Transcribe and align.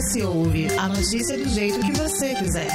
OS 0.00 0.16
Ouve, 0.24 0.66
a 0.78 0.88
notícia 0.88 1.36
do 1.36 1.46
jeito 1.46 1.78
que 1.80 1.92
você 1.92 2.34
quiser. 2.34 2.70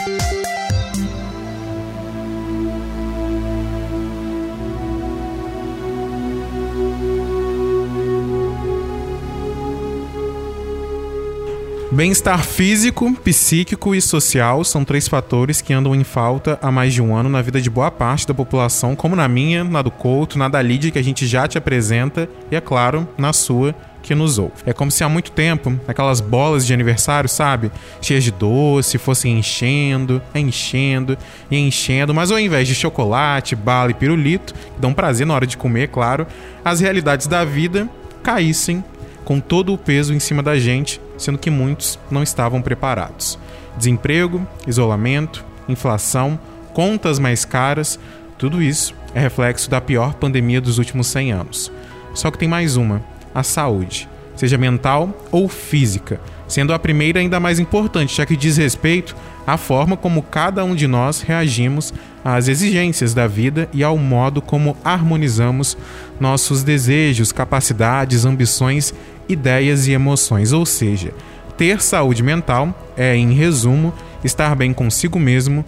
Bem-estar 11.91 12.45
físico, 12.45 13.11
psíquico 13.23 13.95
e 13.95 14.01
social 14.01 14.63
são 14.63 14.85
três 14.85 15.07
fatores 15.07 15.61
que 15.61 15.73
andam 15.73 15.95
em 15.95 16.03
falta 16.03 16.59
há 16.61 16.71
mais 16.71 16.93
de 16.93 17.01
um 17.01 17.15
ano 17.15 17.29
na 17.29 17.41
vida 17.41 17.59
de 17.59 17.69
boa 17.71 17.89
parte 17.89 18.27
da 18.27 18.35
população, 18.35 18.95
como 18.95 19.15
na 19.15 19.27
minha, 19.27 19.63
na 19.63 19.81
do 19.81 19.89
Couto, 19.89 20.37
na 20.37 20.47
da 20.47 20.61
Lídia, 20.61 20.91
que 20.91 20.99
a 20.99 21.03
gente 21.03 21.25
já 21.25 21.47
te 21.47 21.57
apresenta, 21.57 22.29
e 22.51 22.55
é 22.55 22.61
claro, 22.61 23.07
na 23.17 23.33
sua, 23.33 23.73
que 24.05 24.13
nos 24.13 24.37
ouve. 24.37 24.53
É 24.67 24.71
como 24.71 24.91
se 24.91 25.03
há 25.03 25.09
muito 25.09 25.31
tempo 25.31 25.79
aquelas 25.87 26.21
bolas 26.21 26.65
de 26.65 26.73
aniversário, 26.73 27.27
sabe? 27.27 27.71
Cheias 27.99 28.23
de 28.23 28.31
doce, 28.31 28.99
fossem 28.99 29.39
enchendo, 29.39 30.21
enchendo 30.33 31.17
e 31.49 31.57
enchendo, 31.57 32.13
mas 32.13 32.29
ao 32.31 32.39
invés 32.39 32.67
de 32.67 32.75
chocolate, 32.75 33.55
bala 33.55 33.89
e 33.89 33.95
pirulito, 33.95 34.53
que 34.53 34.79
dão 34.79 34.93
prazer 34.93 35.25
na 35.25 35.33
hora 35.33 35.47
de 35.47 35.57
comer, 35.57 35.87
claro, 35.87 36.27
as 36.63 36.79
realidades 36.79 37.25
da 37.25 37.43
vida 37.43 37.89
caíssem 38.21 38.83
com 39.23 39.39
todo 39.39 39.73
o 39.73 39.77
peso 39.77 40.13
em 40.13 40.19
cima 40.19 40.43
da 40.43 40.57
gente, 40.59 41.01
sendo 41.17 41.39
que 41.39 41.49
muitos 41.49 41.97
não 42.11 42.21
estavam 42.21 42.61
preparados. 42.61 43.39
Desemprego, 43.75 44.47
isolamento, 44.67 45.43
inflação, 45.67 46.39
contas 46.73 47.17
mais 47.17 47.43
caras, 47.43 47.99
tudo 48.37 48.61
isso 48.61 48.93
é 49.15 49.19
reflexo 49.19 49.67
da 49.67 49.81
pior 49.81 50.13
pandemia 50.13 50.61
dos 50.61 50.77
últimos 50.77 51.07
100 51.07 51.31
anos. 51.31 51.71
Só 52.13 52.29
que 52.29 52.37
tem 52.37 52.47
mais 52.47 52.77
uma, 52.77 53.01
a 53.35 53.43
saúde, 53.43 54.07
seja 54.35 54.57
mental 54.57 55.27
ou 55.31 55.49
física, 55.49 56.19
sendo 56.47 56.73
a 56.73 56.79
primeira 56.79 57.19
ainda 57.19 57.39
mais 57.39 57.59
importante, 57.59 58.15
já 58.15 58.25
que 58.25 58.37
diz 58.37 58.55
respeito 58.55 59.15
à 59.45 59.57
forma 59.57 59.97
como 59.97 60.23
cada 60.23 60.63
um 60.63 60.73
de 60.73 60.87
nós 60.87 61.21
reagimos 61.21 61.93
às 62.23 62.47
exigências 62.47 63.13
da 63.13 63.27
vida 63.27 63.69
e 63.73 63.83
ao 63.83 63.97
modo 63.97 64.41
como 64.41 64.77
harmonizamos 64.83 65.77
nossos 66.19 66.63
desejos, 66.63 67.31
capacidades, 67.31 68.25
ambições 68.25 68.93
ideias 69.27 69.87
e 69.87 69.91
emoções, 69.91 70.53
ou 70.53 70.65
seja, 70.65 71.11
ter 71.57 71.81
saúde 71.81 72.21
mental 72.23 72.73
é, 72.95 73.15
em 73.15 73.33
resumo, 73.33 73.93
estar 74.23 74.55
bem 74.55 74.73
consigo 74.73 75.19
mesmo 75.19 75.65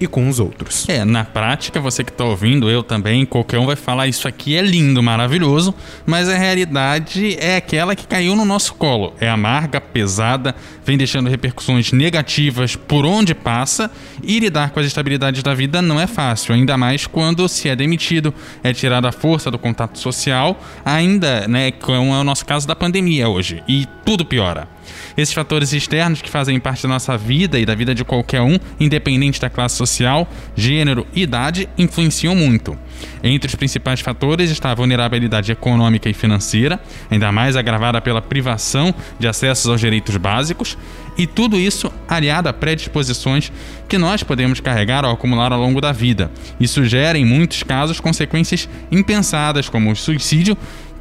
e 0.00 0.06
com 0.06 0.28
os 0.28 0.38
outros. 0.38 0.88
É, 0.88 1.04
na 1.04 1.24
prática, 1.24 1.80
você 1.80 2.04
que 2.04 2.10
está 2.10 2.24
ouvindo, 2.24 2.70
eu 2.70 2.82
também, 2.82 3.24
qualquer 3.24 3.58
um 3.58 3.66
vai 3.66 3.76
falar 3.76 4.06
isso 4.06 4.28
aqui 4.28 4.56
é 4.56 4.62
lindo, 4.62 5.02
maravilhoso, 5.02 5.74
mas 6.04 6.28
a 6.28 6.36
realidade 6.36 7.36
é 7.38 7.56
aquela 7.56 7.96
que 7.96 8.06
caiu 8.06 8.36
no 8.36 8.44
nosso 8.44 8.74
colo. 8.74 9.14
É 9.20 9.28
amarga, 9.28 9.80
pesada, 9.80 10.54
vem 10.84 10.96
deixando 10.96 11.28
repercussões 11.28 11.92
negativas 11.92 12.76
por 12.76 13.04
onde 13.04 13.34
passa 13.34 13.90
e 14.22 14.38
lidar 14.38 14.70
com 14.70 14.80
as 14.80 14.86
estabilidades 14.86 15.42
da 15.42 15.54
vida 15.54 15.82
não 15.82 16.00
é 16.00 16.06
fácil, 16.06 16.54
ainda 16.54 16.76
mais 16.76 17.06
quando 17.06 17.48
se 17.48 17.68
é 17.68 17.76
demitido, 17.76 18.32
é 18.62 18.72
tirada 18.72 19.08
a 19.08 19.12
força 19.12 19.50
do 19.50 19.58
contato 19.58 19.98
social, 19.98 20.60
ainda, 20.84 21.46
né, 21.48 21.70
como 21.70 22.14
é 22.14 22.20
o 22.20 22.24
nosso 22.24 22.44
caso 22.44 22.66
da 22.66 22.76
pandemia 22.76 23.28
hoje, 23.28 23.62
e 23.66 23.86
tudo 24.04 24.24
piora. 24.24 24.75
Esses 25.16 25.34
fatores 25.34 25.72
externos 25.72 26.22
que 26.22 26.30
fazem 26.30 26.58
parte 26.60 26.82
da 26.82 26.88
nossa 26.88 27.16
vida 27.16 27.58
e 27.58 27.66
da 27.66 27.74
vida 27.74 27.94
de 27.94 28.04
qualquer 28.04 28.40
um, 28.40 28.58
independente 28.78 29.40
da 29.40 29.50
classe 29.50 29.76
social, 29.76 30.28
gênero 30.54 31.06
e 31.14 31.22
idade, 31.22 31.68
influenciam 31.76 32.34
muito. 32.34 32.76
Entre 33.22 33.48
os 33.48 33.54
principais 33.54 34.00
fatores 34.00 34.50
está 34.50 34.70
a 34.70 34.74
vulnerabilidade 34.74 35.52
econômica 35.52 36.08
e 36.08 36.14
financeira, 36.14 36.80
ainda 37.10 37.30
mais 37.32 37.56
agravada 37.56 38.00
pela 38.00 38.22
privação 38.22 38.94
de 39.18 39.26
acessos 39.26 39.66
aos 39.66 39.80
direitos 39.80 40.16
básicos, 40.16 40.76
e 41.18 41.26
tudo 41.26 41.58
isso 41.58 41.90
aliado 42.06 42.48
a 42.48 42.52
predisposições 42.52 43.50
que 43.88 43.96
nós 43.96 44.22
podemos 44.22 44.60
carregar 44.60 45.04
ou 45.04 45.10
acumular 45.10 45.52
ao 45.52 45.60
longo 45.60 45.80
da 45.80 45.92
vida. 45.92 46.30
Isso 46.60 46.84
gera, 46.84 47.16
em 47.16 47.24
muitos 47.24 47.62
casos, 47.62 48.00
consequências 48.00 48.68
impensadas, 48.90 49.68
como 49.68 49.90
o 49.90 49.96
suicídio 49.96 50.56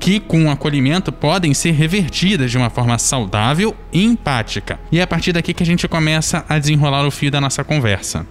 que, 0.06 0.20
com 0.20 0.46
o 0.46 0.52
acolhimento, 0.52 1.12
podem 1.12 1.52
ser 1.56 1.72
revertidas 1.72 2.52
de 2.52 2.60
uma 2.60 2.70
forma 2.70 2.96
saudável 3.00 3.76
e 3.92 4.06
empática. 4.06 4.80
E 4.92 5.00
é 5.00 5.02
a 5.02 5.08
partir 5.08 5.34
daqui 5.34 5.52
que 5.52 5.64
a 5.64 5.66
gente 5.66 5.88
começa 5.88 6.46
a 6.48 6.60
desenrolar 6.60 7.08
o 7.08 7.10
fio 7.10 7.32
da 7.32 7.42
nossa 7.42 7.64
conversa. 7.64 8.28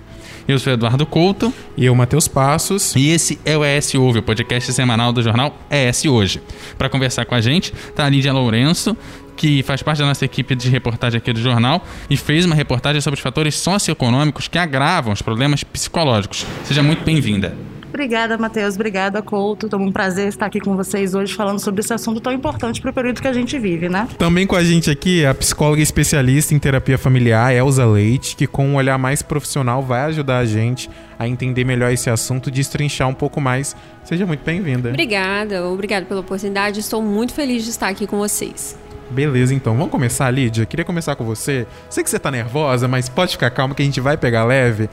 Eu 0.46 0.56
sou 0.60 0.72
Eduardo 0.72 1.04
Couto. 1.04 1.52
E 1.76 1.84
eu, 1.84 1.94
Matheus 1.96 2.28
Passos. 2.28 2.94
E 2.94 3.08
esse 3.08 3.40
é 3.44 3.58
o 3.58 3.64
ES 3.64 3.92
Ouve, 3.96 4.20
o 4.20 4.22
podcast 4.22 4.72
semanal 4.72 5.12
do 5.12 5.20
jornal 5.20 5.58
ES 5.68 6.04
Hoje. 6.04 6.40
Para 6.78 6.88
conversar 6.88 7.24
com 7.24 7.34
a 7.34 7.40
gente, 7.40 7.72
tá 7.96 8.04
a 8.04 8.08
Lídia 8.08 8.32
Lourenço, 8.32 8.96
que 9.36 9.64
faz 9.64 9.82
parte 9.82 9.98
da 9.98 10.06
nossa 10.06 10.24
equipe 10.24 10.54
de 10.54 10.68
reportagem 10.68 11.18
aqui 11.18 11.32
do 11.32 11.40
jornal 11.40 11.84
e 12.08 12.16
fez 12.16 12.44
uma 12.44 12.54
reportagem 12.54 13.00
sobre 13.00 13.18
os 13.18 13.22
fatores 13.22 13.56
socioeconômicos 13.56 14.46
que 14.46 14.58
agravam 14.58 15.12
os 15.12 15.22
problemas 15.22 15.64
psicológicos. 15.64 16.46
Seja 16.62 16.84
muito 16.84 17.02
bem-vinda. 17.04 17.73
Obrigada, 17.94 18.36
Matheus. 18.36 18.74
Obrigada, 18.74 19.22
Couto. 19.22 19.68
É 19.70 19.76
um 19.76 19.92
prazer 19.92 20.26
estar 20.26 20.46
aqui 20.46 20.58
com 20.58 20.74
vocês 20.74 21.14
hoje 21.14 21.32
falando 21.32 21.60
sobre 21.60 21.80
esse 21.80 21.94
assunto 21.94 22.20
tão 22.20 22.32
importante 22.32 22.80
para 22.80 22.90
o 22.90 22.92
período 22.92 23.22
que 23.22 23.28
a 23.28 23.32
gente 23.32 23.56
vive, 23.56 23.88
né? 23.88 24.08
Também 24.18 24.48
com 24.48 24.56
a 24.56 24.64
gente 24.64 24.90
aqui 24.90 25.24
a 25.24 25.32
psicóloga 25.32 25.80
especialista 25.80 26.52
em 26.52 26.58
terapia 26.58 26.98
familiar, 26.98 27.54
Elza 27.54 27.86
Leite, 27.86 28.34
que 28.34 28.48
com 28.48 28.66
um 28.66 28.74
olhar 28.74 28.98
mais 28.98 29.22
profissional 29.22 29.80
vai 29.80 30.00
ajudar 30.06 30.38
a 30.38 30.44
gente 30.44 30.90
a 31.16 31.28
entender 31.28 31.62
melhor 31.62 31.92
esse 31.92 32.10
assunto, 32.10 32.50
destrinchar 32.50 33.08
um 33.08 33.14
pouco 33.14 33.40
mais. 33.40 33.76
Seja 34.02 34.26
muito 34.26 34.44
bem-vinda. 34.44 34.88
Obrigada, 34.88 35.64
obrigada 35.64 36.04
pela 36.04 36.18
oportunidade. 36.18 36.80
Estou 36.80 37.00
muito 37.00 37.32
feliz 37.32 37.62
de 37.62 37.70
estar 37.70 37.86
aqui 37.86 38.08
com 38.08 38.18
vocês. 38.18 38.76
Beleza, 39.08 39.54
então. 39.54 39.76
Vamos 39.76 39.92
começar, 39.92 40.28
Lídia? 40.32 40.66
Queria 40.66 40.84
começar 40.84 41.14
com 41.14 41.24
você. 41.24 41.64
Sei 41.88 42.02
que 42.02 42.10
você 42.10 42.18
tá 42.18 42.32
nervosa, 42.32 42.88
mas 42.88 43.08
pode 43.08 43.32
ficar 43.32 43.50
calma 43.50 43.72
que 43.72 43.82
a 43.82 43.84
gente 43.84 44.00
vai 44.00 44.16
pegar 44.16 44.44
leve. 44.44 44.90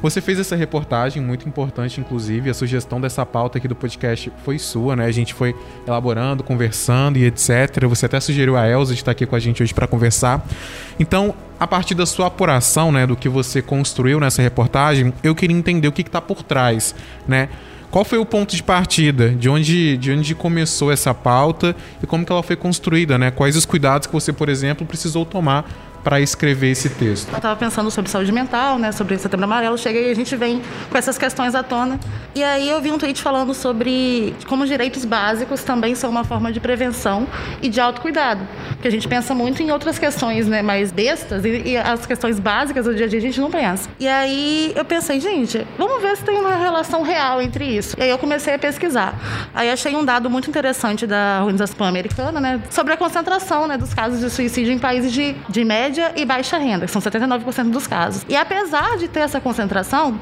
Você 0.00 0.20
fez 0.20 0.38
essa 0.38 0.54
reportagem 0.54 1.20
muito 1.20 1.48
importante, 1.48 2.00
inclusive, 2.00 2.48
a 2.48 2.54
sugestão 2.54 3.00
dessa 3.00 3.26
pauta 3.26 3.58
aqui 3.58 3.66
do 3.66 3.74
podcast 3.74 4.30
foi 4.44 4.56
sua, 4.56 4.94
né? 4.94 5.04
A 5.04 5.10
gente 5.10 5.34
foi 5.34 5.56
elaborando, 5.86 6.44
conversando 6.44 7.18
e 7.18 7.24
etc. 7.24 7.84
Você 7.88 8.06
até 8.06 8.20
sugeriu 8.20 8.56
a 8.56 8.68
Elza 8.68 8.94
de 8.94 9.00
estar 9.00 9.10
aqui 9.10 9.26
com 9.26 9.34
a 9.34 9.40
gente 9.40 9.60
hoje 9.60 9.74
para 9.74 9.88
conversar. 9.88 10.46
Então, 11.00 11.34
a 11.58 11.66
partir 11.66 11.94
da 11.94 12.06
sua 12.06 12.28
apuração, 12.28 12.92
né, 12.92 13.06
do 13.06 13.16
que 13.16 13.28
você 13.28 13.60
construiu 13.60 14.20
nessa 14.20 14.40
reportagem, 14.40 15.12
eu 15.22 15.34
queria 15.34 15.56
entender 15.56 15.88
o 15.88 15.92
que 15.92 16.02
está 16.02 16.20
por 16.20 16.44
trás, 16.44 16.94
né? 17.26 17.48
Qual 17.90 18.04
foi 18.04 18.18
o 18.18 18.26
ponto 18.26 18.54
de 18.54 18.62
partida? 18.62 19.30
De 19.30 19.48
onde, 19.48 19.96
de 19.96 20.12
onde 20.12 20.34
começou 20.34 20.92
essa 20.92 21.14
pauta 21.14 21.74
e 22.02 22.06
como 22.06 22.24
que 22.24 22.30
ela 22.30 22.42
foi 22.42 22.54
construída, 22.54 23.16
né? 23.16 23.30
Quais 23.30 23.56
os 23.56 23.64
cuidados 23.64 24.06
que 24.06 24.12
você, 24.12 24.30
por 24.30 24.48
exemplo, 24.48 24.86
precisou 24.86 25.24
tomar 25.24 25.87
para 26.02 26.20
escrever 26.20 26.70
esse 26.70 26.88
texto? 26.88 27.28
Eu 27.30 27.36
estava 27.36 27.56
pensando 27.56 27.90
sobre 27.90 28.10
saúde 28.10 28.32
mental, 28.32 28.78
né, 28.78 28.92
sobre 28.92 29.18
Setembro 29.18 29.44
Amarelo. 29.44 29.76
Cheguei 29.76 30.08
e 30.08 30.10
a 30.10 30.14
gente 30.14 30.34
vem 30.36 30.62
com 30.90 30.96
essas 30.96 31.18
questões 31.18 31.54
à 31.54 31.62
tona. 31.62 31.98
E 32.34 32.42
aí 32.42 32.68
eu 32.68 32.80
vi 32.80 32.90
um 32.90 32.98
tweet 32.98 33.20
falando 33.20 33.52
sobre 33.54 34.34
como 34.46 34.62
os 34.62 34.68
direitos 34.68 35.04
básicos 35.04 35.62
também 35.62 35.94
são 35.94 36.10
uma 36.10 36.24
forma 36.24 36.52
de 36.52 36.60
prevenção 36.60 37.26
e 37.60 37.68
de 37.68 37.80
autocuidado. 37.80 38.46
Porque 38.70 38.88
a 38.88 38.90
gente 38.90 39.08
pensa 39.08 39.34
muito 39.34 39.62
em 39.62 39.70
outras 39.70 39.98
questões, 39.98 40.46
né, 40.46 40.62
mais 40.62 40.92
bestas 40.92 41.44
e, 41.44 41.62
e 41.70 41.76
as 41.76 42.06
questões 42.06 42.38
básicas 42.38 42.84
do 42.84 42.94
dia 42.94 43.06
a 43.06 43.08
dia 43.08 43.18
a 43.18 43.22
gente 43.22 43.40
não 43.40 43.50
pensa. 43.50 43.88
E 43.98 44.06
aí 44.06 44.72
eu 44.76 44.84
pensei, 44.84 45.20
gente, 45.20 45.66
vamos 45.76 46.00
ver 46.00 46.16
se 46.16 46.24
tem 46.24 46.38
uma 46.38 46.54
relação 46.56 47.02
real 47.02 47.42
entre 47.42 47.64
isso. 47.64 47.96
E 47.98 48.02
aí 48.02 48.10
eu 48.10 48.18
comecei 48.18 48.54
a 48.54 48.58
pesquisar. 48.58 49.18
Aí 49.54 49.70
achei 49.70 49.94
um 49.96 50.04
dado 50.04 50.30
muito 50.30 50.48
interessante 50.48 51.06
da 51.06 51.38
Organização 51.40 51.76
Pan-Americana, 51.76 52.40
né, 52.40 52.60
sobre 52.70 52.92
a 52.92 52.96
concentração, 52.96 53.66
né, 53.66 53.76
dos 53.76 53.92
casos 53.92 54.20
de 54.20 54.30
suicídio 54.30 54.72
em 54.72 54.78
países 54.78 55.12
de, 55.12 55.34
de 55.48 55.64
média 55.64 55.87
média 55.88 56.12
e 56.14 56.24
baixa 56.24 56.58
renda, 56.58 56.86
que 56.86 56.92
são 56.92 57.00
79% 57.00 57.70
dos 57.70 57.86
casos. 57.86 58.24
E 58.28 58.36
apesar 58.36 58.98
de 58.98 59.08
ter 59.08 59.20
essa 59.20 59.40
concentração, 59.40 60.20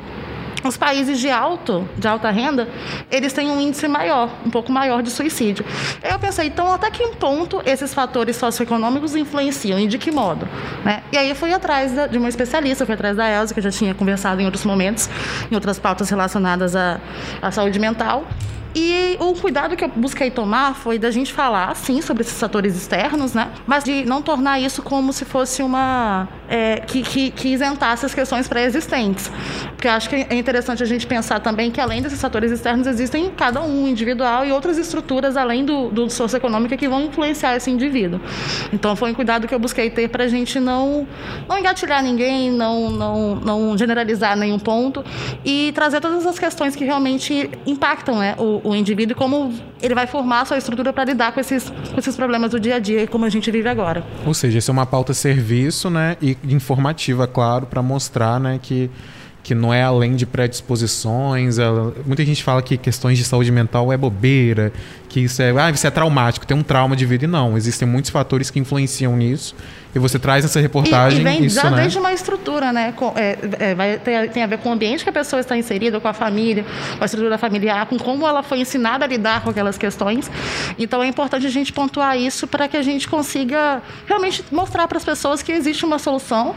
os 0.64 0.76
países 0.76 1.18
de 1.18 1.28
alto, 1.28 1.88
de 1.96 2.08
alta 2.08 2.30
renda, 2.30 2.68
eles 3.10 3.32
têm 3.32 3.50
um 3.50 3.60
índice 3.60 3.86
maior, 3.86 4.30
um 4.44 4.50
pouco 4.50 4.72
maior 4.72 5.02
de 5.02 5.10
suicídio. 5.10 5.64
Eu 6.02 6.18
pensei, 6.18 6.46
então 6.46 6.72
até 6.72 6.90
que 6.90 7.06
ponto 7.16 7.60
esses 7.66 7.92
fatores 7.92 8.36
socioeconômicos 8.36 9.14
influenciam 9.14 9.78
e 9.78 9.86
de 9.86 9.98
que 9.98 10.10
modo? 10.10 10.48
Né? 10.84 11.02
E 11.12 11.18
aí 11.18 11.28
eu 11.28 11.36
fui 11.36 11.52
atrás 11.52 11.92
de 12.10 12.18
uma 12.18 12.28
especialista, 12.28 12.86
fui 12.86 12.94
atrás 12.94 13.16
da 13.16 13.28
Elza, 13.28 13.52
que 13.52 13.60
eu 13.60 13.64
já 13.64 13.70
tinha 13.70 13.94
conversado 13.94 14.40
em 14.40 14.44
outros 14.44 14.64
momentos, 14.64 15.08
em 15.50 15.54
outras 15.54 15.78
pautas 15.78 16.08
relacionadas 16.08 16.74
à, 16.74 17.00
à 17.42 17.50
saúde 17.50 17.78
mental. 17.78 18.24
E 18.78 19.16
o 19.18 19.32
cuidado 19.32 19.74
que 19.74 19.82
eu 19.82 19.88
busquei 19.88 20.30
tomar 20.30 20.74
foi 20.74 20.98
da 20.98 21.10
gente 21.10 21.32
falar, 21.32 21.74
sim, 21.74 22.02
sobre 22.02 22.22
esses 22.22 22.38
fatores 22.38 22.76
externos, 22.76 23.32
né? 23.32 23.50
Mas 23.66 23.82
de 23.82 24.04
não 24.04 24.20
tornar 24.20 24.60
isso 24.60 24.82
como 24.82 25.14
se 25.14 25.24
fosse 25.24 25.62
uma. 25.62 26.28
É, 26.46 26.80
que, 26.80 27.02
que, 27.02 27.30
que 27.30 27.48
isentasse 27.48 28.04
as 28.04 28.14
questões 28.14 28.46
pré-existentes. 28.46 29.32
Porque 29.68 29.88
acho 29.88 30.10
que 30.10 30.26
é 30.28 30.34
interessante 30.34 30.82
a 30.82 30.86
gente 30.86 31.06
pensar 31.06 31.40
também 31.40 31.70
que 31.70 31.80
além 31.80 32.02
desses 32.02 32.20
fatores 32.20 32.52
externos 32.52 32.86
existem 32.86 33.30
cada 33.30 33.62
um 33.62 33.88
individual 33.88 34.44
e 34.44 34.52
outras 34.52 34.76
estruturas 34.76 35.38
além 35.38 35.64
do, 35.64 35.88
do 35.88 36.10
socioeconômico 36.10 36.76
que 36.76 36.86
vão 36.86 37.00
influenciar 37.00 37.56
esse 37.56 37.70
indivíduo. 37.70 38.20
Então 38.72 38.94
foi 38.94 39.10
um 39.10 39.14
cuidado 39.14 39.48
que 39.48 39.54
eu 39.54 39.58
busquei 39.58 39.88
ter 39.88 40.08
para 40.08 40.24
a 40.24 40.28
gente 40.28 40.60
não, 40.60 41.08
não 41.48 41.58
engatilhar 41.58 42.02
ninguém, 42.02 42.50
não, 42.50 42.90
não, 42.90 43.36
não 43.36 43.78
generalizar 43.78 44.36
nenhum 44.36 44.58
ponto 44.58 45.02
e 45.44 45.72
trazer 45.74 46.00
todas 46.00 46.26
as 46.26 46.38
questões 46.38 46.76
que 46.76 46.84
realmente 46.84 47.50
impactam 47.66 48.18
né, 48.18 48.34
o, 48.38 48.65
o 48.66 48.74
indivíduo 48.74 49.12
e 49.12 49.14
como 49.14 49.54
ele 49.80 49.94
vai 49.94 50.08
formar 50.08 50.40
a 50.40 50.44
sua 50.44 50.58
estrutura 50.58 50.92
para 50.92 51.04
lidar 51.04 51.32
com 51.32 51.38
esses, 51.38 51.70
com 51.70 51.98
esses 51.98 52.16
problemas 52.16 52.50
do 52.50 52.58
dia 52.58 52.74
a 52.74 52.78
dia 52.80 53.06
como 53.06 53.24
a 53.24 53.28
gente 53.28 53.48
vive 53.50 53.68
agora. 53.68 54.04
Ou 54.26 54.34
seja, 54.34 54.58
isso 54.58 54.70
é 54.70 54.72
uma 54.72 54.84
pauta 54.84 55.14
serviço 55.14 55.88
né, 55.88 56.16
e 56.20 56.36
informativa, 56.48 57.28
claro, 57.28 57.66
para 57.66 57.80
mostrar 57.80 58.40
né, 58.40 58.58
que 58.60 58.90
que 59.46 59.54
não 59.54 59.72
é 59.72 59.80
além 59.80 60.16
de 60.16 60.26
predisposições. 60.26 61.60
Ela, 61.60 61.94
muita 62.04 62.24
gente 62.24 62.42
fala 62.42 62.60
que 62.60 62.76
questões 62.76 63.16
de 63.16 63.22
saúde 63.22 63.52
mental 63.52 63.92
é 63.92 63.96
bobeira, 63.96 64.72
que 65.16 65.20
isso 65.20 65.40
é, 65.40 65.50
ah, 65.58 65.70
isso 65.70 65.86
é 65.86 65.90
traumático, 65.90 66.46
tem 66.46 66.54
um 66.54 66.62
trauma 66.62 66.94
de 66.94 67.06
vida. 67.06 67.24
E 67.24 67.26
não, 67.26 67.56
existem 67.56 67.88
muitos 67.88 68.10
fatores 68.10 68.50
que 68.50 68.58
influenciam 68.58 69.16
nisso. 69.16 69.56
E 69.94 69.98
você 69.98 70.18
traz 70.18 70.44
essa 70.44 70.60
reportagem. 70.60 71.20
E, 71.20 71.22
e 71.22 71.24
vem 71.24 71.44
isso, 71.46 71.56
já 71.56 71.70
né? 71.70 71.78
desde 71.78 71.98
uma 71.98 72.12
estrutura, 72.12 72.70
né? 72.70 72.92
Com, 72.92 73.14
é, 73.16 73.38
é, 73.58 73.74
vai 73.74 73.96
ter, 73.96 74.28
tem 74.28 74.42
a 74.42 74.46
ver 74.46 74.58
com 74.58 74.68
o 74.68 74.72
ambiente 74.72 75.02
que 75.02 75.08
a 75.08 75.12
pessoa 75.12 75.40
está 75.40 75.56
inserida, 75.56 75.98
com 75.98 76.06
a 76.06 76.12
família, 76.12 76.66
com 76.98 77.02
a 77.02 77.06
estrutura 77.06 77.38
familiar, 77.38 77.86
com 77.86 77.98
como 77.98 78.26
ela 78.26 78.42
foi 78.42 78.58
ensinada 78.58 79.06
a 79.06 79.08
lidar 79.08 79.42
com 79.42 79.48
aquelas 79.48 79.78
questões. 79.78 80.30
Então 80.78 81.02
é 81.02 81.06
importante 81.06 81.46
a 81.46 81.50
gente 81.50 81.72
pontuar 81.72 82.18
isso 82.18 82.46
para 82.46 82.68
que 82.68 82.76
a 82.76 82.82
gente 82.82 83.08
consiga 83.08 83.80
realmente 84.06 84.44
mostrar 84.52 84.86
para 84.86 84.98
as 84.98 85.04
pessoas 85.04 85.42
que 85.42 85.50
existe 85.50 85.82
uma 85.86 85.98
solução 85.98 86.54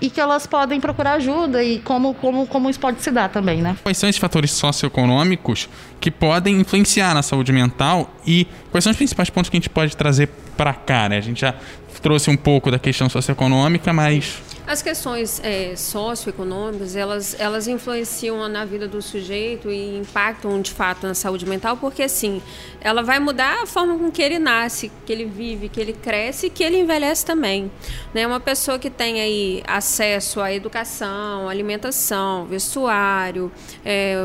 e 0.00 0.08
que 0.08 0.18
elas 0.18 0.46
podem 0.46 0.80
procurar 0.80 1.14
ajuda 1.14 1.62
e 1.62 1.80
como, 1.80 2.14
como, 2.14 2.46
como 2.46 2.70
isso 2.70 2.80
pode 2.80 3.02
se 3.02 3.10
dar 3.10 3.28
também, 3.28 3.60
né? 3.60 3.76
Quais 3.82 3.98
são 3.98 4.08
esses 4.08 4.18
fatores 4.18 4.50
socioeconômicos 4.52 5.68
que 6.00 6.10
podem 6.10 6.60
influenciar 6.60 7.12
na 7.12 7.22
saúde 7.22 7.52
mental 7.52 7.97
e 8.26 8.46
quais 8.70 8.84
são 8.84 8.90
os 8.90 8.96
principais 8.96 9.30
pontos 9.30 9.48
que 9.50 9.56
a 9.56 9.60
gente 9.60 9.70
pode 9.70 9.96
trazer 9.96 10.28
para 10.56 10.74
cá, 10.74 11.08
né? 11.08 11.16
A 11.16 11.22
gente 11.22 11.40
já 11.40 11.54
trouxe 12.02 12.30
um 12.30 12.36
pouco 12.36 12.70
da 12.70 12.78
questão 12.78 13.08
socioeconômica, 13.08 13.92
mas 13.92 14.40
as 14.68 14.82
questões 14.82 15.40
é, 15.42 15.74
socioeconômicas, 15.74 16.94
elas, 16.94 17.34
elas 17.40 17.66
influenciam 17.66 18.46
na 18.50 18.66
vida 18.66 18.86
do 18.86 19.00
sujeito 19.00 19.70
e 19.70 19.96
impactam 19.96 20.60
de 20.60 20.70
fato 20.72 21.06
na 21.06 21.14
saúde 21.14 21.46
mental, 21.46 21.78
porque 21.78 22.02
assim, 22.02 22.42
ela 22.78 23.02
vai 23.02 23.18
mudar 23.18 23.62
a 23.62 23.66
forma 23.66 23.96
com 23.96 24.10
que 24.10 24.20
ele 24.20 24.38
nasce, 24.38 24.92
que 25.06 25.10
ele 25.10 25.24
vive, 25.24 25.70
que 25.70 25.80
ele 25.80 25.94
cresce 25.94 26.48
e 26.48 26.50
que 26.50 26.62
ele 26.62 26.78
envelhece 26.78 27.24
também. 27.24 27.70
Né? 28.12 28.26
Uma 28.26 28.40
pessoa 28.40 28.78
que 28.78 28.90
tem 28.90 29.22
aí 29.22 29.62
acesso 29.66 30.38
à 30.38 30.52
educação, 30.52 31.48
alimentação, 31.48 32.44
vestuário, 32.44 33.50
é, 33.82 34.16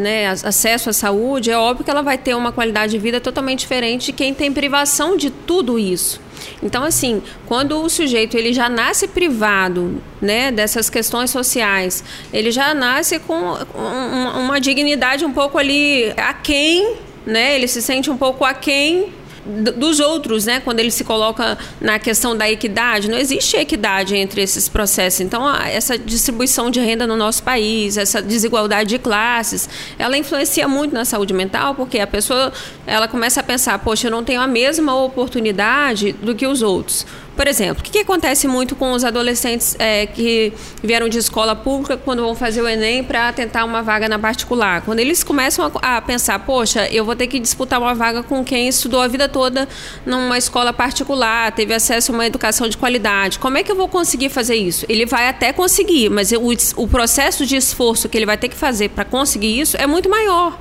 né, 0.00 0.30
acesso 0.30 0.90
à 0.90 0.92
saúde, 0.92 1.48
é 1.48 1.56
óbvio 1.56 1.84
que 1.84 1.90
ela 1.92 2.02
vai 2.02 2.18
ter 2.18 2.34
uma 2.34 2.50
qualidade 2.50 2.90
de 2.90 2.98
vida 2.98 3.20
totalmente 3.20 3.60
diferente 3.60 4.06
de 4.06 4.12
quem 4.12 4.34
tem 4.34 4.52
privação 4.52 5.16
de 5.16 5.30
tudo 5.30 5.78
isso. 5.78 6.20
Então, 6.62 6.82
assim, 6.84 7.22
quando 7.46 7.82
o 7.82 7.88
sujeito 7.88 8.36
ele 8.36 8.52
já 8.52 8.68
nasce 8.68 9.08
privado 9.08 10.02
né, 10.20 10.50
dessas 10.50 10.88
questões 10.88 11.30
sociais, 11.30 12.04
ele 12.32 12.50
já 12.50 12.74
nasce 12.74 13.18
com 13.18 13.56
uma 13.74 14.60
dignidade 14.60 15.24
um 15.24 15.32
pouco 15.32 15.58
ali 15.58 16.12
aquém, 16.16 16.94
né? 17.26 17.54
Ele 17.54 17.68
se 17.68 17.80
sente 17.80 18.10
um 18.10 18.16
pouco 18.16 18.44
aquém 18.44 19.12
dos 19.44 19.98
outros, 20.00 20.46
né? 20.46 20.60
Quando 20.60 20.80
ele 20.80 20.90
se 20.90 21.04
coloca 21.04 21.58
na 21.80 21.98
questão 21.98 22.36
da 22.36 22.50
equidade, 22.50 23.10
não 23.10 23.18
existe 23.18 23.56
equidade 23.56 24.16
entre 24.16 24.40
esses 24.42 24.68
processos. 24.68 25.20
Então, 25.20 25.52
essa 25.56 25.98
distribuição 25.98 26.70
de 26.70 26.80
renda 26.80 27.06
no 27.06 27.16
nosso 27.16 27.42
país, 27.42 27.96
essa 27.96 28.22
desigualdade 28.22 28.90
de 28.90 28.98
classes, 28.98 29.68
ela 29.98 30.16
influencia 30.16 30.68
muito 30.68 30.94
na 30.94 31.04
saúde 31.04 31.34
mental, 31.34 31.74
porque 31.74 31.98
a 31.98 32.06
pessoa 32.06 32.52
ela 32.86 33.08
começa 33.08 33.40
a 33.40 33.42
pensar, 33.42 33.78
poxa, 33.80 34.06
eu 34.06 34.10
não 34.10 34.22
tenho 34.22 34.40
a 34.40 34.46
mesma 34.46 34.94
oportunidade 34.94 36.12
do 36.12 36.34
que 36.34 36.46
os 36.46 36.62
outros. 36.62 37.06
Por 37.34 37.46
exemplo, 37.46 37.80
o 37.80 37.82
que, 37.82 37.98
acontece 37.98 38.46
muito 38.46 38.76
com 38.76 38.92
os 38.92 39.04
adolescentes 39.04 39.74
é, 39.78 40.04
que 40.04 40.52
vieram 40.82 41.08
de 41.08 41.16
escola 41.16 41.56
pública 41.56 41.96
quando 41.96 42.20
vão 42.22 42.34
fazer 42.34 42.60
o 42.60 42.68
Enem 42.68 43.02
para 43.02 43.32
tentar 43.32 43.64
uma 43.64 43.82
vaga 43.82 44.06
na 44.06 44.18
particular? 44.18 44.82
Quando 44.82 44.98
eles 44.98 45.24
começam 45.24 45.72
a, 45.80 45.96
a, 45.96 46.02
pensar, 46.02 46.38
poxa, 46.40 46.86
eu 46.88 47.06
vou 47.06 47.16
ter 47.16 47.26
que 47.26 47.40
disputar 47.40 47.80
uma 47.80 47.94
vaga 47.94 48.22
com 48.22 48.44
quem 48.44 48.68
estudou 48.68 49.00
a 49.00 49.08
vida 49.08 49.30
toda 49.30 49.66
numa 50.04 50.36
escola 50.36 50.74
particular, 50.74 51.52
teve 51.52 51.72
acesso 51.72 52.12
a 52.12 52.14
uma 52.14 52.26
educação 52.26 52.68
de 52.68 52.76
qualidade. 52.76 53.38
Como 53.38 53.56
é 53.56 53.62
que 53.62 53.72
eu 53.72 53.76
vou 53.76 53.88
conseguir 53.88 54.28
fazer 54.28 54.56
isso? 54.56 54.84
Ele 54.86 55.06
vai 55.06 55.26
até 55.26 55.54
conseguir, 55.54 56.10
mas 56.10 56.32
o, 56.32 56.82
o 56.82 56.86
processo 56.86 57.46
de 57.46 57.56
esforço 57.56 58.10
que 58.10 58.18
ele 58.18 58.26
vai 58.26 58.36
ter 58.36 58.48
que 58.48 58.56
fazer 58.56 58.90
para 58.90 59.06
conseguir 59.06 59.58
isso 59.58 59.76
é 59.78 59.86
muito 59.86 60.08
maior. 60.08 60.58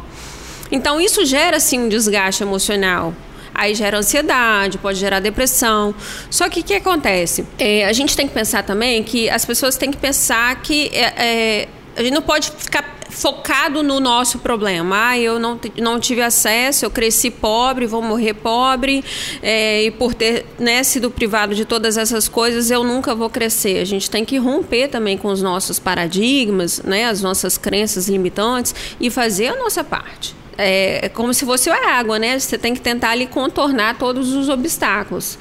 Então, 0.72 1.02
isso 1.02 1.26
gera, 1.26 1.60
sim, 1.60 1.80
um 1.80 1.90
desgaste 1.90 2.44
emocional. 2.44 3.14
Aí 3.62 3.76
gera 3.76 4.00
ansiedade, 4.00 4.80
pode 4.80 4.98
gerar 4.98 5.20
depressão. 5.20 5.94
Só 6.32 6.50
que 6.50 6.62
o 6.62 6.64
que 6.64 6.74
acontece? 6.74 7.46
É, 7.60 7.86
a 7.86 7.94
gente 7.94 8.16
tem 8.18 8.28
que 8.28 8.34
pensar 8.34 8.64
também 8.64 9.04
que 9.04 9.30
as 9.30 9.46
pessoas 9.46 9.78
têm 9.78 9.92
que 9.92 9.98
pensar 9.98 10.60
que 10.64 10.90
é, 10.92 11.14
é, 11.16 11.68
a 11.96 12.02
gente 12.02 12.12
não 12.12 12.24
pode 12.24 12.50
ficar 12.50 12.98
focado 13.12 13.84
no 13.84 14.00
nosso 14.00 14.40
problema. 14.40 15.10
Ah, 15.10 15.20
eu 15.20 15.38
não, 15.38 15.60
não 15.78 16.00
tive 16.00 16.24
acesso, 16.24 16.86
eu 16.86 16.90
cresci 16.90 17.30
pobre, 17.30 17.86
vou 17.86 18.02
morrer 18.02 18.34
pobre, 18.34 19.06
é, 19.44 19.84
e 19.84 19.92
por 19.92 20.16
ter 20.16 20.44
né, 20.58 20.82
sido 20.82 21.12
privado 21.12 21.54
de 21.54 21.64
todas 21.64 21.98
essas 21.98 22.28
coisas, 22.28 22.72
eu 22.72 22.84
nunca 22.84 23.14
vou 23.14 23.30
crescer. 23.30 23.78
A 23.78 23.86
gente 23.86 24.10
tem 24.10 24.26
que 24.26 24.40
romper 24.40 24.88
também 24.88 25.20
com 25.20 25.28
os 25.28 25.44
nossos 25.44 25.78
paradigmas, 25.78 26.82
né, 26.82 27.06
as 27.06 27.22
nossas 27.22 27.60
crenças 27.60 28.10
limitantes 28.10 28.74
e 29.00 29.12
fazer 29.12 29.50
a 29.50 29.56
nossa 29.56 29.84
parte 29.84 30.41
é, 30.62 31.06
é 31.06 31.10
como 31.10 31.34
se 31.34 31.46
fosse 31.46 31.70
a 31.70 31.98
água, 31.98 32.20
né? 32.20 32.38
Você 32.38 32.58
tem 32.58 32.74
que 32.74 32.82
tentar 32.82 33.12
ali 33.12 33.28
contornar 33.28 33.98
todos 33.98 34.34
os 34.34 34.50
obstáculos. 34.50 35.38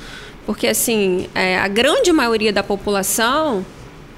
Porque, 0.46 0.66
assim, 0.66 1.28
é, 1.34 1.58
a 1.58 1.68
grande 1.68 2.12
maioria 2.12 2.52
da 2.52 2.62
população 2.62 3.64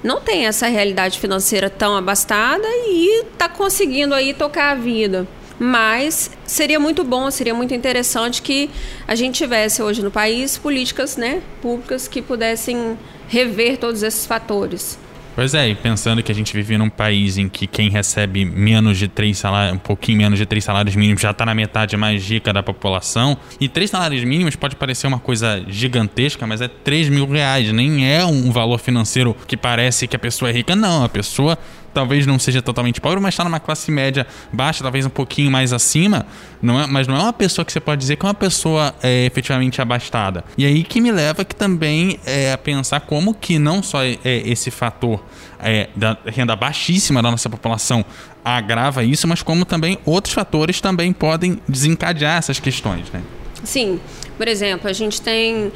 não 0.03 0.19
tem 0.19 0.47
essa 0.47 0.67
realidade 0.67 1.19
financeira 1.19 1.69
tão 1.69 1.95
abastada 1.95 2.67
e 2.67 3.23
está 3.23 3.47
conseguindo 3.47 4.13
aí 4.13 4.33
tocar 4.33 4.71
a 4.71 4.75
vida. 4.75 5.27
Mas 5.59 6.31
seria 6.45 6.79
muito 6.79 7.03
bom, 7.03 7.29
seria 7.29 7.53
muito 7.53 7.73
interessante 7.73 8.41
que 8.41 8.69
a 9.07 9.15
gente 9.15 9.35
tivesse 9.35 9.81
hoje 9.81 10.01
no 10.01 10.11
país 10.11 10.57
políticas 10.57 11.15
né, 11.15 11.41
públicas 11.61 12.07
que 12.07 12.21
pudessem 12.21 12.97
rever 13.27 13.77
todos 13.77 14.03
esses 14.03 14.25
fatores. 14.25 14.97
Pois 15.35 15.55
é, 15.55 15.67
e 15.67 15.73
pensando 15.73 16.21
que 16.21 16.31
a 16.31 16.35
gente 16.35 16.53
vive 16.53 16.77
num 16.77 16.91
país 16.91 17.39
em 17.39 17.49
que 17.49 17.65
quem 17.65 17.89
recebe 17.89 18.45
menos 18.45 18.99
de 18.99 19.07
três 19.07 19.39
salários, 19.39 19.75
um 19.75 19.79
pouquinho 19.79 20.19
menos 20.19 20.37
de 20.37 20.45
três 20.45 20.63
salários 20.63 20.95
mínimos 20.95 21.23
já 21.23 21.31
está 21.31 21.43
na 21.43 21.55
metade 21.55 21.97
mais 21.97 22.23
rica 22.29 22.53
da 22.53 22.61
população. 22.61 23.35
E 23.59 23.67
três 23.67 23.89
salários 23.89 24.23
mínimos 24.23 24.55
pode 24.55 24.75
parecer 24.75 25.07
uma 25.07 25.17
coisa 25.17 25.63
gigantesca, 25.67 26.45
mas 26.45 26.61
é 26.61 26.67
três 26.67 27.09
mil 27.09 27.25
reais, 27.25 27.73
nem 27.73 28.07
é 28.07 28.23
um 28.23 28.51
valor 28.51 28.77
financeiro 28.77 29.35
que 29.47 29.57
parece 29.57 30.07
que 30.07 30.15
a 30.15 30.19
pessoa 30.19 30.51
é 30.51 30.53
rica, 30.53 30.75
não. 30.75 31.03
A 31.03 31.09
pessoa 31.09 31.57
talvez 31.93 32.25
não 32.25 32.39
seja 32.39 32.61
totalmente 32.61 32.99
pobre, 32.99 33.19
mas 33.19 33.33
está 33.33 33.43
numa 33.43 33.59
classe 33.59 33.91
média 33.91 34.25
baixa, 34.51 34.83
talvez 34.83 35.05
um 35.05 35.09
pouquinho 35.09 35.51
mais 35.51 35.71
acima, 35.71 36.25
não 36.61 36.79
é, 36.79 36.87
mas 36.87 37.07
não 37.07 37.15
é 37.15 37.19
uma 37.19 37.33
pessoa 37.33 37.63
que 37.63 37.71
você 37.71 37.79
pode 37.79 38.01
dizer 38.01 38.15
que 38.15 38.25
é 38.25 38.27
uma 38.27 38.33
pessoa 38.33 38.93
é, 39.01 39.25
efetivamente 39.25 39.81
abastada. 39.81 40.43
E 40.57 40.65
aí 40.65 40.83
que 40.83 40.99
me 40.99 41.11
leva 41.11 41.45
que 41.45 41.55
também 41.55 42.19
é, 42.25 42.53
a 42.53 42.57
pensar 42.57 43.01
como 43.01 43.33
que 43.33 43.59
não 43.59 43.83
só 43.83 44.03
é, 44.03 44.17
esse 44.23 44.71
fator 44.71 45.23
é, 45.59 45.89
da 45.95 46.17
renda 46.25 46.55
baixíssima 46.55 47.21
da 47.21 47.31
nossa 47.31 47.49
população 47.49 48.03
agrava 48.43 49.03
isso, 49.03 49.27
mas 49.27 49.41
como 49.41 49.63
também 49.63 49.97
outros 50.05 50.33
fatores 50.33 50.81
também 50.81 51.13
podem 51.13 51.59
desencadear 51.67 52.37
essas 52.37 52.59
questões, 52.59 53.09
né? 53.11 53.21
Sim, 53.63 53.99
por 54.37 54.47
exemplo, 54.47 54.89
a 54.89 54.93
gente 54.93 55.21
tem 55.21 55.71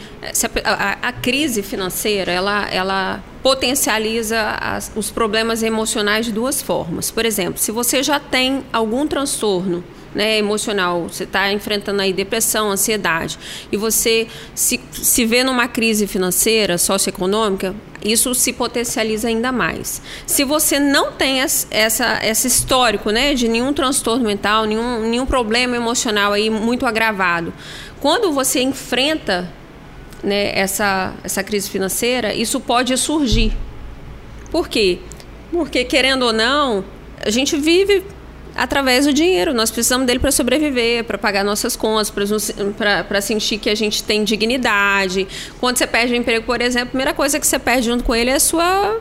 a, 0.63 0.71
a, 0.71 0.91
a 1.09 1.11
crise 1.11 1.61
financeira, 1.61 2.31
ela, 2.31 2.67
ela 2.69 3.23
potencializa 3.43 4.39
as, 4.59 4.91
os 4.95 5.09
problemas 5.09 5.63
emocionais 5.63 6.25
de 6.25 6.31
duas 6.31 6.61
formas. 6.61 7.11
Por 7.11 7.25
exemplo, 7.25 7.59
se 7.59 7.71
você 7.71 8.03
já 8.03 8.19
tem 8.19 8.63
algum 8.73 9.07
transtorno 9.07 9.83
né, 10.13 10.37
emocional, 10.37 11.03
você 11.03 11.23
está 11.23 11.51
enfrentando 11.51 12.01
aí 12.01 12.11
depressão, 12.11 12.71
ansiedade, 12.71 13.37
e 13.71 13.77
você 13.77 14.27
se, 14.55 14.79
se 14.91 15.25
vê 15.25 15.43
numa 15.43 15.67
crise 15.67 16.07
financeira, 16.07 16.77
socioeconômica, 16.77 17.75
isso 18.03 18.33
se 18.33 18.53
potencializa 18.53 19.27
ainda 19.27 19.51
mais. 19.51 20.01
Se 20.25 20.43
você 20.43 20.79
não 20.79 21.11
tem 21.11 21.41
essa, 21.41 22.19
esse 22.23 22.47
histórico 22.47 23.09
né, 23.09 23.33
de 23.33 23.47
nenhum 23.47 23.73
transtorno 23.73 24.25
mental, 24.25 24.65
nenhum, 24.65 25.09
nenhum 25.09 25.25
problema 25.25 25.75
emocional 25.75 26.33
aí 26.33 26.49
muito 26.49 26.85
agravado, 26.85 27.53
quando 27.99 28.31
você 28.31 28.61
enfrenta 28.61 29.51
né, 30.23 30.51
essa, 30.57 31.13
essa 31.23 31.43
crise 31.43 31.69
financeira, 31.69 32.33
isso 32.33 32.59
pode 32.59 32.95
surgir. 32.97 33.53
Por 34.51 34.67
quê? 34.67 34.99
Porque, 35.51 35.83
querendo 35.83 36.23
ou 36.23 36.33
não, 36.33 36.83
a 37.21 37.29
gente 37.29 37.57
vive 37.57 38.03
através 38.57 39.05
do 39.05 39.13
dinheiro. 39.13 39.53
Nós 39.53 39.69
precisamos 39.69 40.07
dele 40.07 40.19
para 40.19 40.31
sobreviver, 40.31 41.03
para 41.03 41.17
pagar 41.17 41.45
nossas 41.45 41.75
contas, 41.75 42.11
para 43.07 43.21
sentir 43.21 43.59
que 43.59 43.69
a 43.69 43.75
gente 43.75 44.03
tem 44.03 44.23
dignidade. 44.23 45.27
Quando 45.59 45.77
você 45.77 45.85
perde 45.85 46.13
o 46.13 46.15
emprego, 46.15 46.45
por 46.45 46.59
exemplo, 46.59 46.87
a 46.87 46.91
primeira 46.91 47.13
coisa 47.13 47.39
que 47.39 47.45
você 47.45 47.59
perde 47.59 47.85
junto 47.85 48.03
com 48.03 48.15
ele 48.15 48.31
é 48.31 48.35
a 48.35 48.39
sua 48.39 48.99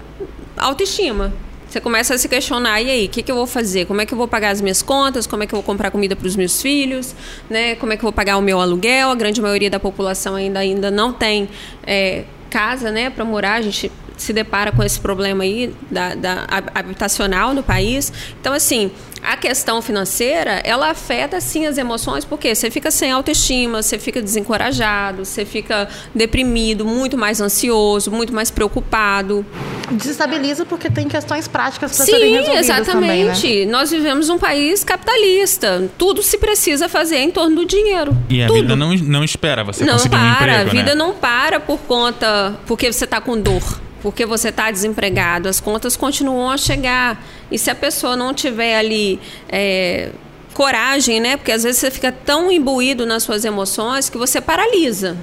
autoestima. 0.56 1.32
Você 1.68 1.80
começa 1.80 2.14
a 2.14 2.18
se 2.18 2.28
questionar, 2.28 2.80
e 2.80 2.90
aí, 2.90 3.06
o 3.06 3.08
que, 3.08 3.22
que 3.22 3.30
eu 3.30 3.34
vou 3.34 3.46
fazer? 3.46 3.86
Como 3.86 4.00
é 4.00 4.06
que 4.06 4.14
eu 4.14 4.16
vou 4.16 4.28
pagar 4.28 4.50
as 4.50 4.60
minhas 4.60 4.82
contas? 4.82 5.26
Como 5.26 5.42
é 5.42 5.46
que 5.46 5.54
eu 5.54 5.56
vou 5.56 5.64
comprar 5.64 5.90
comida 5.90 6.14
para 6.14 6.26
os 6.26 6.36
meus 6.36 6.62
filhos? 6.62 7.14
Né? 7.50 7.74
Como 7.74 7.92
é 7.92 7.96
que 7.96 8.02
eu 8.02 8.06
vou 8.06 8.12
pagar 8.12 8.36
o 8.36 8.42
meu 8.42 8.60
aluguel? 8.60 9.10
A 9.10 9.14
grande 9.16 9.42
maioria 9.42 9.68
da 9.68 9.80
população 9.80 10.36
ainda, 10.36 10.60
ainda 10.60 10.92
não 10.92 11.12
tem 11.12 11.48
é, 11.84 12.24
casa 12.50 12.92
né, 12.92 13.10
para 13.10 13.24
morar. 13.24 13.54
A 13.54 13.62
gente 13.62 13.90
se 14.16 14.32
depara 14.32 14.72
com 14.72 14.82
esse 14.82 14.98
problema 14.98 15.44
aí 15.44 15.74
da, 15.90 16.14
da 16.14 16.46
habitacional 16.74 17.52
no 17.52 17.62
país. 17.62 18.12
Então, 18.40 18.52
assim, 18.52 18.90
a 19.22 19.36
questão 19.36 19.82
financeira, 19.82 20.60
ela 20.64 20.90
afeta 20.90 21.40
sim 21.40 21.66
as 21.66 21.76
emoções, 21.78 22.24
porque 22.24 22.54
você 22.54 22.70
fica 22.70 22.90
sem 22.90 23.10
autoestima, 23.10 23.82
você 23.82 23.98
fica 23.98 24.22
desencorajado, 24.22 25.24
você 25.24 25.44
fica 25.44 25.88
deprimido, 26.14 26.84
muito 26.84 27.18
mais 27.18 27.40
ansioso, 27.40 28.10
muito 28.10 28.32
mais 28.32 28.50
preocupado. 28.50 29.44
Desestabiliza 29.90 30.64
porque 30.64 30.88
tem 30.90 31.08
questões 31.08 31.48
práticas 31.48 31.96
para 31.96 32.06
serem 32.06 32.34
resolvidas 32.34 32.64
exatamente. 32.64 33.42
Também, 33.42 33.66
né? 33.66 33.72
Nós 33.72 33.90
vivemos 33.90 34.28
um 34.28 34.38
país 34.38 34.84
capitalista. 34.84 35.88
Tudo 35.98 36.22
se 36.22 36.38
precisa 36.38 36.88
fazer 36.88 37.18
em 37.18 37.30
torno 37.30 37.56
do 37.56 37.64
dinheiro. 37.64 38.16
E 38.28 38.42
a 38.42 38.46
Tudo. 38.46 38.60
vida 38.60 38.76
não, 38.76 38.94
não 38.94 39.24
espera 39.24 39.62
você 39.64 39.84
não 39.84 39.94
conseguir 39.94 40.16
para, 40.16 40.22
um 40.22 40.32
emprego, 40.32 40.70
A 40.70 40.72
vida 40.72 40.90
né? 40.90 40.94
não 40.94 41.12
para 41.12 41.60
por 41.60 41.78
conta... 41.80 42.54
Porque 42.66 42.92
você 42.92 43.04
está 43.04 43.20
com 43.20 43.38
dor 43.40 43.85
porque 44.06 44.24
você 44.24 44.50
está 44.50 44.70
desempregado, 44.70 45.48
as 45.48 45.58
contas 45.58 45.96
continuam 45.96 46.48
a 46.48 46.56
chegar. 46.56 47.20
E 47.50 47.58
se 47.58 47.72
a 47.72 47.74
pessoa 47.74 48.14
não 48.14 48.32
tiver 48.32 48.78
ali 48.78 49.18
é, 49.48 50.10
coragem, 50.54 51.18
né? 51.18 51.36
Porque 51.36 51.50
às 51.50 51.64
vezes 51.64 51.80
você 51.80 51.90
fica 51.90 52.12
tão 52.12 52.48
imbuído 52.52 53.04
nas 53.04 53.24
suas 53.24 53.44
emoções 53.44 54.08
que 54.08 54.16
você 54.16 54.40
paralisa. 54.40 55.16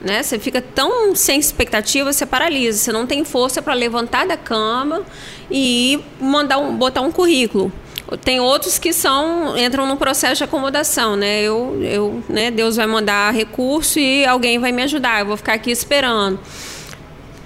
Né? 0.00 0.22
Você 0.22 0.38
fica 0.38 0.62
tão 0.62 1.16
sem 1.16 1.40
expectativa, 1.40 2.12
você 2.12 2.24
paralisa. 2.24 2.78
Você 2.78 2.92
não 2.92 3.08
tem 3.08 3.24
força 3.24 3.60
para 3.60 3.74
levantar 3.74 4.24
da 4.24 4.36
cama 4.36 5.02
e 5.50 5.98
mandar 6.20 6.58
um, 6.58 6.76
botar 6.76 7.00
um 7.00 7.10
currículo. 7.10 7.72
Tem 8.24 8.38
outros 8.38 8.78
que 8.78 8.92
são 8.92 9.58
entram 9.58 9.84
no 9.84 9.96
processo 9.96 10.36
de 10.36 10.44
acomodação, 10.44 11.16
né? 11.16 11.42
Eu, 11.42 11.76
eu, 11.82 12.22
né? 12.28 12.52
Deus 12.52 12.76
vai 12.76 12.86
mandar 12.86 13.34
recurso 13.34 13.98
e 13.98 14.24
alguém 14.24 14.60
vai 14.60 14.70
me 14.70 14.84
ajudar. 14.84 15.18
Eu 15.18 15.26
vou 15.26 15.36
ficar 15.36 15.54
aqui 15.54 15.72
esperando 15.72 16.38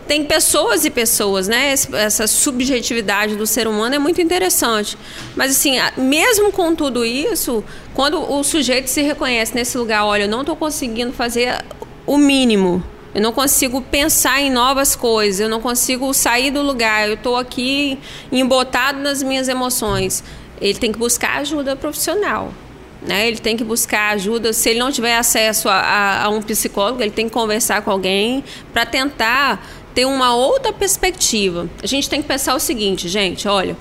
tem 0.06 0.24
pessoas 0.24 0.84
e 0.84 0.90
pessoas, 0.90 1.48
né? 1.48 1.74
Essa 1.92 2.26
subjetividade 2.26 3.36
do 3.36 3.46
ser 3.46 3.66
humano 3.66 3.94
é 3.94 3.98
muito 3.98 4.20
interessante. 4.20 4.96
Mas, 5.34 5.50
assim, 5.52 5.76
mesmo 5.96 6.52
com 6.52 6.74
tudo 6.74 7.04
isso, 7.04 7.64
quando 7.94 8.18
o 8.20 8.42
sujeito 8.44 8.88
se 8.88 9.02
reconhece 9.02 9.54
nesse 9.54 9.76
lugar, 9.76 10.04
olha, 10.04 10.24
eu 10.24 10.28
não 10.28 10.40
estou 10.40 10.56
conseguindo 10.56 11.12
fazer 11.12 11.58
o 12.06 12.16
mínimo. 12.16 12.82
Eu 13.14 13.22
não 13.22 13.32
consigo 13.32 13.80
pensar 13.80 14.40
em 14.40 14.50
novas 14.50 14.94
coisas, 14.94 15.40
eu 15.40 15.48
não 15.48 15.60
consigo 15.60 16.12
sair 16.12 16.50
do 16.50 16.60
lugar, 16.60 17.08
eu 17.08 17.14
estou 17.14 17.36
aqui 17.36 17.98
embotado 18.30 19.00
nas 19.00 19.22
minhas 19.22 19.48
emoções. 19.48 20.22
Ele 20.60 20.78
tem 20.78 20.92
que 20.92 20.98
buscar 20.98 21.38
ajuda 21.38 21.74
profissional. 21.74 22.52
Né? 23.00 23.28
Ele 23.28 23.38
tem 23.38 23.56
que 23.56 23.64
buscar 23.64 24.10
ajuda. 24.14 24.52
Se 24.52 24.70
ele 24.70 24.78
não 24.78 24.92
tiver 24.92 25.16
acesso 25.16 25.68
a, 25.68 25.76
a, 25.76 26.24
a 26.24 26.28
um 26.28 26.42
psicólogo, 26.42 27.02
ele 27.02 27.10
tem 27.10 27.26
que 27.26 27.32
conversar 27.32 27.82
com 27.82 27.90
alguém 27.90 28.44
para 28.72 28.84
tentar 28.84 29.64
ter 29.96 30.04
uma 30.04 30.36
outra 30.36 30.74
perspectiva. 30.74 31.70
A 31.82 31.86
gente 31.86 32.10
tem 32.10 32.20
que 32.20 32.28
pensar 32.28 32.54
o 32.54 32.60
seguinte, 32.60 33.08
gente, 33.08 33.48
olha, 33.48 33.74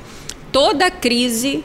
toda 0.49 0.89
crise 0.89 1.61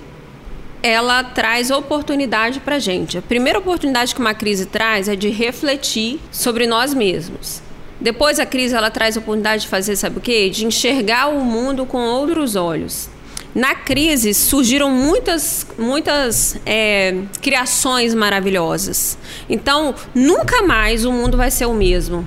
ela 0.83 1.23
traz 1.23 1.71
oportunidade 1.71 2.59
para 2.59 2.81
gente. 2.81 3.17
A 3.17 3.23
primeira 3.23 3.61
oportunidade 3.61 4.13
que 4.13 4.21
uma 4.21 4.35
crise 4.35 4.67
traz 4.67 5.09
é 5.09 5.15
de 5.15 5.29
refletir 5.29 6.19
sobre 6.33 6.67
nós 6.67 6.93
mesmos. 6.93 7.63
Depois 8.01 8.41
a 8.41 8.47
crise 8.47 8.75
ela 8.75 8.91
traz 8.91 9.17
a 9.17 9.21
oportunidade 9.21 9.63
de 9.63 9.69
fazer, 9.69 9.95
sabe 9.95 10.19
o 10.19 10.21
quê? 10.21 10.51
De 10.51 10.67
enxergar 10.67 11.29
o 11.29 11.45
mundo 11.45 11.87
com 11.87 11.99
outros 11.99 12.57
olhos. 12.57 13.09
Na 13.55 13.77
crise 13.77 14.35
surgiram 14.35 14.91
muitas, 14.91 15.65
muitas 15.79 16.57
é, 16.67 17.23
criações 17.41 18.17
maravilhosas. 18.17 19.17
Então, 19.49 19.95
nunca 20.13 20.63
mais 20.63 21.05
o 21.05 21.13
mundo 21.13 21.37
vai 21.37 21.53
ser 21.53 21.67
o 21.67 21.75
mesmo. 21.75 22.27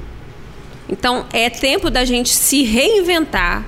Então, 0.89 1.25
é 1.31 1.49
tempo 1.49 1.89
da 1.89 2.03
gente 2.05 2.29
se 2.29 2.63
reinventar, 2.63 3.65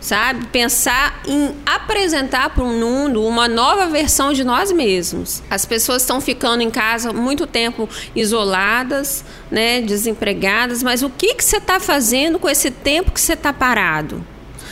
sabe? 0.00 0.46
Pensar 0.46 1.20
em 1.26 1.54
apresentar 1.64 2.50
para 2.50 2.62
o 2.62 2.68
mundo 2.68 3.24
uma 3.24 3.48
nova 3.48 3.86
versão 3.86 4.32
de 4.32 4.44
nós 4.44 4.70
mesmos. 4.70 5.42
As 5.50 5.64
pessoas 5.64 6.02
estão 6.02 6.20
ficando 6.20 6.62
em 6.62 6.70
casa 6.70 7.12
muito 7.12 7.46
tempo 7.46 7.88
isoladas, 8.14 9.24
né, 9.50 9.80
desempregadas, 9.80 10.82
mas 10.82 11.02
o 11.02 11.10
que, 11.10 11.34
que 11.34 11.44
você 11.44 11.56
está 11.56 11.80
fazendo 11.80 12.38
com 12.38 12.48
esse 12.48 12.70
tempo 12.70 13.10
que 13.10 13.20
você 13.20 13.32
está 13.32 13.52
parado? 13.52 14.24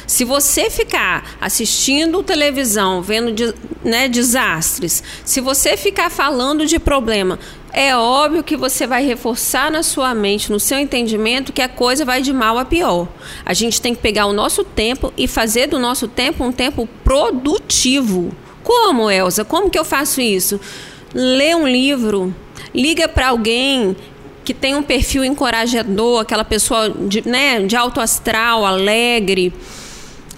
Se 0.06 0.24
você 0.24 0.68
ficar 0.68 1.36
assistindo 1.40 2.22
televisão, 2.22 3.00
vendo 3.00 3.54
né, 3.82 4.06
desastres, 4.06 5.02
se 5.24 5.40
você 5.40 5.76
ficar 5.76 6.10
falando 6.10 6.66
de 6.66 6.78
problema, 6.78 7.38
é 7.74 7.96
óbvio 7.96 8.44
que 8.44 8.56
você 8.56 8.86
vai 8.86 9.04
reforçar 9.04 9.70
na 9.70 9.82
sua 9.82 10.14
mente, 10.14 10.50
no 10.50 10.60
seu 10.60 10.78
entendimento, 10.78 11.52
que 11.52 11.60
a 11.60 11.68
coisa 11.68 12.04
vai 12.04 12.22
de 12.22 12.32
mal 12.32 12.56
a 12.56 12.64
pior. 12.64 13.08
A 13.44 13.52
gente 13.52 13.82
tem 13.82 13.94
que 13.94 14.00
pegar 14.00 14.26
o 14.26 14.32
nosso 14.32 14.62
tempo 14.62 15.12
e 15.16 15.26
fazer 15.26 15.66
do 15.66 15.78
nosso 15.78 16.06
tempo 16.06 16.44
um 16.44 16.52
tempo 16.52 16.88
produtivo. 17.02 18.32
Como, 18.62 19.10
Elza? 19.10 19.44
Como 19.44 19.68
que 19.68 19.78
eu 19.78 19.84
faço 19.84 20.20
isso? 20.20 20.60
Lê 21.12 21.52
um 21.54 21.66
livro, 21.66 22.32
liga 22.72 23.08
para 23.08 23.28
alguém 23.28 23.96
que 24.44 24.54
tem 24.54 24.76
um 24.76 24.82
perfil 24.82 25.24
encorajador, 25.24 26.20
aquela 26.20 26.44
pessoa 26.44 26.88
de, 26.90 27.26
né, 27.28 27.62
de 27.62 27.74
alto 27.74 28.00
astral, 28.00 28.64
alegre 28.64 29.52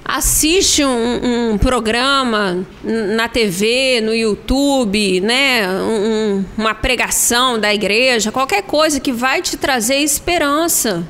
assiste 0.06 0.84
um, 0.84 1.52
um, 1.52 1.58
programa 1.58 2.64
na 2.82 3.28
TV, 3.28 4.00
no 4.00 4.14
YouTube, 4.14 5.20
né, 5.20 5.68
um, 5.68 6.44
uma 6.56 6.74
pregação 6.74 7.58
da 7.58 7.74
igreja, 7.74 8.30
qualquer 8.30 8.62
coisa 8.62 9.00
que 9.00 9.10
vai 9.10 9.42
te 9.42 9.56
trazer 9.56 9.96
esperança. 9.96 11.06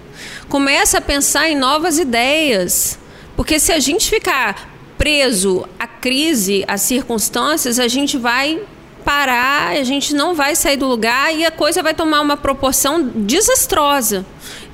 Começa 0.48 0.98
a 0.98 1.00
pensar 1.00 1.50
em 1.50 1.56
novas 1.56 1.98
ideias, 1.98 2.98
porque 3.36 3.60
se 3.60 3.70
a 3.70 3.78
gente 3.78 4.08
ficar 4.08 4.74
preso 4.96 5.68
à 5.78 5.86
crise, 5.86 6.64
às 6.66 6.80
circunstâncias, 6.80 7.78
a 7.78 7.88
gente 7.88 8.16
vai 8.16 8.62
parar, 9.04 9.76
a 9.76 9.84
gente 9.84 10.14
não 10.14 10.34
vai 10.34 10.56
sair 10.56 10.78
do 10.78 10.86
lugar 10.86 11.34
e 11.34 11.44
a 11.44 11.50
coisa 11.50 11.82
vai 11.82 11.92
tomar 11.92 12.22
uma 12.22 12.36
proporção 12.36 13.02
desastrosa. 13.02 14.24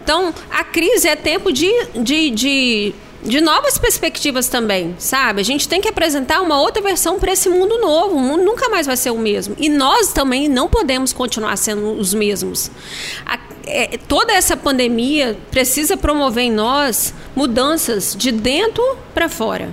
Então, 0.03 0.33
a 0.51 0.65
crise 0.65 1.09
é 1.09 1.17
tempo 1.17 1.53
de, 1.53 1.71
de, 1.95 2.31
de 2.31 2.95
de 3.23 3.41
novas 3.41 3.79
perspectivas 3.79 4.49
também, 4.49 4.95
sabe? 4.99 5.41
A 5.41 5.45
gente 5.45 5.69
tem 5.69 5.81
que 5.81 5.89
apresentar 5.89 6.41
uma 6.41 6.61
outra 6.61 6.83
versão 6.83 7.19
para 7.19 7.33
esse 7.33 7.49
mundo 7.49 7.79
novo. 7.79 8.17
O 8.17 8.21
mundo 8.21 8.45
nunca 8.45 8.69
mais 8.69 8.87
vai 8.87 8.97
ser 8.97 9.11
o 9.11 9.19
mesmo. 9.19 9.55
E 9.59 9.69
nós 9.69 10.13
também 10.13 10.49
não 10.49 10.69
podemos 10.69 11.13
continuar 11.13 11.57
sendo 11.57 11.93
os 11.93 12.13
mesmos. 12.13 12.71
A, 13.25 13.39
é, 13.65 13.97
toda 14.09 14.33
essa 14.33 14.57
pandemia 14.57 15.37
precisa 15.51 15.97
promover 15.97 16.45
em 16.45 16.53
nós 16.53 17.15
mudanças 17.35 18.17
de 18.17 18.33
dentro 18.33 18.83
para 19.15 19.29
fora. 19.29 19.71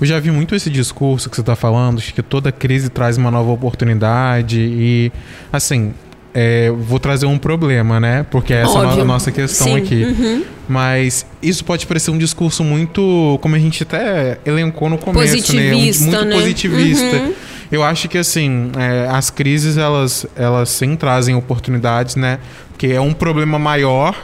Eu 0.00 0.06
já 0.06 0.20
vi 0.20 0.30
muito 0.30 0.54
esse 0.54 0.68
discurso 0.68 1.30
que 1.30 1.36
você 1.36 1.42
está 1.42 1.56
falando, 1.56 2.00
de 2.00 2.12
que 2.12 2.22
toda 2.22 2.52
crise 2.52 2.90
traz 2.90 3.16
uma 3.16 3.30
nova 3.30 3.50
oportunidade 3.50 4.60
e, 4.60 5.12
assim, 5.52 5.94
é, 6.34 6.68
vou 6.70 6.98
trazer 6.98 7.26
um 7.26 7.38
problema, 7.38 8.00
né? 8.00 8.26
Porque 8.28 8.52
essa 8.52 8.72
Óbvio. 8.72 8.98
é 8.98 9.02
a 9.02 9.04
nossa 9.04 9.30
questão 9.30 9.68
Sim. 9.68 9.76
aqui. 9.76 10.04
Uhum. 10.04 10.44
Mas 10.68 11.24
isso 11.40 11.64
pode 11.64 11.86
parecer 11.86 12.10
um 12.10 12.18
discurso 12.18 12.64
muito, 12.64 13.38
como 13.40 13.54
a 13.54 13.58
gente 13.58 13.84
até 13.84 14.38
elencou 14.44 14.90
no 14.90 14.98
começo, 14.98 15.32
positivista, 15.32 16.04
né? 16.04 16.10
Um, 16.10 16.20
muito 16.20 16.28
né? 16.28 16.36
positivista. 16.36 17.16
Uhum. 17.16 17.32
Eu 17.70 17.82
acho 17.82 18.08
que 18.08 18.18
assim, 18.18 18.72
é, 18.76 19.08
as 19.08 19.30
crises 19.30 19.76
elas, 19.76 20.26
elas 20.34 20.68
sim 20.70 20.96
trazem 20.96 21.34
oportunidades, 21.36 22.16
né? 22.16 22.38
Porque 22.70 22.88
é 22.88 23.00
um 23.00 23.12
problema 23.12 23.58
maior 23.58 24.14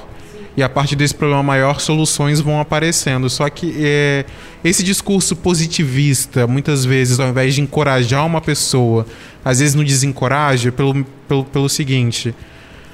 e 0.57 0.63
a 0.63 0.69
partir 0.69 0.97
desse 0.97 1.15
problema 1.15 1.43
maior 1.43 1.81
soluções 1.81 2.41
vão 2.41 2.61
aparecendo. 2.61 3.31
Só 3.31 3.49
que 3.49 3.75
é, 3.79 4.25
esse 4.65 4.83
discurso 4.83 5.37
positivista, 5.37 6.47
muitas 6.47 6.85
vezes, 6.85 7.21
ao 7.21 7.29
invés 7.29 7.55
de 7.55 7.61
encorajar 7.61 8.27
uma 8.27 8.41
pessoa, 8.41 9.07
às 9.45 9.61
vezes 9.61 9.75
não 9.75 9.85
desencoraja 9.85 10.73
pelo, 10.73 11.05
pelo, 11.29 11.45
pelo 11.45 11.69
seguinte. 11.69 12.35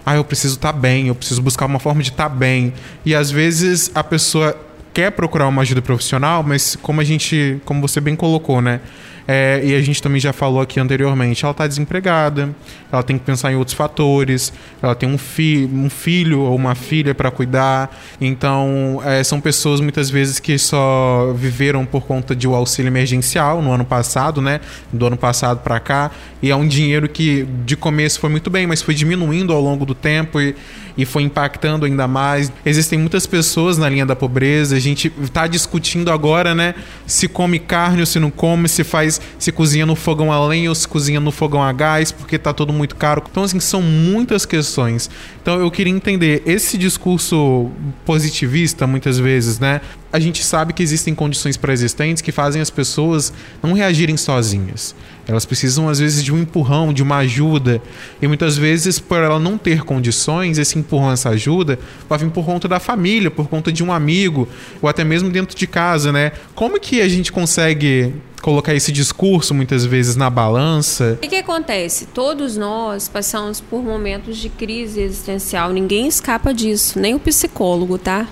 Ah, 0.05 0.17
eu 0.17 0.25
preciso 0.25 0.55
estar 0.55 0.73
tá 0.73 0.79
bem, 0.79 1.09
eu 1.09 1.15
preciso 1.15 1.43
buscar 1.43 1.67
uma 1.67 1.81
forma 1.81 2.03
de 2.03 2.11
estar 2.11 2.29
tá 2.29 2.35
bem. 2.35 2.73
E 3.05 3.15
às 3.15 3.31
vezes 3.31 3.91
a 3.95 4.05
pessoa 4.05 4.57
quer 4.95 5.11
procurar 5.11 5.49
uma 5.49 5.63
ajuda 5.63 5.83
profissional, 5.83 6.43
mas 6.43 6.77
como 6.81 7.01
a 7.01 7.05
gente, 7.05 7.61
como 7.65 7.81
você 7.81 8.01
bem 8.01 8.15
colocou, 8.15 8.63
né? 8.63 8.81
É, 9.27 9.61
e 9.65 9.75
a 9.75 9.81
gente 9.81 10.01
também 10.03 10.21
já 10.21 10.33
falou 10.33 10.61
aqui 10.61 10.79
anteriormente, 10.79 11.45
ela 11.45 11.53
está 11.53 11.67
desempregada, 11.67 12.55
ela 12.91 13.03
tem 13.03 13.19
que 13.19 13.25
pensar 13.25 13.53
em 13.53 13.57
outros 13.57 13.77
fatores, 13.77 14.53
ela 14.81 14.95
tem 14.95 15.09
um, 15.09 15.19
fi 15.19 15.69
um 15.73 15.91
filho 15.91 16.41
ou 16.41 16.55
uma 16.55 16.75
filha 16.75 17.15
para 17.15 17.31
cuidar, 17.31 17.97
então 18.21 19.01
é, 19.05 19.25
são 19.25 19.41
pessoas 19.41 19.81
muitas 19.81 20.09
vezes 20.09 20.39
que 20.39 20.59
só 20.59 21.33
viveram 21.37 21.85
por 21.85 22.05
conta 22.05 22.37
de 22.37 22.47
o 22.47 22.55
auxílio 22.55 22.89
emergencial 22.89 23.61
no 23.61 23.73
ano 23.73 23.85
passado, 23.85 24.41
né? 24.41 24.61
Do 24.93 25.07
ano 25.07 25.17
passado 25.17 25.61
para 25.61 25.81
cá, 25.81 26.11
e 26.43 26.51
é 26.51 26.57
um 26.57 26.67
dinheiro 26.67 27.09
que 27.09 27.47
de 27.65 27.77
começo 27.77 28.21
foi 28.21 28.31
muito 28.31 28.51
bem, 28.51 28.67
mas 28.67 28.83
foi 28.83 28.95
diminuindo 28.95 29.53
ao 29.53 29.61
longo 29.61 29.85
do 29.85 29.95
tempo. 29.95 30.41
E, 30.41 30.55
e 30.97 31.05
foi 31.05 31.23
impactando 31.23 31.85
ainda 31.85 32.09
mais. 32.09 32.53
Existem 32.65 32.99
muitas 32.99 33.27
pessoas 33.27 33.79
na 33.79 33.89
linha 33.89 34.07
da 34.07 34.17
pobreza, 34.17 34.77
a 34.77 34.81
gente 34.81 35.13
está 35.23 35.47
discutindo 35.47 36.11
agora, 36.11 36.55
né? 36.55 36.75
Se 37.07 37.29
come 37.29 37.59
carne 37.59 38.01
ou 38.01 38.07
se 38.07 38.19
não 38.19 38.31
come, 38.31 38.69
se 38.69 38.83
faz, 38.85 39.21
se 39.39 39.53
cozinha 39.53 39.85
no 39.85 39.95
fogão 39.95 40.33
a 40.33 40.47
lenha 40.47 40.69
ou 40.69 40.75
se 40.75 40.87
cozinha 40.89 41.21
no 41.21 41.31
fogão 41.31 41.63
a 41.63 41.73
gás, 41.73 42.11
porque 42.13 42.39
tá 42.39 42.53
tudo 42.53 42.73
muito 42.73 42.97
caro. 42.97 43.23
Então, 43.31 43.43
assim, 43.43 43.61
são 43.61 43.83
muitas 43.83 44.47
questões. 44.47 45.11
Então, 45.43 45.61
eu 45.61 45.71
queria 45.71 45.93
entender 45.93 46.43
esse 46.47 46.79
discurso 46.79 47.71
positivista, 48.05 48.87
muitas 48.87 49.19
vezes, 49.19 49.59
né? 49.59 49.81
A 50.13 50.19
gente 50.19 50.43
sabe 50.43 50.73
que 50.73 50.83
existem 50.83 51.15
condições 51.15 51.57
pré-existentes 51.57 52.23
que 52.23 52.33
fazem 52.33 52.63
as 52.63 52.71
pessoas 52.71 53.33
não 53.63 53.73
reagirem 53.73 54.17
sozinhas. 54.17 54.95
Elas 55.29 55.45
precisam, 55.45 55.89
às 55.89 55.99
vezes, 55.99 56.23
de 56.23 56.33
um 56.33 56.39
empurrão, 56.39 56.93
de 56.93 57.03
uma 57.03 57.17
ajuda. 57.19 57.83
E 58.23 58.29
muitas 58.29 58.57
vezes, 58.57 58.99
por 58.99 59.19
ela 59.19 59.41
não 59.41 59.59
ter 59.59 59.83
condições, 59.83 60.57
esse 60.59 60.79
empurrão, 60.79 61.11
essa 61.11 61.31
ajuda, 61.31 61.79
vai 62.09 62.19
vir 62.19 62.31
por 62.31 62.45
conta 62.45 62.69
da 62.69 62.79
família, 62.79 63.31
por 63.31 63.49
conta 63.49 63.73
de 63.73 63.83
um 63.83 63.93
amigo, 63.93 64.49
ou 64.81 64.89
até 64.89 65.03
mesmo 65.03 65.29
dentro 65.29 65.57
de 65.57 65.67
casa, 65.67 66.13
né? 66.13 66.33
Como 66.55 66.79
que 66.79 67.01
a 67.01 67.09
gente 67.09 67.33
consegue 67.33 68.15
colocar 68.43 68.75
esse 68.75 68.93
discurso 68.93 69.55
muitas 69.55 69.85
vezes 69.85 70.17
na 70.17 70.31
balança. 70.31 71.15
O 71.15 71.17
que, 71.19 71.29
que, 71.29 71.37
acontece? 71.37 72.07
Todos 72.07 72.57
nós 72.57 73.09
passamos 73.09 73.61
por 73.61 73.83
momentos 73.83 74.37
de 74.37 74.49
crise 74.49 75.01
existencial. 75.01 75.73
Ninguém 75.73 76.07
escapa 76.07 76.55
disso, 76.55 76.99
nem 76.99 77.15
o 77.15 77.19
psicólogo, 77.19 77.99
tá? 77.99 78.27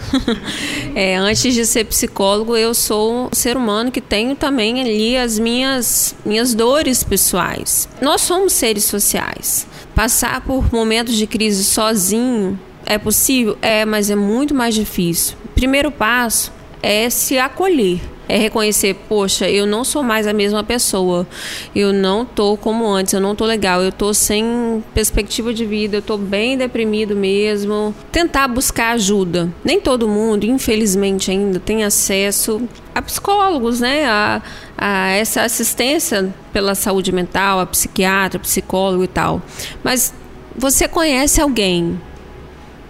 é, 0.94 1.16
antes 1.16 1.54
de 1.54 1.66
ser 1.66 1.84
psicólogo, 1.84 2.56
eu 2.56 2.74
sou 2.74 3.26
um 3.26 3.28
ser 3.32 3.56
humano 3.56 3.90
que 3.90 4.00
tenho 4.00 4.36
também 4.36 4.80
ali 4.80 5.16
as 5.16 5.38
minhas, 5.38 6.14
minhas 6.24 6.54
dores 6.54 7.02
pessoais. 7.02 7.88
Nós 8.00 8.20
somos 8.20 8.52
seres 8.52 8.84
sociais. 8.84 9.66
Passar 9.94 10.40
por 10.42 10.72
momentos 10.72 11.14
de 11.14 11.26
crise 11.26 11.64
sozinho 11.64 12.58
é 12.86 12.98
possível? 12.98 13.56
É, 13.62 13.84
mas 13.84 14.10
é 14.10 14.16
muito 14.16 14.54
mais 14.54 14.74
difícil. 14.74 15.36
Primeiro 15.54 15.90
passo 15.90 16.52
é 16.82 17.08
se 17.08 17.38
acolher 17.38 18.13
é 18.28 18.38
reconhecer, 18.38 18.94
poxa, 19.08 19.48
eu 19.48 19.66
não 19.66 19.84
sou 19.84 20.02
mais 20.02 20.26
a 20.26 20.32
mesma 20.32 20.64
pessoa. 20.64 21.26
Eu 21.74 21.92
não 21.92 22.24
tô 22.24 22.56
como 22.56 22.86
antes, 22.86 23.12
eu 23.12 23.20
não 23.20 23.34
tô 23.34 23.44
legal, 23.44 23.82
eu 23.82 23.92
tô 23.92 24.14
sem 24.14 24.82
perspectiva 24.94 25.52
de 25.52 25.64
vida, 25.64 25.98
eu 25.98 26.02
tô 26.02 26.16
bem 26.16 26.56
deprimido 26.56 27.14
mesmo. 27.14 27.94
Tentar 28.10 28.48
buscar 28.48 28.92
ajuda. 28.92 29.52
Nem 29.64 29.80
todo 29.80 30.08
mundo, 30.08 30.44
infelizmente 30.44 31.30
ainda, 31.30 31.60
tem 31.60 31.84
acesso 31.84 32.62
a 32.94 33.02
psicólogos, 33.02 33.80
né? 33.80 34.06
A, 34.06 34.42
a 34.76 35.08
essa 35.10 35.42
assistência 35.42 36.32
pela 36.52 36.74
saúde 36.74 37.12
mental, 37.12 37.60
a 37.60 37.66
psiquiatra, 37.66 38.38
psicólogo 38.40 39.04
e 39.04 39.08
tal. 39.08 39.42
Mas 39.82 40.14
você 40.56 40.88
conhece 40.88 41.40
alguém? 41.40 42.00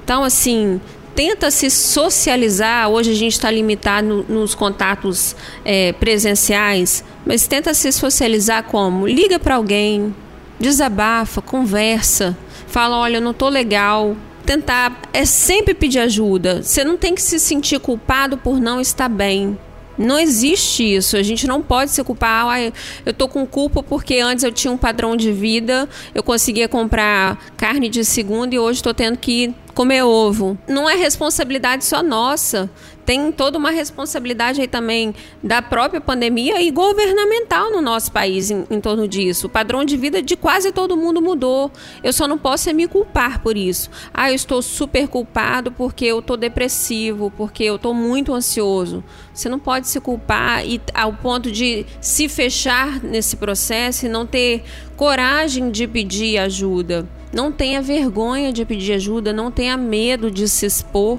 Então, 0.04 0.22
assim, 0.22 0.80
tenta 1.14 1.50
se 1.50 1.71
socializar. 1.71 2.88
Hoje 2.88 3.12
a 3.12 3.14
gente 3.14 3.33
está 3.33 3.50
limitado 3.50 4.25
nos 4.28 4.54
contatos 4.54 5.37
é, 5.64 5.92
presenciais, 5.92 7.04
mas 7.25 7.47
tenta 7.47 7.73
se 7.73 7.90
socializar 7.92 8.64
como? 8.64 9.06
Liga 9.06 9.38
para 9.38 9.54
alguém, 9.54 10.14
desabafa, 10.59 11.40
conversa, 11.40 12.37
fala: 12.66 12.99
olha, 12.99 13.18
eu 13.18 13.23
não 13.23 13.33
tô 13.33 13.49
legal. 13.49 14.16
Tentar 14.44 15.00
é 15.14 15.25
sempre 15.25 15.73
pedir 15.73 16.00
ajuda. 16.00 16.62
Você 16.62 16.85
não 16.85 16.99
tem 16.99 17.14
que 17.14 17.23
se 17.23 17.38
sentir 17.40 17.80
culpado 17.80 18.37
por 18.37 18.61
não 18.61 18.78
estar 18.78 19.09
bem. 19.09 19.59
Não 19.97 20.18
existe 20.18 20.83
isso. 20.83 21.16
A 21.16 21.23
gente 21.23 21.47
não 21.47 21.62
pode 21.62 21.92
se 21.92 22.04
culpar. 22.04 22.47
Ah, 22.47 22.73
eu 23.06 23.14
tô 23.14 23.26
com 23.26 23.47
culpa 23.47 23.83
porque 23.83 24.18
antes 24.18 24.44
eu 24.44 24.52
tinha 24.52 24.71
um 24.71 24.76
padrão 24.76 25.16
de 25.16 25.33
vida, 25.33 25.88
eu 26.14 26.23
conseguia 26.23 26.68
comprar 26.68 27.38
carne 27.56 27.88
de 27.88 28.04
segunda 28.04 28.54
e 28.54 28.59
hoje 28.59 28.80
estou 28.80 28.92
tendo 28.92 29.16
que 29.16 29.54
comer 29.74 30.04
ovo. 30.04 30.56
Não 30.68 30.88
é 30.88 30.94
responsabilidade 30.94 31.84
só 31.84 32.02
nossa. 32.02 32.70
Tem 33.04 33.30
toda 33.30 33.58
uma 33.58 33.70
responsabilidade 33.70 34.62
aí 34.62 34.68
também 34.68 35.14
da 35.42 35.60
própria 35.60 36.00
pandemia 36.00 36.62
e 36.62 36.70
governamental 36.70 37.70
no 37.70 37.82
nosso 37.82 38.10
país 38.10 38.50
em, 38.50 38.64
em, 38.70 38.80
torno 38.80 39.06
disso. 39.06 39.46
O 39.46 39.50
padrão 39.50 39.84
de 39.84 39.94
vida 39.94 40.22
de 40.22 40.36
quase 40.36 40.72
todo 40.72 40.96
mundo 40.96 41.20
mudou. 41.20 41.70
Eu 42.02 42.14
só 42.14 42.26
não 42.26 42.38
posso 42.38 42.72
me 42.72 42.88
culpar 42.88 43.42
por 43.42 43.58
isso. 43.58 43.90
Ah, 44.12 44.30
eu 44.30 44.34
estou 44.34 44.62
super 44.62 45.06
culpado 45.06 45.70
porque 45.70 46.06
eu 46.06 46.20
estou 46.20 46.36
depressivo, 46.36 47.30
porque 47.36 47.64
eu 47.64 47.76
estou 47.76 47.92
muito 47.92 48.32
ansioso. 48.32 49.04
Você 49.34 49.50
não 49.50 49.58
pode 49.58 49.86
se 49.86 50.00
culpar 50.00 50.64
e, 50.66 50.80
ao 50.94 51.12
ponto 51.12 51.52
de 51.52 51.84
se 52.00 52.26
fechar 52.26 53.02
nesse 53.02 53.36
processo 53.36 54.06
e 54.06 54.08
não 54.08 54.24
ter 54.24 54.62
coragem 54.96 55.70
de 55.70 55.86
pedir 55.86 56.38
ajuda. 56.38 57.06
Não 57.34 57.50
tenha 57.50 57.82
vergonha 57.82 58.52
de 58.52 58.64
pedir 58.64 58.92
ajuda, 58.92 59.32
não 59.32 59.50
tenha 59.50 59.76
medo 59.76 60.30
de 60.30 60.48
se 60.48 60.66
expor. 60.66 61.18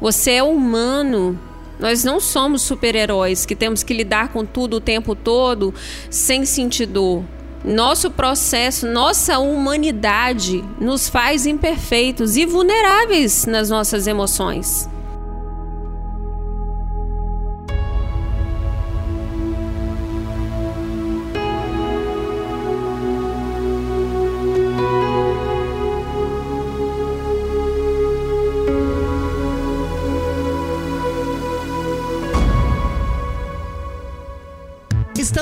Você 0.00 0.32
é 0.32 0.42
humano. 0.42 1.38
Nós 1.78 2.02
não 2.02 2.18
somos 2.18 2.62
super-heróis 2.62 3.44
que 3.44 3.54
temos 3.54 3.82
que 3.82 3.92
lidar 3.92 4.28
com 4.28 4.44
tudo 4.44 4.78
o 4.78 4.80
tempo 4.80 5.14
todo 5.14 5.74
sem 6.08 6.46
sentir 6.46 6.86
dor. 6.86 7.22
Nosso 7.62 8.10
processo, 8.10 8.86
nossa 8.86 9.38
humanidade 9.38 10.64
nos 10.80 11.10
faz 11.10 11.44
imperfeitos 11.44 12.38
e 12.38 12.46
vulneráveis 12.46 13.44
nas 13.44 13.68
nossas 13.68 14.06
emoções. 14.06 14.88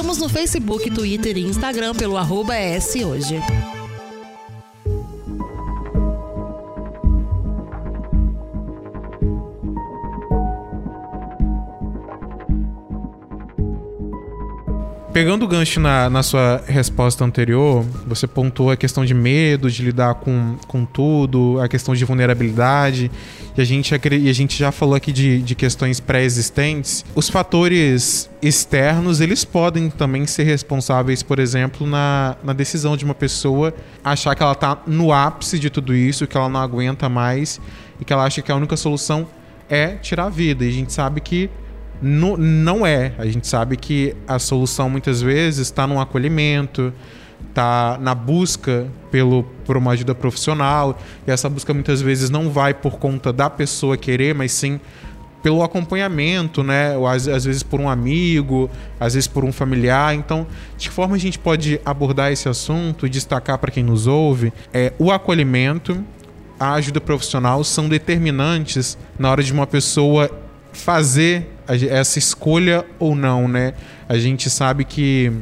Estamos 0.09 0.23
no 0.23 0.31
Facebook, 0.31 0.91
Twitter 0.91 1.37
e 1.37 1.41
Instagram 1.43 1.95
pelo 1.95 2.17
arroba 2.17 2.55
Hoje. 3.05 3.43
Pegando 15.19 15.47
o 15.47 15.49
gancho 15.49 15.81
na, 15.81 16.09
na 16.09 16.23
sua 16.23 16.63
resposta 16.69 17.25
anterior, 17.25 17.85
você 18.07 18.25
pontuou 18.25 18.71
a 18.71 18.77
questão 18.77 19.05
de 19.05 19.13
medo 19.13 19.69
de 19.69 19.83
lidar 19.83 20.15
com, 20.15 20.57
com 20.69 20.85
tudo, 20.85 21.61
a 21.61 21.67
questão 21.67 21.93
de 21.93 22.05
vulnerabilidade, 22.05 23.11
e 23.57 23.61
a 23.61 23.65
gente, 23.65 23.93
e 23.93 24.31
a 24.31 24.33
gente 24.33 24.57
já 24.57 24.71
falou 24.71 24.95
aqui 24.95 25.11
de, 25.11 25.43
de 25.43 25.57
questões 25.57 25.99
pré-existentes. 25.99 27.05
Os 27.17 27.29
fatores 27.29 28.31
externos, 28.41 29.21
eles 29.21 29.45
podem 29.45 29.91
também 29.91 30.25
ser 30.25 30.45
responsáveis, 30.45 31.21
por 31.21 31.41
exemplo, 31.41 31.85
na, 31.85 32.37
na 32.45 32.53
decisão 32.53 32.97
de 32.97 33.05
uma 33.05 33.15
pessoa 33.15 33.75
achar 34.05 34.37
que 34.37 34.43
ela 34.45 34.53
está 34.53 34.81
no 34.87 35.13
ápice 35.13 35.59
de 35.59 35.69
tudo 35.69 35.97
isso, 35.97 36.29
que 36.29 36.37
ela 36.37 36.49
não 36.49 36.61
aguenta 36.61 37.09
mais, 37.09 37.61
e 38.01 38.05
que 38.05 38.13
ela 38.13 38.23
acha 38.23 38.41
que 38.41 38.53
a 38.53 38.55
única 38.55 38.77
solução 38.77 39.27
é 39.69 39.97
tirar 39.97 40.27
a 40.27 40.31
vida. 40.31 40.65
E 40.65 40.69
a 40.69 40.73
gente 40.73 40.93
sabe 40.93 41.21
que 41.21 41.51
no, 42.01 42.37
não 42.37 42.87
é. 42.87 43.13
A 43.19 43.27
gente 43.27 43.47
sabe 43.47 43.77
que 43.77 44.15
a 44.27 44.39
solução 44.39 44.89
muitas 44.89 45.21
vezes 45.21 45.69
está 45.69 45.87
no 45.87 46.01
acolhimento, 46.01 46.93
está 47.49 47.99
na 48.01 48.15
busca 48.15 48.87
pelo, 49.11 49.43
por 49.65 49.77
uma 49.77 49.93
ajuda 49.93 50.15
profissional. 50.15 50.99
E 51.27 51.31
essa 51.31 51.49
busca 51.49 51.75
muitas 51.75 52.01
vezes 52.01 52.31
não 52.31 52.51
vai 52.51 52.73
por 52.73 52.99
conta 52.99 53.33
da 53.33 53.51
pessoa 53.51 53.97
querer, 53.97 54.35
mas 54.35 54.53
sim 54.53 54.81
pelo 55.43 55.63
acompanhamento, 55.63 56.63
né? 56.63 56.95
Às, 57.09 57.29
às, 57.29 57.45
vezes 57.45 57.63
por 57.63 57.81
um 57.81 57.89
amigo, 57.89 58.69
às 58.99 59.15
vezes 59.15 59.29
por 59.29 59.45
um 59.45 59.53
familiar. 59.53 60.15
Então, 60.15 60.47
de 60.77 60.89
que 60.89 60.95
forma 60.95 61.17
a 61.17 61.19
gente 61.19 61.39
pode 61.39 61.81
abordar 61.85 62.33
esse 62.33 62.49
assunto 62.49 63.07
e 63.07 63.09
destacar 63.09 63.59
para 63.59 63.71
quem 63.71 63.85
nos 63.85 64.07
ouve 64.07 64.53
é 64.73 64.93
o 64.99 65.13
acolhimento, 65.13 66.05
a 66.59 66.75
ajuda 66.75 67.01
profissional 67.01 67.63
são 67.63 67.89
determinantes 67.89 68.99
na 69.19 69.31
hora 69.31 69.43
de 69.43 69.53
uma 69.53 69.67
pessoa 69.67 70.31
fazer 70.73 71.58
essa 71.69 72.19
escolha 72.19 72.85
ou 72.99 73.15
não, 73.15 73.47
né? 73.47 73.75
A 74.09 74.19
gente 74.19 74.49
sabe 74.49 74.85
que 74.85 75.33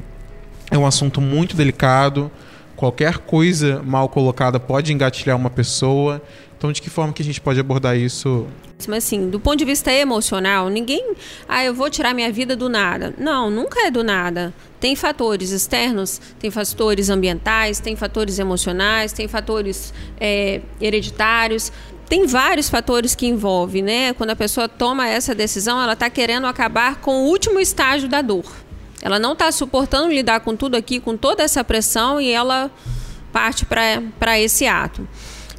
é 0.70 0.76
um 0.76 0.86
assunto 0.86 1.20
muito 1.20 1.56
delicado. 1.56 2.30
Qualquer 2.74 3.18
coisa 3.18 3.82
mal 3.84 4.08
colocada 4.08 4.58
pode 4.58 4.92
engatilhar 4.92 5.36
uma 5.36 5.50
pessoa. 5.50 6.20
Então, 6.58 6.72
de 6.72 6.82
que 6.82 6.90
forma 6.90 7.12
que 7.12 7.22
a 7.22 7.24
gente 7.24 7.40
pode 7.40 7.60
abordar 7.60 7.96
isso? 7.96 8.46
Mas 8.88 9.04
assim, 9.04 9.30
do 9.30 9.40
ponto 9.40 9.56
de 9.56 9.64
vista 9.64 9.90
emocional, 9.90 10.68
ninguém, 10.68 11.14
ah, 11.48 11.64
eu 11.64 11.74
vou 11.74 11.88
tirar 11.88 12.12
minha 12.12 12.30
vida 12.30 12.54
do 12.54 12.68
nada. 12.68 13.14
Não, 13.16 13.50
nunca 13.50 13.86
é 13.86 13.90
do 13.90 14.04
nada. 14.04 14.52
Tem 14.78 14.94
fatores 14.94 15.50
externos, 15.50 16.20
tem 16.38 16.50
fatores 16.50 17.08
ambientais, 17.08 17.80
tem 17.80 17.96
fatores 17.96 18.38
emocionais, 18.38 19.12
tem 19.12 19.26
fatores 19.26 19.94
é, 20.20 20.60
hereditários. 20.80 21.72
Tem 22.08 22.26
vários 22.26 22.68
fatores 22.68 23.14
que 23.14 23.26
envolvem, 23.26 23.82
né? 23.82 24.12
Quando 24.12 24.30
a 24.30 24.36
pessoa 24.36 24.68
toma 24.68 25.08
essa 25.08 25.34
decisão, 25.34 25.82
ela 25.82 25.94
está 25.94 26.08
querendo 26.08 26.46
acabar 26.46 26.96
com 26.96 27.22
o 27.22 27.26
último 27.26 27.58
estágio 27.58 28.08
da 28.08 28.22
dor. 28.22 28.44
Ela 29.02 29.18
não 29.18 29.32
está 29.32 29.50
suportando 29.50 30.12
lidar 30.12 30.40
com 30.40 30.54
tudo 30.54 30.76
aqui, 30.76 31.00
com 31.00 31.16
toda 31.16 31.42
essa 31.42 31.64
pressão, 31.64 32.20
e 32.20 32.30
ela 32.30 32.70
parte 33.32 33.66
para 33.66 34.38
esse 34.38 34.66
ato. 34.66 35.02
O 35.02 35.08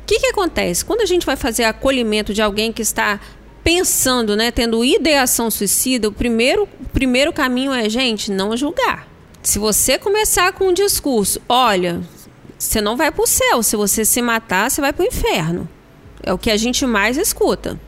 que, 0.06 0.20
que 0.20 0.28
acontece? 0.28 0.86
Quando 0.86 1.02
a 1.02 1.06
gente 1.06 1.26
vai 1.26 1.36
fazer 1.36 1.66
acolhimento 1.66 2.34
de 2.34 2.42
alguém 2.42 2.72
que 2.72 2.82
está 2.82 3.20
pensando, 3.64 4.36
né, 4.36 4.50
tendo 4.50 4.84
ideação 4.84 5.52
suicida, 5.52 6.08
o 6.08 6.12
primeiro, 6.12 6.64
o 6.64 6.90
primeiro 6.90 7.34
caminho 7.34 7.74
é, 7.74 7.90
gente, 7.90 8.32
não 8.32 8.56
julgar. 8.56 9.06
Se 9.44 9.60
você 9.60 9.98
começar 9.98 10.54
com 10.54 10.70
um 10.70 10.74
discurso, 10.74 11.42
olha, 11.48 12.02
você 12.58 12.80
não 12.80 12.96
vai 12.96 13.12
para 13.12 13.24
o 13.24 13.28
céu, 13.28 13.62
se 13.62 13.76
você 13.76 14.06
se 14.06 14.22
matar, 14.22 14.72
você 14.72 14.80
vai 14.80 14.94
para 14.94 15.04
o 15.04 15.08
inferno. 15.08 15.70
É 16.24 16.34
o 16.34 16.38
que 16.38 16.52
a 16.52 16.58
gente 16.58 16.86
mais 16.86 17.18
escuta. 17.18 17.80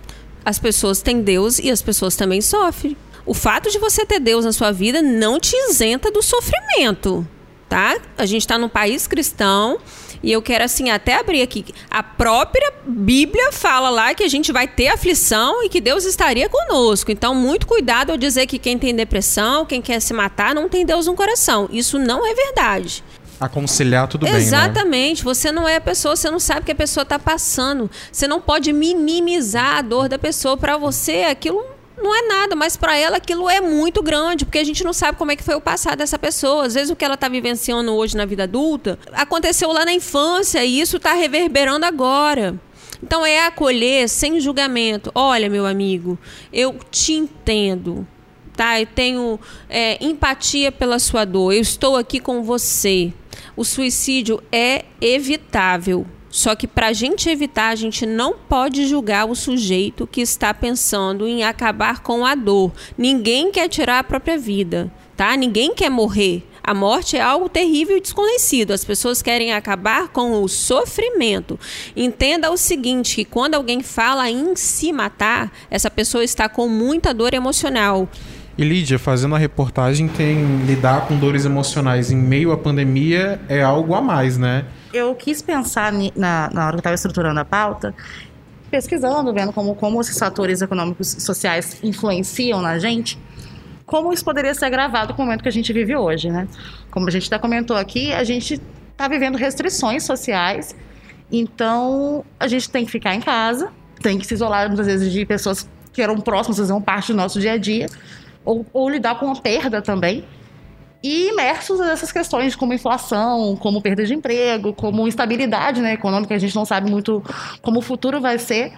As 0.43 0.57
pessoas 0.57 1.01
têm 1.01 1.21
Deus 1.21 1.59
e 1.59 1.69
as 1.69 1.81
pessoas 1.81 2.15
também 2.15 2.41
sofrem. 2.41 2.95
O 3.25 3.33
fato 3.33 3.69
de 3.69 3.77
você 3.77 4.05
ter 4.05 4.19
Deus 4.19 4.45
na 4.45 4.51
sua 4.51 4.71
vida 4.71 5.01
não 5.01 5.39
te 5.39 5.55
isenta 5.55 6.09
do 6.09 6.21
sofrimento, 6.21 7.27
tá? 7.67 7.97
A 8.17 8.25
gente 8.25 8.41
está 8.41 8.57
num 8.57 8.69
país 8.69 9.05
cristão 9.05 9.77
e 10.23 10.31
eu 10.31 10.41
quero 10.41 10.63
assim 10.63 10.89
até 10.89 11.15
abrir 11.15 11.41
aqui. 11.41 11.65
A 11.91 12.01
própria 12.01 12.73
Bíblia 12.85 13.51
fala 13.51 13.89
lá 13.89 14.13
que 14.13 14.23
a 14.23 14.27
gente 14.27 14.51
vai 14.51 14.67
ter 14.67 14.87
aflição 14.87 15.63
e 15.63 15.69
que 15.69 15.79
Deus 15.79 16.05
estaria 16.05 16.49
conosco. 16.49 17.11
Então, 17.11 17.35
muito 17.35 17.67
cuidado 17.67 18.11
ao 18.11 18.17
dizer 18.17 18.47
que 18.47 18.57
quem 18.57 18.79
tem 18.79 18.95
depressão, 18.95 19.65
quem 19.65 19.81
quer 19.81 19.99
se 19.99 20.13
matar, 20.13 20.55
não 20.55 20.67
tem 20.67 20.85
Deus 20.85 21.05
no 21.05 21.15
coração. 21.15 21.69
Isso 21.71 21.99
não 21.99 22.25
é 22.25 22.33
verdade 22.33 23.03
aconselhar 23.39 24.07
tudo 24.07 24.25
Exatamente. 24.25 24.49
bem. 24.49 24.51
Né? 24.51 24.65
Exatamente. 24.65 25.17
Né? 25.19 25.23
Você 25.23 25.51
não 25.51 25.67
é 25.67 25.75
a 25.77 25.81
pessoa, 25.81 26.15
você 26.15 26.29
não 26.29 26.39
sabe 26.39 26.61
o 26.61 26.63
que 26.63 26.71
a 26.71 26.75
pessoa 26.75 27.03
está 27.03 27.17
passando. 27.17 27.89
Você 28.11 28.27
não 28.27 28.41
pode 28.41 28.73
minimizar 28.73 29.77
a 29.77 29.81
dor 29.81 30.09
da 30.09 30.19
pessoa. 30.19 30.57
Para 30.57 30.77
você, 30.77 31.23
aquilo 31.23 31.63
não 32.01 32.15
é 32.15 32.21
nada, 32.27 32.55
mas 32.55 32.77
para 32.77 32.97
ela 32.97 33.17
aquilo 33.17 33.49
é 33.49 33.59
muito 33.59 34.01
grande, 34.01 34.45
porque 34.45 34.57
a 34.57 34.63
gente 34.63 34.83
não 34.83 34.93
sabe 34.93 35.17
como 35.17 35.31
é 35.31 35.35
que 35.35 35.43
foi 35.43 35.55
o 35.55 35.61
passado 35.61 35.97
dessa 35.97 36.17
pessoa. 36.17 36.65
Às 36.65 36.73
vezes 36.73 36.89
o 36.89 36.95
que 36.95 37.05
ela 37.05 37.15
está 37.15 37.27
vivenciando 37.27 37.93
hoje 37.93 38.15
na 38.15 38.25
vida 38.25 38.43
adulta 38.43 38.97
aconteceu 39.13 39.71
lá 39.71 39.85
na 39.85 39.93
infância 39.93 40.63
e 40.63 40.79
isso 40.79 40.97
está 40.97 41.13
reverberando 41.13 41.85
agora. 41.85 42.59
Então 43.01 43.25
é 43.25 43.45
acolher 43.45 44.09
sem 44.09 44.39
julgamento. 44.39 45.11
Olha, 45.15 45.49
meu 45.49 45.65
amigo, 45.65 46.17
eu 46.51 46.77
te 46.91 47.13
entendo. 47.13 48.07
Tá? 48.55 48.79
Eu 48.79 48.87
tenho 48.87 49.39
é, 49.69 50.03
empatia 50.03 50.69
pela 50.69 50.99
sua 50.99 51.23
dor. 51.23 51.53
Eu 51.53 51.61
estou 51.61 51.95
aqui 51.95 52.19
com 52.19 52.43
você 52.43 53.13
o 53.59 53.65
suicídio 53.65 54.41
é 54.53 54.85
evitável. 55.01 56.07
Só 56.29 56.55
que 56.55 56.65
para 56.65 56.87
a 56.87 56.93
gente 56.93 57.29
evitar, 57.29 57.67
a 57.67 57.75
gente 57.75 58.05
não 58.05 58.33
pode 58.33 58.87
julgar 58.87 59.29
o 59.29 59.35
sujeito 59.35 60.07
que 60.07 60.21
está 60.21 60.53
pensando 60.53 61.27
em 61.27 61.43
acabar 61.43 61.99
com 61.99 62.25
a 62.25 62.35
dor. 62.35 62.71
Ninguém 62.97 63.51
quer 63.51 63.67
tirar 63.67 63.99
a 63.99 64.03
própria 64.03 64.37
vida, 64.37 64.89
tá? 65.17 65.35
Ninguém 65.35 65.75
quer 65.75 65.89
morrer. 65.89 66.47
A 66.63 66.73
morte 66.73 67.17
é 67.17 67.21
algo 67.21 67.49
terrível 67.49 67.97
e 67.97 68.01
desconhecido. 68.01 68.71
As 68.71 68.85
pessoas 68.85 69.21
querem 69.21 69.51
acabar 69.51 70.07
com 70.07 70.41
o 70.41 70.47
sofrimento. 70.47 71.59
Entenda 71.97 72.51
o 72.51 72.55
seguinte: 72.55 73.15
que 73.17 73.25
quando 73.25 73.55
alguém 73.55 73.83
fala 73.83 74.29
em 74.29 74.55
se 74.55 74.93
matar, 74.93 75.51
essa 75.69 75.91
pessoa 75.91 76.23
está 76.23 76.47
com 76.47 76.69
muita 76.69 77.13
dor 77.13 77.33
emocional. 77.33 78.07
E 78.59 78.63
Lídia, 78.65 78.99
fazendo 78.99 79.35
a 79.35 79.37
reportagem, 79.37 80.09
tem 80.09 80.57
lidar 80.65 81.07
com 81.07 81.17
dores 81.17 81.45
emocionais 81.45 82.11
em 82.11 82.17
meio 82.17 82.51
à 82.51 82.57
pandemia 82.57 83.39
é 83.47 83.63
algo 83.63 83.95
a 83.95 84.01
mais, 84.01 84.37
né? 84.37 84.65
Eu 84.93 85.15
quis 85.15 85.41
pensar 85.41 85.93
na, 85.93 86.49
na 86.49 86.65
hora 86.65 86.71
que 86.71 86.75
eu 86.75 86.79
estava 86.79 86.93
estruturando 86.93 87.39
a 87.39 87.45
pauta, 87.45 87.95
pesquisando, 88.69 89.33
vendo 89.33 89.53
como, 89.53 89.73
como 89.75 90.01
esses 90.01 90.19
fatores 90.19 90.61
econômicos 90.61 91.13
e 91.13 91.21
sociais 91.21 91.79
influenciam 91.81 92.61
na 92.61 92.77
gente, 92.77 93.17
como 93.85 94.11
isso 94.11 94.25
poderia 94.25 94.53
ser 94.53 94.65
agravado 94.65 95.13
com 95.13 95.21
o 95.21 95.25
momento 95.25 95.41
que 95.41 95.47
a 95.47 95.53
gente 95.53 95.71
vive 95.71 95.95
hoje, 95.95 96.29
né? 96.29 96.45
Como 96.91 97.07
a 97.07 97.11
gente 97.11 97.29
já 97.29 97.39
comentou 97.39 97.77
aqui, 97.77 98.11
a 98.11 98.25
gente 98.25 98.61
está 98.91 99.07
vivendo 99.07 99.37
restrições 99.37 100.03
sociais, 100.03 100.75
então 101.31 102.25
a 102.37 102.49
gente 102.49 102.69
tem 102.69 102.83
que 102.83 102.91
ficar 102.91 103.15
em 103.15 103.21
casa, 103.21 103.71
tem 104.01 104.17
que 104.17 104.27
se 104.27 104.33
isolar 104.33 104.67
muitas 104.67 104.85
vezes 104.85 105.13
de 105.13 105.25
pessoas 105.25 105.65
que 105.93 106.01
eram 106.01 106.19
próximas, 106.19 106.57
faziam 106.57 106.81
parte 106.81 107.13
do 107.13 107.17
nosso 107.17 107.39
dia 107.39 107.53
a 107.53 107.57
dia 107.57 107.87
ou, 108.43 108.65
ou 108.73 108.89
lidar 108.89 109.19
com 109.19 109.31
a 109.31 109.35
perda 109.35 109.81
também. 109.81 110.25
E 111.01 111.29
imersos 111.29 111.79
nessas 111.79 112.11
questões 112.11 112.55
como 112.55 112.73
inflação, 112.73 113.55
como 113.55 113.81
perda 113.81 114.05
de 114.05 114.13
emprego, 114.13 114.73
como 114.73 115.07
instabilidade 115.07 115.81
né, 115.81 115.93
econômica, 115.93 116.35
a 116.35 116.37
gente 116.37 116.53
não 116.55 116.65
sabe 116.65 116.91
muito 116.91 117.23
como 117.61 117.79
o 117.79 117.81
futuro 117.81 118.19
vai 118.19 118.37
ser. 118.37 118.73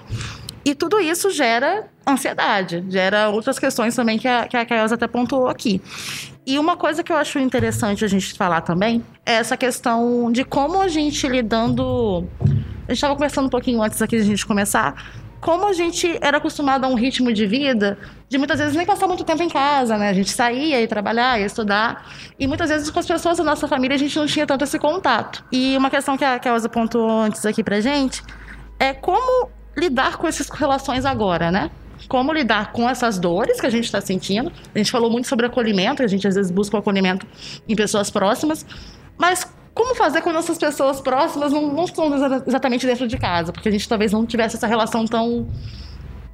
E 0.64 0.76
tudo 0.76 1.00
isso 1.00 1.32
gera 1.32 1.88
ansiedade, 2.08 2.84
gera 2.88 3.30
outras 3.30 3.58
questões 3.58 3.96
também 3.96 4.20
que 4.20 4.28
a, 4.28 4.48
que 4.48 4.56
a 4.56 4.78
Elza 4.78 4.94
até 4.94 5.08
pontuou 5.08 5.48
aqui. 5.48 5.82
E 6.46 6.60
uma 6.60 6.78
coisa 6.78 7.04
que 7.04 7.12
eu 7.12 7.18
acho 7.18 7.40
interessante 7.40 8.06
a 8.06 8.08
gente 8.08 8.34
falar 8.34 8.62
também 8.62 9.04
é 9.26 9.34
essa 9.34 9.58
questão 9.58 10.32
de 10.32 10.44
como 10.44 10.80
a 10.80 10.88
gente 10.88 11.28
lidando. 11.28 12.28
A 12.40 12.46
gente 12.90 12.92
estava 12.92 13.14
conversando 13.16 13.46
um 13.46 13.50
pouquinho 13.50 13.82
antes 13.82 14.02
aqui 14.02 14.18
de 14.18 14.24
a 14.24 14.26
gente 14.26 14.46
começar 14.46 15.21
como 15.42 15.68
a 15.68 15.74
gente 15.74 16.18
era 16.22 16.38
acostumado 16.38 16.86
a 16.86 16.88
um 16.88 16.94
ritmo 16.94 17.34
de 17.34 17.48
vida 17.48 17.98
de 18.30 18.38
muitas 18.38 18.60
vezes 18.60 18.76
nem 18.76 18.86
passar 18.86 19.08
muito 19.08 19.24
tempo 19.24 19.42
em 19.42 19.50
casa, 19.50 19.98
né? 19.98 20.10
A 20.10 20.14
gente 20.14 20.30
saía 20.30 20.80
e 20.80 20.88
trabalhar, 20.88 21.40
ia 21.40 21.48
estudar. 21.48 22.08
E 22.40 22.48
muitas 22.48 22.70
vezes 22.70 22.92
com 22.92 23.00
as 23.00 23.08
pessoas 23.08 23.40
da 23.40 23.44
nossa 23.44 23.68
família 23.68 23.96
a 23.96 23.98
gente 23.98 24.18
não 24.18 24.28
tinha 24.28 24.46
tanto 24.46 24.64
esse 24.64 24.78
contato. 24.78 25.44
E 25.52 25.76
uma 25.76 25.90
questão 25.90 26.16
que 26.16 26.24
a, 26.24 26.38
que 26.38 26.48
a 26.48 26.54
Elza 26.54 26.70
pontuou 26.70 27.10
antes 27.10 27.44
aqui 27.44 27.64
pra 27.64 27.82
gente 27.82 28.22
é 28.80 28.94
como 28.94 29.50
lidar 29.76 30.18
com 30.18 30.28
essas 30.28 30.48
relações 30.48 31.06
agora, 31.06 31.52
né? 31.52 31.72
Como 32.08 32.32
lidar 32.32 32.72
com 32.72 32.88
essas 32.88 33.18
dores 33.18 33.60
que 33.60 33.66
a 33.66 33.70
gente 33.70 33.86
está 33.86 34.00
sentindo. 34.00 34.52
A 34.74 34.78
gente 34.78 34.92
falou 34.92 35.10
muito 35.10 35.28
sobre 35.28 35.48
acolhimento, 35.48 36.04
a 36.04 36.08
gente 36.08 36.28
às 36.28 36.36
vezes 36.36 36.52
busca 36.52 36.76
o 36.78 36.80
acolhimento 36.80 37.26
em 37.68 37.76
pessoas 37.76 38.12
próximas. 38.12 38.66
Mas 39.18 39.52
como 39.74 39.96
fazer 39.96 40.22
quando 40.22 40.38
essas 40.38 40.58
pessoas 40.58 41.00
próximas 41.00 41.52
não, 41.52 41.74
não 41.74 41.86
estão 41.86 42.14
exatamente 42.46 42.86
dentro 42.86 43.08
de 43.08 43.18
casa? 43.18 43.54
Porque 43.54 43.70
a 43.70 43.72
gente 43.72 43.88
talvez 43.88 44.12
não 44.12 44.26
tivesse 44.26 44.56
essa 44.56 44.68
relação 44.68 45.06
tão 45.06 45.48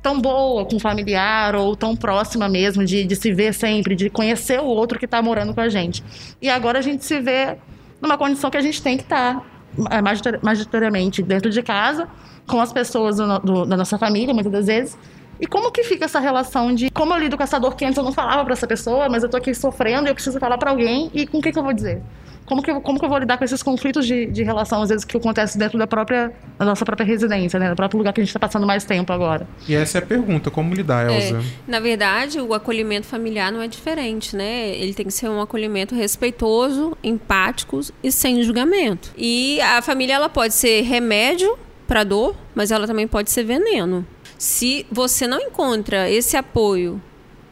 tão 0.02 0.22
boa 0.22 0.64
com 0.64 0.78
o 0.78 0.80
familiar 0.80 1.56
ou 1.56 1.76
tão 1.76 1.96
próxima 1.96 2.48
mesmo 2.48 2.86
de, 2.86 3.04
de 3.04 3.16
se 3.16 3.34
ver 3.34 3.54
sempre, 3.54 3.96
de 3.96 4.10
conhecer 4.10 4.60
o 4.60 4.66
outro 4.66 4.98
que 4.98 5.06
está 5.06 5.22
morando 5.22 5.54
com 5.54 5.60
a 5.60 5.70
gente. 5.70 6.04
E 6.42 6.50
agora 6.50 6.80
a 6.80 6.82
gente 6.82 7.04
se 7.04 7.20
vê 7.20 7.58
numa 8.02 8.18
condição 8.18 8.50
que 8.50 8.58
a 8.58 8.62
gente 8.62 8.82
tem 8.82 8.96
que 8.96 9.04
estar 9.04 9.36
tá, 9.36 9.44
é, 9.92 10.02
majoritariamente 10.42 11.22
dentro 11.22 11.50
de 11.50 11.62
casa, 11.62 12.08
com 12.48 12.62
as 12.62 12.72
pessoas 12.72 13.18
do, 13.18 13.40
do, 13.40 13.66
da 13.66 13.76
nossa 13.76 13.98
família, 13.98 14.34
muitas 14.34 14.52
das 14.52 14.68
vezes. 14.68 14.98
E 15.40 15.46
como 15.46 15.72
que 15.72 15.84
fica 15.84 16.06
essa 16.06 16.20
relação 16.20 16.74
de 16.74 16.90
como 16.90 17.14
eu 17.14 17.20
lido 17.20 17.38
com 17.38 17.44
essa 17.44 17.60
dor 17.60 17.76
que 17.76 17.86
antes 17.86 17.98
eu 17.98 18.04
não 18.04 18.14
falava 18.14 18.44
para 18.44 18.54
essa 18.54 18.66
pessoa, 18.66 19.08
mas 19.10 19.24
eu 19.24 19.30
tô 19.30 19.38
aqui 19.38 19.54
sofrendo 19.54 20.08
e 20.08 20.10
eu 20.10 20.16
preciso 20.16 20.40
falar 20.40 20.58
para 20.58 20.72
alguém 20.72 21.12
e 21.14 21.28
com 21.28 21.40
o 21.40 21.42
que, 21.42 21.52
que 21.52 21.60
eu 21.60 21.64
vou 21.64 21.74
dizer? 21.74 22.02
Como 22.48 22.64
que, 22.64 22.72
eu, 22.72 22.80
como 22.80 22.98
que 22.98 23.04
eu 23.04 23.10
vou 23.10 23.18
lidar 23.18 23.38
com 23.38 23.44
esses 23.44 23.62
conflitos 23.62 24.08
de, 24.08 24.26
de 24.26 24.42
relação, 24.42 24.82
às 24.82 24.88
vezes, 24.88 25.04
que 25.04 25.18
acontecem 25.18 25.60
dentro 25.60 25.78
da 25.78 25.86
própria 25.86 26.32
da 26.58 26.64
nossa 26.64 26.86
própria 26.86 27.06
residência, 27.06 27.60
né? 27.60 27.70
Do 27.70 27.76
próprio 27.76 27.98
lugar 27.98 28.14
que 28.14 28.22
a 28.22 28.24
gente 28.24 28.30
está 28.30 28.40
passando 28.40 28.66
mais 28.66 28.86
tempo 28.86 29.12
agora. 29.12 29.46
E 29.68 29.76
essa 29.76 29.98
é 29.98 30.02
a 30.02 30.06
pergunta, 30.06 30.50
como 30.50 30.74
lidar, 30.74 31.12
é, 31.12 31.14
Elza? 31.14 31.40
É, 31.40 31.42
na 31.68 31.82
verdade, 31.82 32.40
o 32.40 32.54
acolhimento 32.54 33.06
familiar 33.06 33.52
não 33.52 33.62
é 33.62 33.68
diferente, 33.68 34.34
né? 34.34 34.70
Ele 34.70 34.94
tem 34.94 35.06
que 35.06 35.12
ser 35.12 35.30
um 35.30 35.42
acolhimento 35.42 35.94
respeitoso, 35.94 36.98
empático 37.04 37.82
e 38.02 38.12
sem 38.14 38.42
julgamento. 38.42 39.12
E 39.18 39.60
a 39.60 39.82
família, 39.82 40.14
ela 40.14 40.30
pode 40.30 40.54
ser 40.54 40.84
remédio 40.84 41.60
para 41.86 42.06
dor, 42.06 42.34
mas 42.56 42.72
ela 42.72 42.88
também 42.88 43.10
pode 43.10 43.30
ser 43.30 43.44
veneno. 43.44 44.08
Se 44.38 44.86
você 44.90 45.28
não 45.28 45.42
encontra 45.42 46.10
esse 46.10 46.38
apoio 46.38 47.02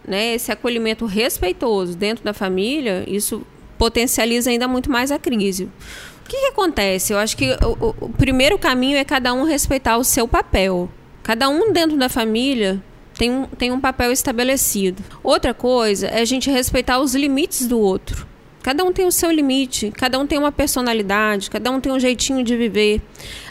né, 0.08 0.36
esse 0.36 0.52
acolhimento 0.52 1.06
respeitoso 1.06 1.98
dentro 1.98 2.24
da 2.24 2.34
família, 2.34 3.04
isso 3.08 3.46
potencializa 3.78 4.50
ainda 4.50 4.68
muito 4.68 4.92
mais 4.92 5.12
a 5.12 5.20
crise. 5.20 5.66
O 6.26 6.28
que, 6.28 6.38
que 6.38 6.48
acontece? 6.48 7.14
Eu 7.14 7.20
acho 7.20 7.38
que 7.38 7.52
o, 7.64 7.96
o, 8.02 8.10
primeiro 8.10 8.58
caminho 8.58 8.98
é 8.98 9.06
cada 9.06 9.34
um 9.34 9.44
respeitar 9.44 9.98
o 9.98 10.04
seu 10.04 10.28
papel. 10.28 10.90
Cada 11.22 11.48
um 11.50 11.72
dentro 11.72 11.98
da 11.98 12.10
família 12.10 12.82
tem 13.18 13.32
um, 13.32 13.46
tem 13.46 13.72
um 13.72 13.80
papel 13.80 14.12
estabelecido. 14.12 15.04
Outra 15.24 15.54
coisa 15.54 16.08
é 16.08 16.22
a 16.22 16.26
gente 16.26 16.50
respeitar 16.50 17.00
os 17.00 17.14
limites 17.14 17.68
do 17.68 17.80
outro. 17.80 18.28
Cada 18.66 18.84
um 18.84 18.92
tem 18.92 19.06
o 19.06 19.12
seu 19.12 19.30
limite, 19.30 19.92
cada 19.92 20.18
um 20.18 20.26
tem 20.26 20.40
uma 20.40 20.52
personalidade, 20.52 21.52
cada 21.52 21.70
um 21.70 21.80
tem 21.80 21.92
um 21.92 22.00
jeitinho 22.00 22.44
de 22.44 22.58
viver. 22.58 23.00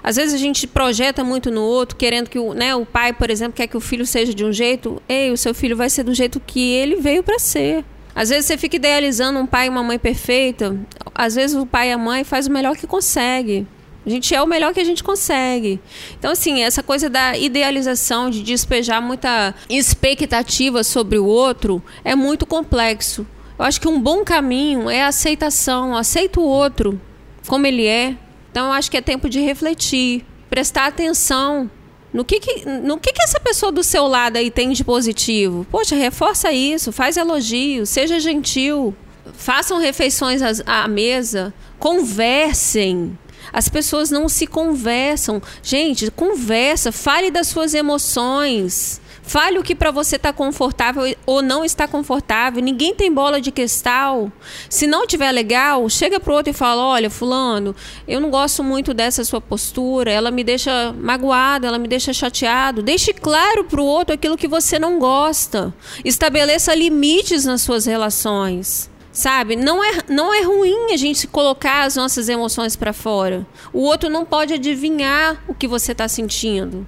Às 0.03 0.17
vezes 0.17 0.35
a 0.35 0.39
gente 0.39 0.67
projeta 0.67 1.23
muito 1.23 1.53
no 1.53 1.63
outro, 1.63 1.95
querendo 1.95 2.29
que 2.29 2.37
o, 2.37 2.53
né, 2.53 2.75
o 2.75 2.85
pai, 2.85 3.13
por 3.13 3.31
exemplo, 3.31 3.55
quer 3.55 3.69
que 3.69 3.77
o 3.77 3.81
filho 3.81 4.05
seja 4.05 4.35
de 4.35 4.45
um 4.45 4.53
jeito. 4.53 5.01
Ei, 5.09 5.31
o 5.31 5.37
seu 5.37 5.55
filho 5.55 5.77
vai 5.77 5.89
ser 5.89 6.03
do 6.03 6.13
jeito 6.13 6.41
que 6.41 6.73
ele 6.73 6.97
veio 6.97 7.23
para 7.23 7.39
ser. 7.39 7.85
Às 8.15 8.29
vezes 8.29 8.47
você 8.47 8.57
fica 8.57 8.77
idealizando 8.77 9.39
um 9.39 9.47
pai 9.47 9.67
e 9.67 9.69
uma 9.69 9.83
mãe 9.83 9.99
perfeita. 9.99 10.79
Às 11.15 11.35
vezes 11.35 11.57
o 11.57 11.67
pai 11.67 11.89
e 11.89 11.93
a 11.93 11.99
mãe 11.99 12.23
faz 12.23 12.47
o 12.47 12.53
melhor 12.53 12.77
que 12.77 12.87
consegue. 12.87 13.67
A 14.07 14.11
gente 14.11 14.35
é 14.35 14.43
o 14.43 14.47
melhor 14.47 14.75
que 14.75 14.81
a 14.81 14.85
gente 14.85 15.03
consegue. 15.03 15.81
Então, 16.19 16.31
assim, 16.31 16.63
essa 16.63 16.83
coisa 16.83 17.09
da 17.09 17.37
idealização, 17.37 18.29
de 18.29 18.43
despejar 18.43 19.01
muita 19.01 19.55
expectativa 19.69 20.85
sobre 20.85 21.19
o 21.19 21.25
outro, 21.25 21.83
é 22.05 22.15
muito 22.15 22.45
complexo. 22.45 23.27
Eu 23.59 23.65
acho 23.65 23.81
que 23.81 23.89
um 23.89 23.99
bom 23.99 24.23
caminho 24.23 24.91
é 24.91 25.03
a 25.03 25.09
aceitação. 25.09 25.97
Aceita 25.97 26.39
o 26.39 26.45
outro 26.45 27.01
como 27.47 27.67
ele 27.67 27.87
é. 27.87 28.15
Então, 28.51 28.67
eu 28.67 28.73
acho 28.73 28.91
que 28.91 28.97
é 28.97 29.01
tempo 29.01 29.29
de 29.29 29.41
refletir, 29.41 30.25
prestar 30.51 30.87
atenção 30.87 31.71
no 32.15 32.25
que, 32.25 32.39
que, 32.39 32.65
no 32.65 32.97
que, 32.97 33.13
que 33.13 33.23
essa 33.25 33.41
pessoa 33.41 33.73
do 33.73 33.83
seu 33.83 34.07
lado 34.07 34.37
aí 34.37 34.49
tem 34.49 34.71
de 34.71 34.85
positivo. 34.85 35.67
Poxa, 35.69 35.97
reforça 35.97 36.53
isso, 36.53 36.93
faz 36.93 37.17
elogios, 37.17 37.89
seja 37.89 38.21
gentil, 38.21 38.95
façam 39.33 39.81
refeições 39.81 40.41
à 40.65 40.87
mesa, 40.87 41.53
conversem. 41.77 43.19
As 43.53 43.69
pessoas 43.69 44.13
não 44.13 44.29
se 44.29 44.47
conversam. 44.47 45.43
Gente, 45.61 46.09
conversa, 46.13 46.93
fale 46.93 47.33
das 47.33 47.49
suas 47.49 47.75
emoções. 47.75 49.01
Fale 49.27 49.59
o 49.59 49.63
que 49.63 49.75
para 49.75 49.91
você 49.91 50.17
está 50.17 50.35
confortável 50.35 51.17
ou 51.25 51.41
não 51.41 51.65
está 51.65 51.89
confortável. 51.89 52.63
Ninguém 52.63 52.95
tem 52.95 53.13
bola 53.13 53.41
de 53.41 53.51
cristal. 53.51 54.31
Se 54.69 54.87
não 54.87 55.07
tiver 55.07 55.33
legal, 55.33 55.89
chega 55.89 56.21
pro 56.21 56.35
outro 56.35 56.51
e 56.51 56.55
fala: 56.55 56.83
"Olha, 56.83 57.09
fulano, 57.09 57.75
eu 58.07 58.21
não 58.21 58.31
gosto 58.31 58.63
muito 58.63 58.93
dessa 58.93 59.25
sua 59.25 59.41
postura. 59.41 60.11
Ela 60.13 60.31
me 60.31 60.45
deixa 60.45 60.93
magoado, 60.93 61.67
ela 61.67 61.79
me 61.79 61.89
deixa 61.89 62.13
chateado". 62.13 62.83
Deixe 62.83 63.15
claro 63.15 63.65
pro 63.65 63.83
outro 63.83 64.15
aquilo 64.15 64.37
que 64.37 64.47
você 64.47 64.79
não 64.79 64.99
gosta. 64.99 65.75
Estabeleça 66.05 66.75
limites 66.75 67.47
nas 67.47 67.63
suas 67.63 67.87
relações. 67.87 68.91
Sabe? 69.11 69.55
Não 69.55 69.83
é, 69.83 69.93
não 70.09 70.35
é 70.35 70.43
ruim 70.43 70.93
a 70.93 70.97
gente 70.97 71.29
colocar 71.29 71.85
as 71.85 71.95
nossas 71.95 72.29
emoções 72.29 72.75
para 72.75 72.93
fora. 72.93 73.47
O 73.73 73.81
outro 73.83 74.11
não 74.11 74.25
pode 74.25 74.53
adivinhar 74.53 75.41
o 75.47 75.55
que 75.55 75.69
você 75.69 75.93
está 75.93 76.09
sentindo. 76.09 76.85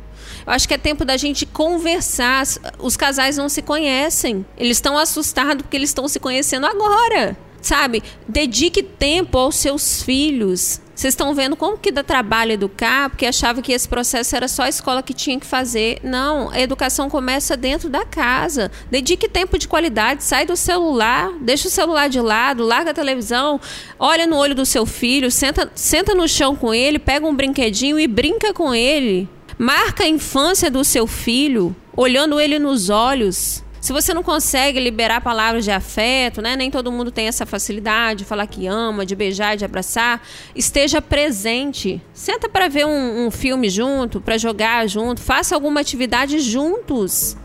Eu 0.46 0.52
acho 0.52 0.66
que 0.66 0.74
é 0.74 0.78
tempo 0.78 1.04
da 1.04 1.16
gente 1.16 1.46
conversar. 1.46 2.44
Os 2.78 2.96
casais 2.96 3.36
não 3.36 3.48
se 3.48 3.62
conhecem. 3.62 4.44
Eles 4.56 4.76
estão 4.76 4.96
assustados 4.96 5.62
porque 5.62 5.76
eles 5.76 5.90
estão 5.90 6.08
se 6.08 6.20
conhecendo 6.20 6.66
agora. 6.66 7.36
Sabe? 7.60 8.02
Dedique 8.28 8.82
tempo 8.82 9.38
aos 9.38 9.56
seus 9.56 10.02
filhos. 10.02 10.80
Vocês 10.96 11.12
estão 11.12 11.34
vendo 11.34 11.54
como 11.56 11.76
que 11.76 11.92
dá 11.92 12.02
trabalho 12.02 12.52
educar, 12.52 13.10
porque 13.10 13.26
achava 13.26 13.60
que 13.60 13.70
esse 13.70 13.86
processo 13.86 14.34
era 14.34 14.48
só 14.48 14.62
a 14.62 14.68
escola 14.70 15.02
que 15.02 15.12
tinha 15.12 15.38
que 15.38 15.44
fazer. 15.44 16.00
Não, 16.02 16.48
a 16.48 16.58
educação 16.58 17.10
começa 17.10 17.54
dentro 17.54 17.90
da 17.90 18.02
casa. 18.02 18.70
Dedique 18.90 19.28
tempo 19.28 19.58
de 19.58 19.68
qualidade, 19.68 20.24
sai 20.24 20.46
do 20.46 20.56
celular, 20.56 21.32
deixa 21.42 21.68
o 21.68 21.70
celular 21.70 22.08
de 22.08 22.18
lado, 22.18 22.64
larga 22.64 22.92
a 22.92 22.94
televisão, 22.94 23.60
olha 23.98 24.26
no 24.26 24.36
olho 24.36 24.54
do 24.54 24.64
seu 24.64 24.86
filho, 24.86 25.30
senta, 25.30 25.70
senta 25.74 26.14
no 26.14 26.26
chão 26.26 26.56
com 26.56 26.72
ele, 26.72 26.98
pega 26.98 27.26
um 27.26 27.36
brinquedinho 27.36 28.00
e 28.00 28.06
brinca 28.06 28.54
com 28.54 28.74
ele. 28.74 29.28
Marca 29.58 30.04
a 30.04 30.08
infância 30.08 30.70
do 30.70 30.84
seu 30.84 31.06
filho, 31.06 31.74
olhando 31.96 32.38
ele 32.38 32.58
nos 32.58 32.90
olhos. 32.90 33.64
Se 33.80 33.92
você 33.92 34.12
não 34.12 34.22
consegue 34.22 34.80
liberar 34.80 35.20
palavras 35.20 35.64
de 35.64 35.70
afeto, 35.70 36.42
né? 36.42 36.56
Nem 36.56 36.70
todo 36.70 36.90
mundo 36.90 37.10
tem 37.10 37.28
essa 37.28 37.46
facilidade 37.46 38.18
de 38.20 38.24
falar 38.24 38.46
que 38.48 38.66
ama, 38.66 39.06
de 39.06 39.14
beijar, 39.14 39.56
de 39.56 39.64
abraçar. 39.64 40.20
Esteja 40.56 41.00
presente. 41.00 42.02
Senta 42.12 42.48
para 42.48 42.68
ver 42.68 42.84
um, 42.84 43.26
um 43.26 43.30
filme 43.30 43.70
junto, 43.70 44.20
para 44.20 44.36
jogar 44.36 44.88
junto. 44.88 45.20
Faça 45.20 45.54
alguma 45.54 45.80
atividade 45.80 46.40
juntos. 46.40 47.36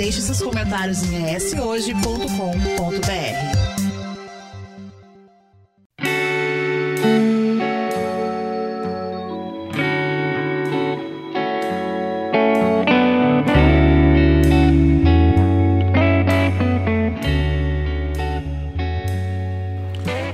Deixe 0.00 0.22
seus 0.22 0.40
comentários 0.40 1.02
em 1.02 1.34
eshoje.com.br. 1.34 2.00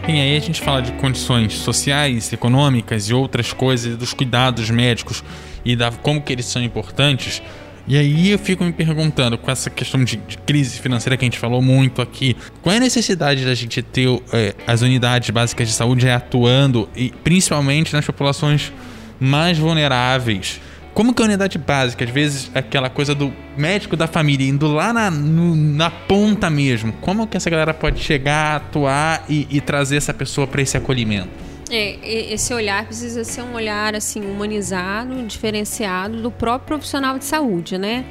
E 0.09 0.13
aí 0.13 0.37
a 0.37 0.41
gente 0.41 0.61
fala 0.61 0.81
de 0.81 0.93
condições 0.93 1.55
sociais, 1.55 2.33
econômicas 2.33 3.09
e 3.09 3.15
outras 3.15 3.53
coisas, 3.53 3.97
dos 3.97 4.15
cuidados 4.15 4.71
médicos 4.71 5.25
e 5.65 5.75
da 5.75 5.91
como 5.91 6.23
que 6.23 6.33
eles 6.33 6.47
são 6.47 6.63
importantes. 6.63 7.43
E 7.89 7.97
aí 7.97 8.31
eu 8.31 8.39
fico 8.39 8.65
me 8.65 8.73
perguntando, 8.73 9.39
com 9.39 9.49
essa 9.49 9.71
questão 9.71 10.03
de, 10.03 10.17
de 10.17 10.37
crise 10.39 10.79
financeira 10.81 11.17
que 11.17 11.25
a 11.25 11.27
gente 11.27 11.39
falou 11.39 11.63
muito 11.63 12.03
aqui, 12.03 12.37
qual 12.61 12.75
é 12.75 12.79
a 12.79 12.81
necessidade 12.81 13.45
da 13.45 13.55
gente 13.55 13.81
ter 13.81 14.09
é, 14.33 14.55
as 14.67 14.83
unidades 14.83 15.31
básicas 15.31 15.69
de 15.69 15.75
saúde 15.75 16.09
atuando, 16.09 16.89
e 16.97 17.11
principalmente 17.23 17.93
nas 17.93 18.05
populações 18.05 18.73
mais 19.21 19.57
vulneráveis? 19.57 20.61
Como 20.93 21.15
que 21.15 21.23
a 21.23 21.27
unidade 21.27 21.59
básica, 21.59 22.05
às 22.05 22.11
vezes, 22.11 22.51
aquela 22.55 22.89
coisa 22.89 23.15
do 23.15 23.33
médico 23.57 23.97
da 23.97 24.07
família 24.07 24.49
indo 24.49 24.67
lá 24.67 24.93
na, 24.93 25.11
no, 25.11 25.55
na 25.55 25.91
ponta 25.91 26.51
mesmo, 26.51 26.93
como 26.95 27.27
que 27.27 27.37
essa 27.37 27.51
galera 27.51 27.75
pode 27.75 28.01
chegar, 28.01 28.57
atuar 28.57 29.25
e, 29.29 29.47
e 29.51 29.61
trazer 29.61 29.97
essa 29.97 30.13
pessoa 30.13 30.47
para 30.47 30.63
esse 30.63 30.77
acolhimento? 30.77 31.46
É, 31.69 32.33
esse 32.33 32.55
olhar 32.55 32.87
precisa 32.87 33.25
ser 33.25 33.43
um 33.43 33.55
olhar 33.55 33.95
assim 33.95 34.21
humanizado, 34.21 35.27
diferenciado 35.27 36.23
do 36.23 36.31
próprio 36.31 36.67
profissional 36.79 37.19
de 37.19 37.25
saúde, 37.25 37.77
né? 37.77 38.05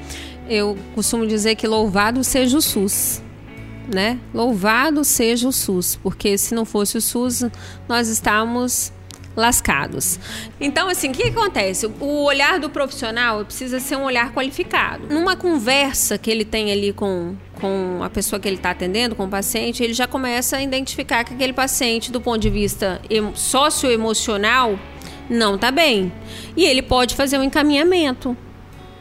Eu 0.49 0.77
costumo 0.93 1.25
dizer 1.25 1.55
que 1.55 1.65
louvado 1.65 2.23
seja 2.23 2.57
o 2.57 2.61
SUS, 2.61 3.21
né? 3.91 4.19
Louvado 4.33 5.03
seja 5.05 5.47
o 5.47 5.53
SUS, 5.53 5.95
porque 5.95 6.37
se 6.37 6.53
não 6.53 6.65
fosse 6.65 6.97
o 6.97 7.01
SUS, 7.01 7.45
nós 7.87 8.09
estamos 8.09 8.91
lascados. 9.35 10.19
Então, 10.59 10.87
assim, 10.87 11.09
o 11.09 11.13
que, 11.13 11.23
acontece? 11.23 11.85
O 11.99 12.23
olhar 12.23 12.59
do 12.59 12.69
profissional 12.69 13.43
precisa 13.43 13.79
ser 13.79 13.97
um 13.97 14.03
olhar 14.03 14.33
qualificado. 14.33 15.07
Numa 15.13 15.35
conversa 15.35 16.17
que 16.17 16.31
ele 16.31 16.45
tem 16.45 16.71
ali 16.71 16.93
com, 16.93 17.35
com 17.59 18.01
a 18.01 18.09
pessoa 18.09 18.39
que 18.39 18.47
ele 18.47 18.55
está 18.55 18.71
atendendo, 18.71 19.15
com 19.15 19.25
o 19.25 19.29
paciente, 19.29 19.83
ele 19.83 19.93
já 19.93 20.07
começa 20.07 20.57
a 20.57 20.61
identificar 20.61 21.23
que 21.23 21.33
aquele 21.33 21.53
paciente, 21.53 22.11
do 22.11 22.21
ponto 22.21 22.39
de 22.39 22.49
vista 22.49 23.01
socioemocional, 23.33 24.79
não 25.29 25.55
está 25.55 25.71
bem. 25.71 26.11
E 26.55 26.63
ele 26.63 26.81
pode 26.81 27.15
fazer 27.15 27.37
um 27.37 27.43
encaminhamento. 27.43 28.37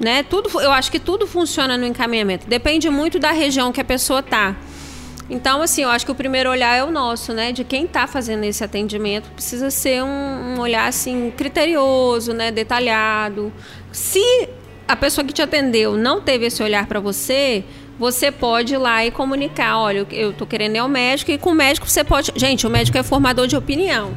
Né? 0.00 0.24
Tudo, 0.24 0.60
eu 0.60 0.72
acho 0.72 0.90
que 0.90 0.98
tudo 0.98 1.26
funciona 1.26 1.76
no 1.78 1.86
encaminhamento. 1.86 2.48
Depende 2.48 2.90
muito 2.90 3.18
da 3.18 3.30
região 3.30 3.70
que 3.70 3.80
a 3.80 3.84
pessoa 3.84 4.20
está. 4.20 4.56
Então, 5.28 5.62
assim, 5.62 5.82
eu 5.82 5.88
acho 5.88 6.04
que 6.04 6.12
o 6.12 6.14
primeiro 6.14 6.50
olhar 6.50 6.76
é 6.76 6.84
o 6.84 6.90
nosso, 6.90 7.32
né? 7.32 7.50
De 7.50 7.64
quem 7.64 7.84
está 7.84 8.06
fazendo 8.06 8.44
esse 8.44 8.62
atendimento 8.62 9.30
precisa 9.30 9.70
ser 9.70 10.02
um, 10.02 10.06
um, 10.06 10.60
olhar 10.60 10.86
assim 10.86 11.32
criterioso, 11.34 12.34
né? 12.34 12.50
Detalhado. 12.50 13.52
Se 13.90 14.48
a 14.86 14.94
pessoa 14.94 15.24
que 15.24 15.32
te 15.32 15.40
atendeu 15.40 15.96
não 15.96 16.20
teve 16.20 16.46
esse 16.46 16.62
olhar 16.62 16.86
para 16.86 17.00
você, 17.00 17.64
você 17.98 18.30
pode 18.30 18.74
ir 18.74 18.78
lá 18.78 19.04
e 19.06 19.10
comunicar, 19.10 19.78
olha, 19.78 20.06
eu 20.10 20.30
estou 20.30 20.46
querendo 20.46 20.76
ir 20.76 20.80
ao 20.80 20.88
médico 20.88 21.30
e 21.30 21.38
com 21.38 21.50
o 21.50 21.54
médico 21.54 21.88
você 21.88 22.04
pode, 22.04 22.30
gente, 22.36 22.66
o 22.66 22.70
médico 22.70 22.98
é 22.98 23.02
formador 23.02 23.46
de 23.46 23.56
opinião. 23.56 24.12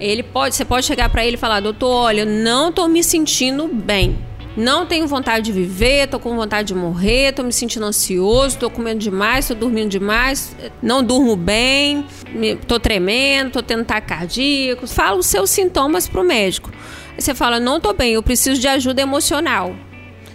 Ele 0.00 0.24
pode, 0.24 0.56
você 0.56 0.64
pode 0.64 0.84
chegar 0.84 1.08
para 1.08 1.24
ele 1.24 1.36
e 1.36 1.38
falar, 1.38 1.60
doutor, 1.60 1.88
olha, 1.88 2.22
eu 2.22 2.26
não 2.26 2.70
estou 2.70 2.88
me 2.88 3.04
sentindo 3.04 3.68
bem 3.68 4.18
não 4.56 4.86
tenho 4.86 5.06
vontade 5.06 5.46
de 5.46 5.52
viver, 5.52 6.08
tô 6.08 6.18
com 6.18 6.36
vontade 6.36 6.68
de 6.68 6.74
morrer, 6.74 7.32
tô 7.32 7.42
me 7.42 7.52
sentindo 7.52 7.86
ansioso, 7.86 8.58
tô 8.58 8.68
comendo 8.68 8.98
demais, 8.98 9.48
tô 9.48 9.54
dormindo 9.54 9.88
demais, 9.88 10.54
não 10.82 11.02
durmo 11.02 11.36
bem, 11.36 12.06
tô 12.66 12.78
tremendo, 12.78 13.52
tô 13.52 13.62
tendo 13.62 13.84
taquicardia. 13.84 14.76
Fala 14.86 15.18
os 15.18 15.26
seus 15.26 15.50
sintomas 15.50 16.08
pro 16.08 16.22
médico. 16.22 16.70
Aí 17.14 17.20
você 17.22 17.34
fala: 17.34 17.58
"Não 17.58 17.80
tô 17.80 17.92
bem, 17.92 18.14
eu 18.14 18.22
preciso 18.22 18.60
de 18.60 18.68
ajuda 18.68 19.00
emocional". 19.02 19.74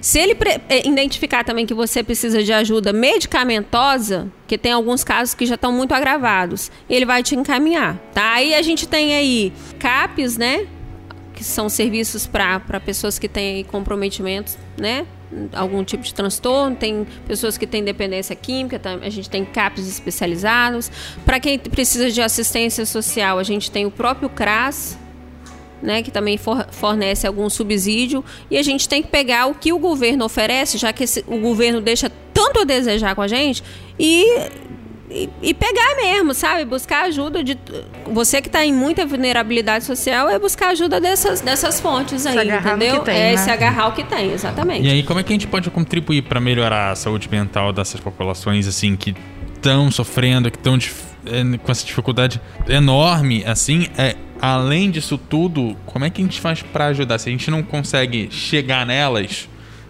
Se 0.02 0.20
ele 0.20 0.38
eh, 0.70 0.88
identificar 0.88 1.44
também 1.44 1.66
que 1.66 1.74
você 1.74 2.04
precisa 2.04 2.44
de 2.44 2.54
ajuda 2.54 2.94
medicamentosa, 2.94 4.32
que 4.48 4.58
tem 4.58 4.72
alguns 4.72 5.04
casos 5.04 5.34
que 5.34 5.46
já 5.46 5.56
estão 5.56 5.72
muito 5.72 5.92
agravados, 5.92 6.72
ele 6.90 7.06
vai 7.06 7.24
te 7.24 7.36
encaminhar, 7.36 7.98
tá? 8.14 8.34
Aí 8.34 8.54
a 8.54 8.62
gente 8.62 8.88
tem 8.88 9.16
aí 9.16 9.52
CAPES, 9.80 10.38
né? 10.38 10.68
Que 11.38 11.44
são 11.44 11.70
serviços 11.70 12.26
para 12.26 12.80
pessoas 12.84 13.20
que 13.20 13.30
têm 13.30 13.64
comprometimentos, 13.64 14.58
né? 14.76 15.06
Algum 15.54 15.84
tipo 15.84 16.02
de 16.02 16.12
transtorno, 16.12 16.76
tem 16.76 17.06
pessoas 17.28 17.60
que 17.60 17.68
têm 17.68 17.84
dependência 17.84 18.36
química, 18.36 18.82
a 19.04 19.10
gente 19.10 19.30
tem 19.30 19.46
CAPs 19.46 19.88
especializados. 19.88 20.90
Para 21.24 21.40
quem 21.40 21.60
precisa 21.60 22.10
de 22.10 22.24
assistência 22.24 22.88
social, 22.88 23.38
a 23.38 23.44
gente 23.44 23.70
tem 23.70 23.86
o 23.86 23.92
próprio 23.92 24.30
CRAS, 24.30 24.98
né, 25.80 26.02
que 26.02 26.10
também 26.10 26.40
fornece 26.72 27.28
algum 27.28 27.48
subsídio, 27.52 28.26
e 28.50 28.58
a 28.58 28.64
gente 28.64 28.90
tem 28.90 29.04
que 29.04 29.10
pegar 29.10 29.46
o 29.46 29.54
que 29.54 29.72
o 29.72 29.78
governo 29.78 30.26
oferece, 30.26 30.76
já 30.76 30.92
que 30.92 31.04
esse, 31.04 31.24
o 31.28 31.38
governo 31.38 31.80
deixa 31.80 32.12
tanto 32.34 32.62
a 32.62 32.64
desejar 32.64 33.14
com 33.14 33.22
a 33.22 33.28
gente, 33.28 33.64
e 34.00 34.26
e, 35.10 35.30
e, 35.42 35.54
pegar 35.54 35.96
mesmo, 35.96 36.34
sabe? 36.34 36.66
Buscar 36.66 37.06
ajuda 37.06 37.42
de. 37.42 37.58
Você 38.12 38.42
que 38.42 38.50
está 38.50 38.66
em 38.66 38.74
muita 38.74 39.06
vulnerabilidade 39.06 39.86
social 39.86 40.28
é 40.28 40.38
buscar 40.38 40.70
ajuda 40.70 41.00
dessas, 41.00 41.40
dessas 41.40 41.80
fontes 41.80 42.26
aí, 42.26 42.50
entendeu? 42.50 43.00
Tem, 43.00 43.16
é 43.16 43.32
né? 43.32 43.38
se 43.38 43.50
agarrar 43.50 43.88
o 43.88 43.94
que 43.94 44.04
tem, 44.04 44.34
exatamente. 44.34 44.86
E 44.86 44.92
aí, 44.92 45.04
como 45.04 45.20
é 45.20 45.24
que 45.24 45.32
a 45.32 45.36
gente 45.36 45.48
pode 45.48 45.70
contribuir 45.72 46.24
para 46.24 46.42
melhorar 46.42 46.92
a 46.92 46.96
saúde 46.96 47.30
mental 47.32 47.72
dessas 47.72 48.02
populações, 48.02 48.68
assim, 48.68 48.98
que 48.98 49.16
estão 49.56 49.90
sofrendo, 49.90 50.52
que 50.52 50.58
estão 50.58 50.78
é, 51.26 51.58
com 51.58 51.72
essa 51.72 51.86
dificuldade 51.86 52.42
enorme, 52.68 53.46
assim? 53.46 53.88
É, 53.98 54.14
além 54.42 54.92
disso 54.92 55.18
tudo, 55.18 55.78
como 55.86 56.04
é 56.04 56.10
que 56.10 56.22
a 56.22 56.26
gente 56.26 56.42
faz 56.42 56.62
para 56.62 56.88
ajudar? 56.88 57.18
Se 57.18 57.30
a 57.30 57.32
gente 57.32 57.50
não 57.50 57.64
consegue 57.64 58.28
chegar 58.30 58.86
nelas, 58.86 59.48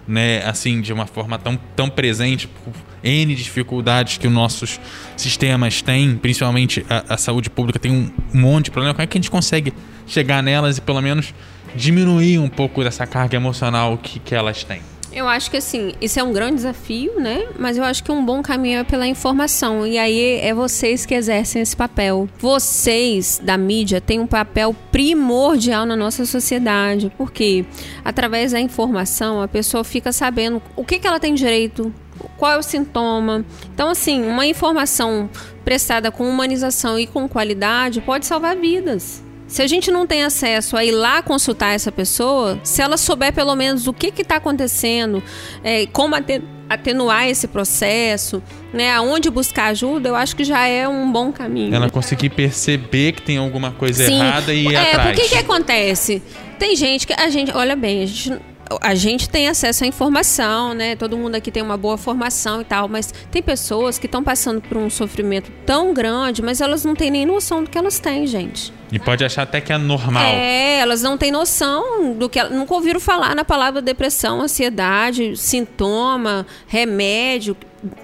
né, 0.08 0.44
assim, 0.46 0.80
de 0.80 0.94
uma 0.94 1.08
forma 1.08 1.40
tão, 1.40 1.60
tão 1.76 1.90
presente, 1.90 2.48
por 2.48 2.74
N 3.08 3.36
dificuldades 3.36 4.18
que 4.18 4.28
os 4.28 4.34
nossos 4.34 4.80
sistemas 5.16 5.82
têm, 5.82 6.18
principalmente 6.18 6.86
a, 6.90 7.14
a 7.16 7.18
saúde 7.18 7.50
pública 7.50 7.80
tem 7.80 7.92
um 7.92 8.12
monte 8.34 8.66
de 8.66 8.72
problema, 8.72 8.94
como 8.94 9.04
é 9.04 9.08
que 9.08 9.18
a 9.18 9.22
gente 9.22 9.32
consegue 9.32 9.74
chegar 10.06 10.44
nelas 10.44 10.78
e 10.78 10.82
pelo 10.82 11.02
menos 11.02 11.34
diminuir 11.76 12.40
um 12.40 12.50
pouco 12.50 12.84
dessa 12.84 13.06
carga 13.06 13.36
emocional 13.36 13.98
que, 13.98 14.20
que 14.20 14.36
elas 14.36 14.64
têm? 14.64 14.82
Eu 15.12 15.28
acho 15.28 15.50
que 15.50 15.58
assim, 15.58 15.94
isso 16.00 16.20
é 16.20 16.24
um 16.24 16.32
grande 16.34 16.58
desafio, 16.58 17.20
né? 17.20 17.48
Mas 17.58 17.76
eu 17.78 17.84
acho 17.84 18.04
que 18.04 18.12
um 18.12 18.24
bom 18.24 18.44
caminho 18.44 18.82
é 18.82 18.84
pela 18.84 19.08
informação. 19.08 19.88
E 19.88 19.98
aí 19.98 20.40
é 20.42 20.54
vocês 20.54 21.08
que 21.08 21.16
exercem 21.16 21.62
esse 21.62 21.76
papel. 21.76 22.30
Vocês 22.38 23.42
da 23.44 23.58
mídia 23.58 24.00
têm 24.00 24.20
um 24.20 24.28
papel 24.28 24.76
primordial 24.92 25.88
na 25.88 25.96
nossa 25.96 26.24
sociedade. 26.24 27.12
Porque 27.18 27.66
através 28.06 28.52
da 28.52 28.60
informação 28.60 29.42
a 29.42 29.48
pessoa 29.48 29.84
fica 29.84 30.12
sabendo 30.12 30.62
o 30.76 30.84
que, 30.84 31.00
que 31.00 31.08
ela 31.08 31.20
tem 31.20 31.34
direito, 31.34 31.92
qual 32.38 32.52
é 32.52 32.58
o 32.58 32.64
sintoma. 32.64 33.46
Então, 33.74 33.90
assim, 33.90 34.24
uma 34.24 34.46
informação 34.46 35.30
prestada 35.64 36.12
com 36.12 36.30
humanização 36.30 37.00
e 37.00 37.06
com 37.06 37.28
qualidade 37.28 38.02
pode 38.02 38.26
salvar 38.26 38.56
vidas. 38.56 39.24
Se 39.48 39.62
a 39.62 39.68
gente 39.68 39.90
não 39.90 40.06
tem 40.06 40.24
acesso 40.24 40.76
a 40.76 40.84
ir 40.84 40.92
lá 40.92 41.22
consultar 41.22 41.74
essa 41.74 41.92
pessoa, 41.92 42.60
se 42.64 42.82
ela 42.82 42.98
souber 42.98 43.34
pelo 43.34 43.56
menos 43.56 43.88
o 43.88 43.94
que 43.94 44.08
está 44.22 44.36
acontecendo, 44.36 45.24
é, 45.64 45.86
como 45.88 46.16
atenuar 46.70 47.30
esse 47.30 47.48
processo, 47.48 48.44
né, 48.74 48.92
aonde 48.92 49.30
buscar 49.30 49.68
ajuda, 49.68 50.10
eu 50.10 50.16
acho 50.16 50.36
que 50.36 50.44
já 50.44 50.68
é 50.68 50.86
um 50.86 51.10
bom 51.10 51.32
caminho. 51.32 51.74
Ela 51.74 51.90
conseguir 51.90 52.30
perceber 52.30 53.14
que 53.14 53.22
tem 53.22 53.38
alguma 53.38 53.72
coisa 53.72 54.06
Sim. 54.06 54.16
errada 54.16 54.54
e 54.54 54.68
ir 54.68 54.76
é, 54.76 54.92
atrás. 54.92 55.16
Por 55.16 55.24
que 55.24 55.30
que 55.30 55.38
acontece? 55.38 56.22
Tem 56.60 56.76
gente 56.76 57.08
que 57.08 57.14
a 57.14 57.30
gente, 57.30 57.52
olha 57.56 57.76
bem, 57.76 58.04
a 58.04 58.06
gente 58.06 58.34
a 58.82 58.96
gente 58.96 59.30
tem 59.30 59.48
acesso 59.48 59.84
à 59.84 59.88
informação, 59.88 60.74
né? 60.74 60.96
Todo 60.96 61.18
mundo 61.18 61.36
aqui 61.36 61.52
tem 61.52 61.64
uma 61.64 61.78
boa 61.78 61.98
formação 61.98 62.62
e 62.62 62.64
tal, 62.66 62.88
mas 62.88 63.14
tem 63.32 63.42
pessoas 63.42 63.98
que 63.98 64.06
estão 64.06 64.24
passando 64.24 64.62
por 64.62 64.78
um 64.78 64.90
sofrimento 64.90 65.52
tão 65.66 65.94
grande, 65.94 66.42
mas 66.42 66.62
elas 66.62 66.84
não 66.84 66.96
têm 66.96 67.12
nem 67.12 67.26
noção 67.26 67.64
do 67.64 67.70
que 67.70 67.78
elas 67.78 68.00
têm, 68.00 68.28
gente. 68.28 68.74
E 68.92 68.98
pode 68.98 69.24
achar 69.24 69.44
até 69.44 69.60
que 69.60 69.74
é 69.74 69.78
normal. 69.78 70.24
É, 70.24 70.80
elas 70.80 71.02
não 71.02 71.18
têm 71.18 71.32
noção 71.32 72.14
do 72.14 72.30
que. 72.30 72.42
Nunca 72.46 72.74
ouviram 72.74 73.00
falar 73.00 73.36
na 73.36 73.44
palavra 73.44 73.82
depressão, 73.82 74.42
ansiedade, 74.42 75.36
sintoma, 75.36 76.46
remédio, 76.68 77.56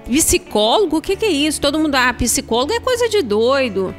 psicólogo. 0.05 0.97
O 0.97 1.01
que, 1.01 1.15
que 1.15 1.25
é 1.25 1.31
isso? 1.31 1.61
Todo 1.61 1.79
mundo, 1.79 1.95
ah, 1.95 2.13
psicólogo 2.13 2.73
é 2.73 2.79
coisa 2.79 3.07
de 3.07 3.21
doido 3.21 3.95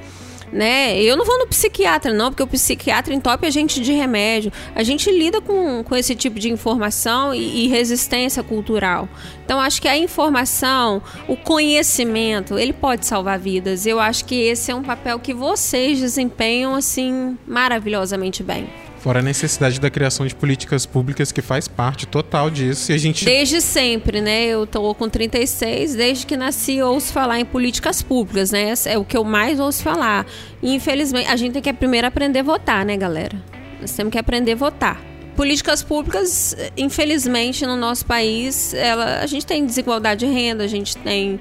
né? 0.53 1.01
Eu 1.01 1.17
não 1.17 1.25
vou 1.25 1.39
no 1.39 1.47
psiquiatra, 1.47 2.13
não, 2.13 2.31
porque 2.31 2.43
o 2.43 2.47
psiquiatra 2.47 3.15
entope 3.15 3.47
a 3.47 3.51
gente 3.51 3.81
de 3.81 3.93
remédio. 3.93 4.53
A 4.75 4.83
gente 4.83 5.11
lida 5.11 5.41
com, 5.41 5.83
com 5.83 5.97
esse 5.97 6.15
tipo 6.15 6.39
de 6.39 6.51
informação 6.51 7.35
e, 7.35 7.65
e 7.65 7.69
resistência 7.69 8.43
cultural. 8.43 9.09
Então, 9.45 9.61
acho 9.61 9.81
que 9.81 9.89
a 9.89 9.97
informação, 9.97 11.03
o 11.29 11.37
conhecimento, 11.37 12.59
ele 12.59 12.73
pode 12.73 13.07
salvar 13.07 13.39
vidas. 13.39 13.87
Eu 13.87 14.01
acho 14.01 14.25
que 14.25 14.35
esse 14.35 14.71
é 14.71 14.75
um 14.75 14.83
papel 14.83 15.19
que 15.19 15.35
vocês 15.35 15.99
desempenham, 15.99 16.75
assim, 16.75 17.37
maravilhosamente 17.47 18.43
bem. 18.43 18.69
Fora 19.05 19.19
a 19.19 19.23
necessidade 19.23 19.79
da 19.79 19.91
criação 19.91 20.27
de 20.27 20.35
políticas 20.35 20.87
públicas 20.87 21.31
que 21.31 21.43
faz 21.43 21.69
parte 21.69 22.07
total 22.07 22.49
disso 22.49 22.91
e 22.91 22.95
a 22.95 22.97
gente... 22.97 23.23
Desde 23.23 23.61
sempre, 23.61 24.23
né? 24.23 24.47
Eu 24.47 24.67
tô 24.67 24.95
com 24.95 25.11
36, 25.11 25.95
desde 25.95 26.25
que 26.25 26.39
nasci 26.39 26.81
ouço 26.81 27.13
falar 27.13 27.39
em 27.39 27.45
políticas 27.45 28.01
públicas, 28.01 28.51
né? 28.51 28.73
É 28.87 28.97
o 28.97 29.05
que 29.05 29.15
eu 29.15 29.23
mais 29.23 29.61
ouço 29.61 29.83
falar. 29.83 30.27
E 30.63 30.75
infelizmente, 30.75 31.29
a 31.29 31.37
gente 31.37 31.53
tem 31.53 31.61
que 31.61 31.71
primeiro 31.75 32.07
aprender 32.07 32.39
a 32.39 32.43
votar, 32.45 32.83
né, 32.83 32.97
galera? 32.97 33.37
Nós 33.79 33.93
temos 33.93 34.11
que 34.11 34.17
aprender 34.17 34.53
a 34.53 34.57
votar. 34.57 34.99
Políticas 35.37 35.83
públicas, 35.83 36.57
infelizmente, 36.75 37.67
no 37.67 37.77
nosso 37.77 38.07
país, 38.07 38.73
ela, 38.73 39.21
a 39.21 39.27
gente 39.27 39.45
tem 39.45 39.67
desigualdade 39.67 40.25
de 40.25 40.33
renda, 40.33 40.65
a 40.65 40.69
gente 40.69 40.97
tem 40.97 41.39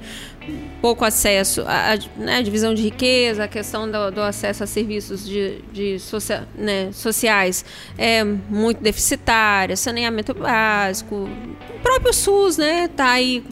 pouco 0.81 1.05
acesso 1.05 1.61
à, 1.65 1.97
né, 2.17 2.41
divisão 2.41 2.73
de 2.73 2.81
riqueza, 2.81 3.45
a 3.45 3.47
questão 3.47 3.89
do, 3.89 4.11
do 4.11 4.21
acesso 4.21 4.63
a 4.63 4.67
serviços 4.67 5.27
de, 5.27 5.59
de 5.71 5.99
socia, 5.99 6.47
né, 6.55 6.91
sociais 6.91 7.63
é 7.97 8.23
muito 8.23 8.81
deficitária, 8.81 9.75
saneamento 9.75 10.33
básico, 10.33 11.15
o 11.15 11.79
próprio 11.81 12.13
SUS, 12.13 12.57
né, 12.57 12.87
tá 12.87 13.11
aí 13.11 13.43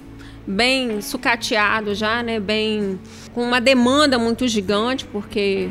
bem 0.46 1.02
sucateado 1.02 1.96
já, 1.96 2.22
né, 2.22 2.40
bem 2.40 3.00
com 3.34 3.44
uma 3.44 3.62
demanda 3.62 4.18
muito 4.18 4.48
gigante, 4.48 5.06
porque 5.06 5.70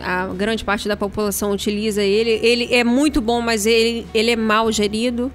a 0.00 0.26
grande 0.28 0.64
parte 0.64 0.88
da 0.88 0.96
população 0.96 1.52
utiliza 1.52 2.02
ele. 2.02 2.30
Ele 2.42 2.72
é 2.72 2.84
muito 2.84 3.20
bom, 3.20 3.40
mas 3.40 3.66
ele, 3.66 4.06
ele 4.14 4.30
é 4.30 4.36
mal 4.36 4.70
gerido 4.70 5.32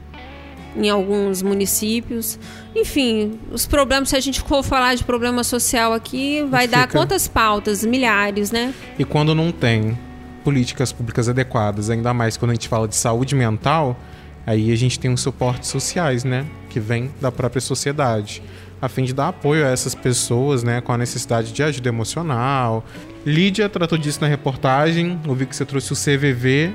em 0.75 0.89
alguns 0.89 1.41
municípios. 1.41 2.39
Enfim, 2.75 3.39
os 3.51 3.67
problemas, 3.67 4.09
se 4.09 4.15
a 4.15 4.19
gente 4.19 4.41
for 4.41 4.63
falar 4.63 4.95
de 4.95 5.03
problema 5.03 5.43
social 5.43 5.93
aqui, 5.93 6.43
vai 6.49 6.67
Fica. 6.67 6.77
dar 6.79 6.87
quantas 6.87 7.27
pautas? 7.27 7.85
Milhares, 7.85 8.51
né? 8.51 8.73
E 8.97 9.05
quando 9.05 9.35
não 9.35 9.51
tem 9.51 9.97
políticas 10.43 10.91
públicas 10.91 11.29
adequadas, 11.29 11.89
ainda 11.89 12.13
mais 12.13 12.35
quando 12.35 12.51
a 12.51 12.53
gente 12.55 12.67
fala 12.67 12.87
de 12.87 12.95
saúde 12.95 13.35
mental, 13.35 13.97
aí 14.45 14.71
a 14.71 14.75
gente 14.75 14.99
tem 14.99 15.11
os 15.13 15.21
suportes 15.21 15.69
sociais, 15.69 16.23
né? 16.23 16.45
Que 16.69 16.79
vem 16.79 17.11
da 17.21 17.31
própria 17.31 17.61
sociedade. 17.61 18.41
A 18.81 18.89
fim 18.89 19.03
de 19.03 19.13
dar 19.13 19.29
apoio 19.29 19.65
a 19.65 19.69
essas 19.69 19.95
pessoas, 19.95 20.63
né? 20.63 20.81
Com 20.81 20.91
a 20.91 20.97
necessidade 20.97 21.53
de 21.53 21.63
ajuda 21.63 21.87
emocional. 21.87 22.83
Lídia 23.25 23.69
tratou 23.69 23.97
disso 23.97 24.19
na 24.19 24.27
reportagem. 24.27 25.19
Eu 25.25 25.33
vi 25.33 25.45
que 25.45 25.55
você 25.55 25.63
trouxe 25.63 25.93
o 25.93 25.95
CVV. 25.95 26.73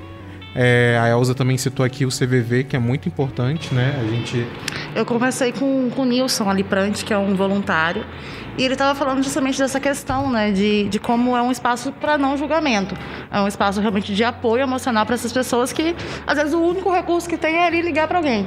É, 0.61 0.99
a 1.01 1.09
Elza 1.09 1.37
também 1.37 1.57
citou 1.57 1.87
aqui 1.87 2.05
o 2.05 2.09
CVV, 2.09 2.64
que 2.64 2.75
é 2.75 2.81
muito 2.81 3.07
importante, 3.07 3.73
né? 3.73 3.94
A 3.97 4.05
gente... 4.05 4.44
Eu 4.92 5.07
conversei 5.07 5.53
com, 5.53 5.88
com 5.94 6.03
o 6.03 6.05
Nilson 6.05 6.51
Aliprante, 6.51 7.05
que 7.05 7.14
é 7.14 7.18
um 7.18 7.37
voluntário, 7.37 8.05
e 8.57 8.64
ele 8.64 8.75
estava 8.75 8.92
falando 8.99 9.23
justamente 9.23 9.57
dessa 9.57 9.79
questão, 9.79 10.29
né, 10.29 10.51
de, 10.51 10.88
de 10.88 10.99
como 10.99 11.37
é 11.37 11.40
um 11.40 11.53
espaço 11.53 11.92
para 11.92 12.18
não 12.18 12.37
julgamento. 12.37 12.97
É 13.31 13.40
um 13.40 13.47
espaço 13.47 13.81
realmente 13.81 14.12
de 14.12 14.25
apoio 14.25 14.64
emocional 14.64 15.07
para 15.07 15.14
essas 15.14 15.33
pessoas 15.33 15.73
que, 15.73 15.94
às 16.27 16.37
vezes, 16.37 16.53
o 16.53 16.61
único 16.61 16.92
recurso 16.92 17.29
que 17.29 17.37
tem 17.37 17.55
é 17.55 17.64
ali 17.68 17.81
ligar 17.81 18.09
para 18.09 18.18
alguém. 18.18 18.44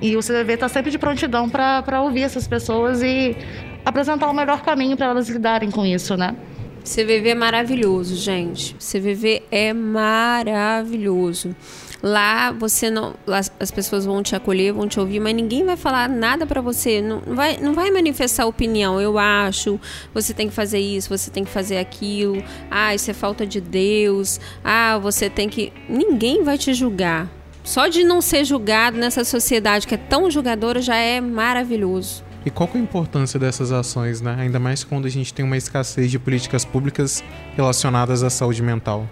E 0.00 0.16
o 0.16 0.20
CVV 0.20 0.54
está 0.54 0.68
sempre 0.68 0.90
de 0.90 0.98
prontidão 0.98 1.48
para 1.48 2.02
ouvir 2.02 2.22
essas 2.22 2.48
pessoas 2.48 3.02
e 3.04 3.36
apresentar 3.84 4.28
o 4.28 4.34
melhor 4.34 4.62
caminho 4.62 4.96
para 4.96 5.06
elas 5.06 5.28
lidarem 5.28 5.70
com 5.70 5.86
isso, 5.86 6.16
né? 6.16 6.34
CVV 6.84 7.30
é 7.30 7.34
maravilhoso, 7.34 8.16
gente. 8.16 8.74
CVV 8.74 9.42
é 9.50 9.72
maravilhoso. 9.72 11.54
Lá 12.02 12.50
você 12.50 12.90
não, 12.90 13.14
lá 13.24 13.40
as 13.60 13.70
pessoas 13.70 14.04
vão 14.04 14.24
te 14.24 14.34
acolher, 14.34 14.72
vão 14.72 14.88
te 14.88 14.98
ouvir, 14.98 15.20
mas 15.20 15.34
ninguém 15.34 15.64
vai 15.64 15.76
falar 15.76 16.08
nada 16.08 16.44
para 16.44 16.60
você, 16.60 17.00
não 17.00 17.20
vai, 17.20 17.58
não 17.58 17.74
vai 17.74 17.92
manifestar 17.92 18.44
opinião. 18.44 19.00
Eu 19.00 19.16
acho, 19.18 19.78
você 20.12 20.34
tem 20.34 20.48
que 20.48 20.54
fazer 20.54 20.80
isso, 20.80 21.08
você 21.08 21.30
tem 21.30 21.44
que 21.44 21.50
fazer 21.50 21.78
aquilo. 21.78 22.42
Ah, 22.68 22.92
isso 22.92 23.08
é 23.08 23.14
falta 23.14 23.46
de 23.46 23.60
Deus. 23.60 24.40
Ah, 24.64 24.98
você 24.98 25.30
tem 25.30 25.48
que. 25.48 25.72
Ninguém 25.88 26.42
vai 26.42 26.58
te 26.58 26.74
julgar. 26.74 27.30
Só 27.62 27.86
de 27.86 28.02
não 28.02 28.20
ser 28.20 28.44
julgado 28.44 28.98
nessa 28.98 29.22
sociedade 29.22 29.86
que 29.86 29.94
é 29.94 29.98
tão 29.98 30.28
julgadora 30.28 30.82
já 30.82 30.96
é 30.96 31.20
maravilhoso. 31.20 32.24
E 32.44 32.50
qual 32.50 32.68
é 32.74 32.78
a 32.78 32.80
importância 32.80 33.38
dessas 33.38 33.70
ações, 33.72 34.20
né? 34.20 34.36
Ainda 34.38 34.58
mais 34.58 34.82
quando 34.82 35.06
a 35.06 35.10
gente 35.10 35.32
tem 35.32 35.44
uma 35.44 35.56
escassez 35.56 36.10
de 36.10 36.18
políticas 36.18 36.64
públicas 36.64 37.22
relacionadas 37.56 38.22
à 38.22 38.30
saúde 38.30 38.62
mental. 38.62 39.08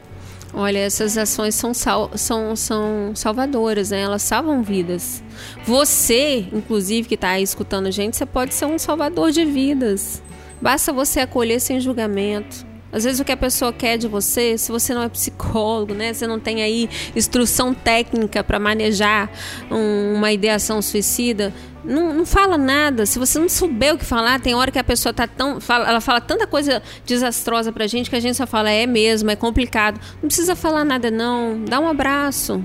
Olha, 0.52 0.78
essas 0.78 1.16
ações 1.16 1.54
são, 1.54 1.72
sal, 1.72 2.10
são, 2.16 2.56
são 2.56 3.12
salvadoras, 3.14 3.90
né? 3.90 4.00
Elas 4.00 4.22
salvam 4.22 4.62
vidas. 4.62 5.22
Você, 5.64 6.48
inclusive, 6.52 7.06
que 7.06 7.14
está 7.14 7.38
escutando 7.38 7.86
a 7.86 7.90
gente, 7.90 8.16
você 8.16 8.26
pode 8.26 8.52
ser 8.52 8.64
um 8.64 8.78
salvador 8.78 9.30
de 9.30 9.44
vidas. 9.44 10.20
Basta 10.60 10.92
você 10.92 11.20
acolher 11.20 11.60
sem 11.60 11.78
julgamento. 11.78 12.69
Às 12.92 13.04
vezes 13.04 13.20
o 13.20 13.24
que 13.24 13.30
a 13.30 13.36
pessoa 13.36 13.72
quer 13.72 13.96
de 13.96 14.08
você, 14.08 14.58
se 14.58 14.72
você 14.72 14.92
não 14.92 15.02
é 15.02 15.08
psicólogo, 15.08 15.94
né? 15.94 16.12
Você 16.12 16.26
não 16.26 16.40
tem 16.40 16.62
aí 16.62 16.88
instrução 17.14 17.72
técnica 17.72 18.42
para 18.42 18.58
manejar 18.58 19.30
um, 19.70 20.14
uma 20.14 20.32
ideação 20.32 20.82
suicida, 20.82 21.54
não, 21.84 22.12
não, 22.12 22.26
fala 22.26 22.58
nada. 22.58 23.06
Se 23.06 23.18
você 23.18 23.38
não 23.38 23.48
souber 23.48 23.94
o 23.94 23.98
que 23.98 24.04
falar, 24.04 24.40
tem 24.40 24.54
hora 24.54 24.70
que 24.70 24.78
a 24.78 24.84
pessoa 24.84 25.12
tá 25.12 25.26
tão. 25.26 25.60
Fala, 25.60 25.88
ela 25.88 26.00
fala 26.00 26.20
tanta 26.20 26.46
coisa 26.46 26.82
desastrosa 27.06 27.72
pra 27.72 27.86
gente 27.86 28.10
que 28.10 28.16
a 28.16 28.20
gente 28.20 28.36
só 28.36 28.46
fala, 28.46 28.70
é 28.70 28.86
mesmo, 28.86 29.30
é 29.30 29.36
complicado. 29.36 30.00
Não 30.20 30.26
precisa 30.28 30.56
falar 30.56 30.84
nada, 30.84 31.10
não. 31.10 31.64
Dá 31.64 31.78
um 31.80 31.88
abraço. 31.88 32.62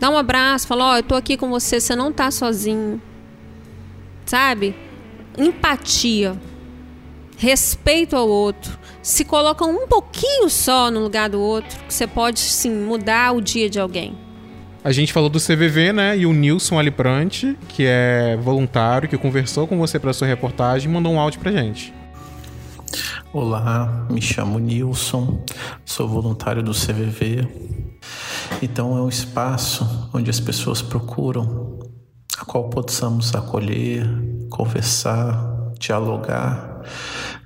Dá 0.00 0.08
um 0.08 0.16
abraço, 0.16 0.66
fala, 0.66 0.84
ó, 0.84 0.92
oh, 0.94 0.96
eu 0.96 1.02
tô 1.02 1.14
aqui 1.14 1.36
com 1.36 1.50
você, 1.50 1.78
você 1.78 1.94
não 1.94 2.10
tá 2.10 2.30
sozinho. 2.30 3.00
Sabe? 4.24 4.74
Empatia. 5.36 6.36
Respeito 7.40 8.14
ao 8.14 8.28
outro, 8.28 8.78
se 9.02 9.24
colocam 9.24 9.70
um 9.70 9.88
pouquinho 9.88 10.50
só 10.50 10.90
no 10.90 11.00
lugar 11.00 11.30
do 11.30 11.40
outro, 11.40 11.80
você 11.88 12.06
pode 12.06 12.38
sim 12.38 12.70
mudar 12.70 13.34
o 13.34 13.40
dia 13.40 13.70
de 13.70 13.80
alguém. 13.80 14.14
A 14.84 14.92
gente 14.92 15.10
falou 15.10 15.30
do 15.30 15.38
CVV, 15.40 15.90
né? 15.92 16.18
E 16.18 16.26
o 16.26 16.34
Nilson 16.34 16.78
Aliprante, 16.78 17.56
que 17.68 17.86
é 17.86 18.36
voluntário, 18.36 19.08
que 19.08 19.16
conversou 19.16 19.66
com 19.66 19.78
você 19.78 19.98
para 19.98 20.12
sua 20.12 20.26
reportagem, 20.26 20.90
mandou 20.92 21.12
um 21.12 21.18
áudio 21.18 21.40
pra 21.40 21.50
gente. 21.50 21.94
Olá, 23.32 24.06
me 24.10 24.20
chamo 24.20 24.58
Nilson, 24.58 25.42
sou 25.82 26.06
voluntário 26.06 26.62
do 26.62 26.72
CVV. 26.72 27.48
Então 28.60 28.98
é 28.98 29.00
um 29.00 29.08
espaço 29.08 30.10
onde 30.12 30.28
as 30.28 30.40
pessoas 30.40 30.82
procuram 30.82 31.78
a 32.38 32.44
qual 32.44 32.68
possamos 32.68 33.34
acolher, 33.34 34.06
conversar, 34.50 35.72
dialogar, 35.78 36.82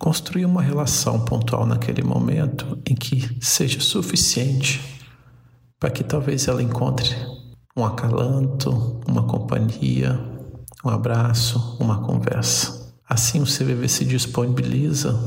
construir 0.05 0.45
uma 0.45 0.61
relação 0.61 1.19
pontual 1.19 1.65
naquele 1.65 2.03
momento 2.03 2.79
em 2.87 2.95
que 2.95 3.39
seja 3.41 3.81
suficiente 3.81 4.79
para 5.81 5.89
que 5.89 6.05
talvez 6.05 6.47
ela 6.47 6.63
encontre 6.63 7.09
um 7.75 7.87
acalanto, 7.87 9.01
uma 9.09 9.23
companhia, 9.23 10.21
um 10.85 10.91
abraço, 10.91 11.79
uma 11.81 12.03
conversa. 12.03 12.95
Assim 13.09 13.41
o 13.41 13.47
CVV 13.47 13.89
se 13.89 14.05
disponibiliza 14.05 15.19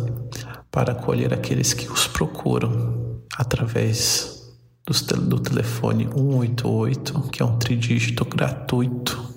para 0.70 0.92
acolher 0.92 1.34
aqueles 1.34 1.74
que 1.74 1.92
os 1.92 2.06
procuram 2.06 3.20
através 3.36 4.44
do 5.28 5.40
telefone 5.40 6.04
188, 6.04 7.30
que 7.32 7.42
é 7.42 7.46
um 7.46 7.58
tridígito 7.58 8.24
gratuito, 8.24 9.37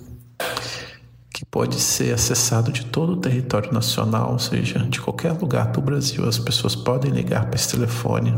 que 1.33 1.45
pode 1.45 1.79
ser 1.79 2.13
acessado 2.13 2.71
de 2.71 2.85
todo 2.85 3.13
o 3.13 3.17
território 3.17 3.73
nacional, 3.73 4.33
ou 4.33 4.39
seja, 4.39 4.79
de 4.79 4.99
qualquer 4.99 5.31
lugar 5.31 5.71
do 5.71 5.81
Brasil, 5.81 6.27
as 6.27 6.37
pessoas 6.37 6.75
podem 6.75 7.11
ligar 7.11 7.45
para 7.45 7.55
esse 7.55 7.69
telefone 7.69 8.33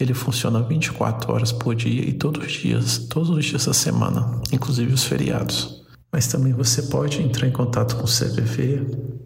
ele 0.00 0.14
funciona 0.14 0.62
24 0.62 1.30
horas 1.30 1.52
por 1.52 1.74
dia 1.74 2.02
e 2.08 2.12
todos 2.14 2.46
os 2.46 2.52
dias, 2.52 2.98
todos 2.98 3.28
os 3.28 3.44
dias 3.44 3.66
da 3.66 3.74
semana, 3.74 4.40
inclusive 4.50 4.94
os 4.94 5.04
feriados. 5.04 5.84
Mas 6.10 6.26
também 6.26 6.52
você 6.52 6.82
pode 6.84 7.22
entrar 7.22 7.46
em 7.46 7.52
contato 7.52 7.96
com 7.96 8.04
o 8.04 8.06
CVV 8.06 9.19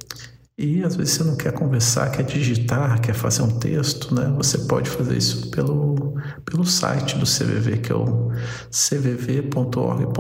e 0.57 0.84
às 0.84 0.94
vezes 0.94 1.14
você 1.14 1.24
não 1.24 1.36
quer 1.36 1.52
conversar, 1.52 2.12
quer 2.12 2.22
digitar, 2.22 3.00
quer 3.00 3.12
fazer 3.12 3.42
um 3.42 3.59
texto, 3.59 4.14
né? 4.14 4.32
Você 4.36 4.59
pode 4.59 4.88
fazer 4.88 5.16
isso 5.16 5.50
pelo, 5.50 6.14
pelo 6.44 6.64
site 6.64 7.18
do 7.18 7.26
CVV, 7.26 7.78
que 7.78 7.90
é 7.90 7.94
o 7.96 8.30
cvv.org.br. 8.70 10.14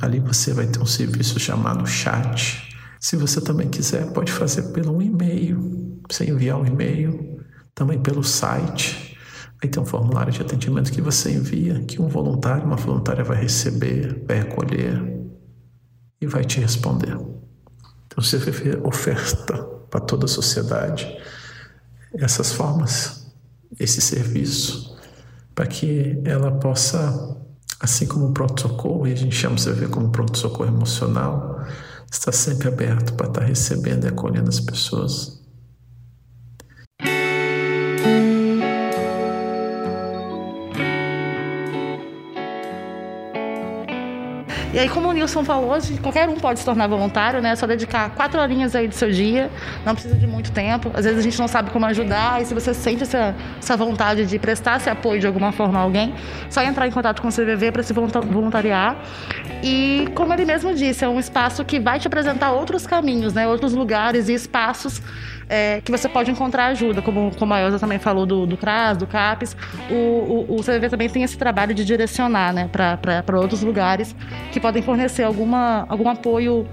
Ali 0.00 0.20
você 0.20 0.54
vai 0.54 0.66
ter 0.66 0.80
um 0.80 0.86
serviço 0.86 1.38
chamado 1.38 1.86
chat. 1.86 2.66
Se 2.98 3.14
você 3.14 3.38
também 3.42 3.68
quiser, 3.68 4.10
pode 4.12 4.32
fazer 4.32 4.72
pelo 4.72 5.02
e-mail. 5.02 6.00
Você 6.10 6.24
enviar 6.24 6.58
um 6.58 6.64
e-mail, 6.64 7.38
também 7.74 8.00
pelo 8.00 8.24
site. 8.24 9.18
Aí 9.62 9.68
tem 9.68 9.82
um 9.82 9.86
formulário 9.86 10.32
de 10.32 10.40
atendimento 10.40 10.90
que 10.90 11.02
você 11.02 11.30
envia, 11.30 11.84
que 11.84 12.00
um 12.00 12.08
voluntário, 12.08 12.64
uma 12.64 12.76
voluntária 12.76 13.22
vai 13.22 13.42
receber, 13.42 14.24
vai 14.26 14.40
acolher 14.40 14.98
e 16.22 16.26
vai 16.26 16.42
te 16.42 16.58
responder. 16.58 17.35
Você 18.16 18.38
oferta 18.82 19.62
para 19.90 20.00
toda 20.00 20.24
a 20.24 20.28
sociedade 20.28 21.06
essas 22.14 22.52
formas, 22.52 23.26
esse 23.78 24.00
serviço, 24.00 24.96
para 25.54 25.66
que 25.66 26.20
ela 26.24 26.50
possa, 26.52 27.36
assim 27.78 28.06
como 28.06 28.28
o 28.28 28.32
pronto-socorro, 28.32 29.06
e 29.06 29.12
a 29.12 29.16
gente 29.16 29.34
chama 29.34 29.56
o 29.56 29.58
CV 29.58 29.88
como 29.88 30.10
pronto-socorro 30.10 30.68
emocional, 30.68 31.64
está 32.10 32.32
sempre 32.32 32.68
aberto 32.68 33.14
para 33.14 33.28
estar 33.28 33.42
recebendo 33.42 34.04
e 34.04 34.08
acolhendo 34.08 34.48
as 34.48 34.60
pessoas. 34.60 35.42
E 44.76 44.78
aí, 44.78 44.90
como 44.90 45.08
o 45.08 45.12
Nilson 45.12 45.42
falou, 45.42 45.70
hoje 45.70 45.96
qualquer 46.02 46.28
um 46.28 46.34
pode 46.34 46.58
se 46.58 46.64
tornar 46.66 46.86
voluntário, 46.86 47.40
né? 47.40 47.52
É 47.52 47.56
só 47.56 47.66
dedicar 47.66 48.10
quatro 48.10 48.38
horinhas 48.38 48.76
aí 48.76 48.86
do 48.86 48.94
seu 48.94 49.10
dia, 49.10 49.50
não 49.86 49.94
precisa 49.94 50.14
de 50.16 50.26
muito 50.26 50.52
tempo. 50.52 50.90
Às 50.92 51.06
vezes 51.06 51.18
a 51.18 51.22
gente 51.22 51.38
não 51.38 51.48
sabe 51.48 51.70
como 51.70 51.86
ajudar, 51.86 52.42
e 52.42 52.44
se 52.44 52.52
você 52.52 52.74
sente 52.74 53.02
essa, 53.02 53.34
essa 53.58 53.74
vontade 53.74 54.26
de 54.26 54.38
prestar 54.38 54.76
esse 54.76 54.90
apoio 54.90 55.18
de 55.18 55.26
alguma 55.26 55.50
forma 55.50 55.78
a 55.78 55.82
alguém, 55.82 56.14
só 56.50 56.62
entrar 56.62 56.86
em 56.86 56.90
contato 56.90 57.22
com 57.22 57.28
o 57.28 57.32
CVV 57.32 57.72
para 57.72 57.82
se 57.82 57.94
voluntariar. 57.94 58.98
E, 59.62 60.08
como 60.14 60.34
ele 60.34 60.44
mesmo 60.44 60.74
disse, 60.74 61.06
é 61.06 61.08
um 61.08 61.18
espaço 61.18 61.64
que 61.64 61.80
vai 61.80 61.98
te 61.98 62.06
apresentar 62.06 62.52
outros 62.52 62.86
caminhos, 62.86 63.32
né? 63.32 63.48
Outros 63.48 63.72
lugares 63.72 64.28
e 64.28 64.34
espaços 64.34 65.00
é, 65.48 65.80
que 65.80 65.90
você 65.90 66.08
pode 66.08 66.30
encontrar 66.30 66.66
ajuda, 66.66 67.00
como, 67.00 67.30
como 67.36 67.54
a 67.54 67.60
Elza 67.60 67.78
também 67.78 67.98
falou 67.98 68.26
do, 68.26 68.46
do 68.46 68.56
CRAS, 68.56 68.96
do 68.96 69.06
CAPES. 69.06 69.56
O, 69.90 69.94
o, 69.94 70.56
o 70.56 70.62
CVV 70.62 70.88
também 70.88 71.08
tem 71.08 71.22
esse 71.22 71.38
trabalho 71.38 71.74
de 71.74 71.84
direcionar 71.84 72.52
né, 72.52 72.68
para 72.68 73.38
outros 73.40 73.62
lugares 73.62 74.14
que 74.52 74.58
podem 74.58 74.82
fornecer 74.82 75.22
alguma, 75.22 75.86
algum 75.88 76.08
apoio 76.08 76.66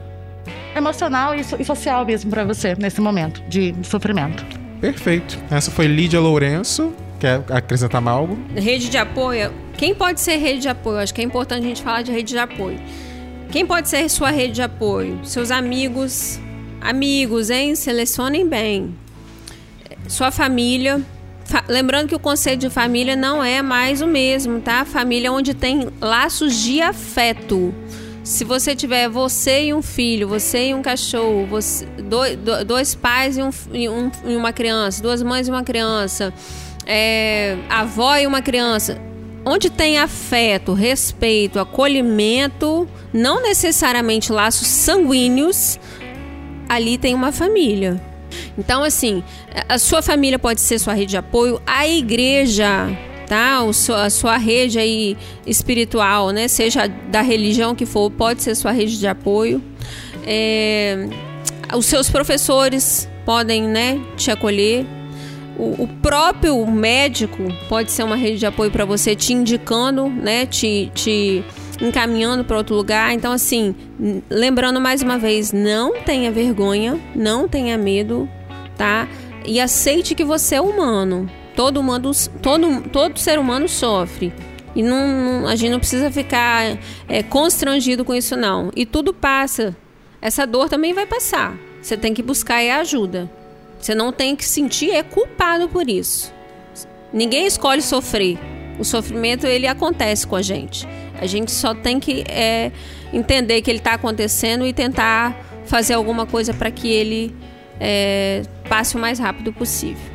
emocional 0.76 1.36
e, 1.36 1.42
e 1.42 1.66
social 1.66 2.06
mesmo 2.06 2.30
para 2.30 2.44
você 2.44 2.76
nesse 2.76 3.00
momento 3.00 3.42
de 3.48 3.76
sofrimento. 3.84 4.44
Perfeito. 4.82 5.40
Essa 5.50 5.72
foi 5.72 5.88
Lídia 5.88 6.20
Lourenço. 6.20 6.94
Quer 7.20 7.42
acrescentar 7.50 8.02
mais 8.02 8.18
algo? 8.18 8.38
Rede 8.54 8.90
de 8.90 8.98
apoio. 8.98 9.54
Quem 9.78 9.96
pode 9.96 10.20
ser 10.20 10.36
rede 10.38 10.60
de 10.60 10.70
apoio? 10.70 10.98
Acho 10.98 11.14
que 11.14 11.22
é 11.22 11.24
importante 11.24 11.64
a 11.64 11.68
gente 11.68 11.82
falar 11.82 12.02
de 12.02 12.12
rede 12.12 12.34
de 12.34 12.38
apoio. 12.38 12.80
Quem 13.50 13.66
pode 13.66 13.88
ser 13.88 14.10
sua 14.10 14.30
rede 14.30 14.54
de 14.54 14.62
apoio? 14.62 15.24
Seus 15.24 15.52
amigos, 15.52 16.40
Amigos, 16.84 17.50
hein? 17.50 17.76
Selecionem 17.76 18.46
bem. 18.46 18.94
Sua 20.06 20.32
família. 20.32 21.02
Fa 21.46 21.64
lembrando 21.70 22.10
que 22.10 22.16
o 22.16 22.20
conceito 22.20 22.60
de 22.60 22.70
família 22.70 23.16
não 23.16 23.42
é 23.42 23.62
mais 23.62 24.02
o 24.02 24.08
mesmo, 24.08 24.60
tá? 24.60 24.84
Família 24.84 25.32
onde 25.32 25.54
tem 25.54 25.88
laços 26.02 26.54
de 26.58 26.82
afeto. 26.82 27.74
Se 28.22 28.44
você 28.44 28.76
tiver 28.76 29.08
você 29.08 29.68
e 29.68 29.74
um 29.74 29.82
filho, 29.82 30.28
você 30.28 30.70
e 30.70 30.74
um 30.74 30.82
cachorro, 30.82 31.46
você, 31.46 31.86
dois, 31.86 32.38
dois 32.68 32.94
pais 32.96 33.38
e, 33.38 33.42
um, 33.42 33.50
e, 33.72 33.88
um, 33.88 34.12
e, 34.26 34.36
uma 34.36 34.52
criança, 34.52 35.02
duas 35.02 35.24
mães 35.24 35.48
e 35.48 35.52
uma 35.52 35.64
criança, 35.64 36.34
é, 36.86 37.58
avó 37.70 38.18
e 38.18 38.28
uma 38.28 38.42
criança, 38.42 39.02
onde 39.46 39.70
tem 39.70 40.00
afeto, 40.00 40.74
respeito, 40.74 41.60
acolhimento, 41.60 42.88
não 43.14 43.42
necessariamente 43.42 44.32
laços 44.32 44.68
sanguíneos, 44.68 45.80
ali 46.68 46.98
tem 46.98 47.14
uma 47.14 47.32
família. 47.32 48.02
Então, 48.58 48.84
assim, 48.84 49.24
a 49.68 49.78
sua 49.78 50.02
família 50.02 50.40
pode 50.40 50.62
ser 50.62 50.80
sua 50.80 50.94
rede 50.94 51.12
de 51.12 51.18
apoio, 51.18 51.62
a 51.66 51.88
igreja, 51.88 52.90
tá? 53.28 53.60
a 53.60 54.10
sua 54.10 54.38
rede 54.38 54.80
aí 54.80 55.18
espiritual, 55.46 56.32
né? 56.32 56.48
Seja 56.48 56.88
da 56.88 57.22
religião 57.22 57.76
que 57.76 57.86
for, 57.86 58.10
pode 58.12 58.44
ser 58.44 58.56
sua 58.56 58.72
rede 58.72 58.98
de 58.98 59.08
apoio. 59.08 59.62
É, 60.26 61.08
os 61.76 61.86
seus 61.86 62.10
professores 62.10 63.10
podem, 63.26 63.64
né, 63.64 64.00
te 64.16 64.32
acolher. 64.32 64.86
O, 65.58 65.84
o, 65.84 65.88
próprio 66.02 66.66
médico 66.66 67.44
pode 67.70 67.92
ser 67.92 68.04
uma 68.04 68.16
rede 68.16 68.40
de 68.40 68.46
apoio 68.46 68.72
para 68.72 68.86
você, 68.86 69.16
te 69.16 69.34
indicando, 69.34 70.10
né, 70.10 70.48
te, 70.48 70.92
te 70.96 71.44
encaminhando 71.84 72.46
para 72.46 72.58
outro 72.58 72.76
lugar. 72.76 73.14
Então, 73.14 73.32
assim, 73.32 73.76
lembrando 74.30 74.80
mais 74.80 75.02
uma 75.02 75.18
vez, 75.18 75.52
não 75.52 76.00
tenha 76.02 76.32
vergonha, 76.32 77.00
não 77.14 77.48
tenha 77.48 77.78
medo, 77.78 78.28
tá? 78.78 79.08
E 79.46 79.60
aceite 79.60 80.16
que 80.16 80.24
você 80.24 80.56
é 80.56 80.62
humano. 80.62 81.30
Todo 81.56 81.80
humano, 81.80 82.12
todo, 82.42 82.82
todo 82.90 83.20
ser 83.20 83.38
humano 83.38 83.68
sofre. 83.68 84.34
E 84.76 84.82
não, 84.82 85.08
não, 85.08 85.48
a 85.48 85.56
gente 85.56 85.72
não 85.72 85.80
precisa 85.80 86.10
ficar 86.10 86.80
é, 87.08 87.22
constrangido 87.22 88.04
com 88.04 88.16
isso, 88.16 88.36
não. 88.36 88.72
E 88.76 88.86
tudo 88.86 89.14
passa. 89.14 89.76
Essa 90.20 90.48
dor 90.48 90.70
também 90.70 90.94
vai 90.94 91.06
passar. 91.06 91.56
Você 91.82 91.98
tem 91.98 92.14
que 92.14 92.24
buscar 92.24 92.62
é 92.62 92.72
ajuda. 92.72 93.30
Você 93.78 93.94
não 93.94 94.12
tem 94.12 94.36
que 94.36 94.46
sentir 94.46 94.92
é 94.92 95.04
culpado 95.04 95.68
por 95.68 95.90
isso. 95.90 96.34
Ninguém 97.12 97.46
escolhe 97.46 97.82
sofrer. 97.82 98.40
O 98.80 98.84
sofrimento 98.84 99.46
ele 99.46 99.68
acontece 99.68 100.26
com 100.26 100.36
a 100.36 100.42
gente. 100.42 100.88
A 101.20 101.26
gente 101.26 101.52
só 101.52 101.74
tem 101.74 102.00
que 102.00 102.24
é, 102.28 102.72
entender 103.14 103.62
que 103.62 103.70
ele 103.70 103.80
está 103.80 103.94
acontecendo 103.94 104.66
e 104.66 104.74
tentar 104.74 105.36
fazer 105.66 105.94
alguma 105.94 106.26
coisa 106.26 106.54
para 106.54 106.70
que 106.72 106.92
ele 106.92 107.34
é, 107.80 108.44
passe 108.68 108.96
o 108.96 109.00
mais 109.00 109.20
rápido 109.20 109.54
possível. 109.54 110.14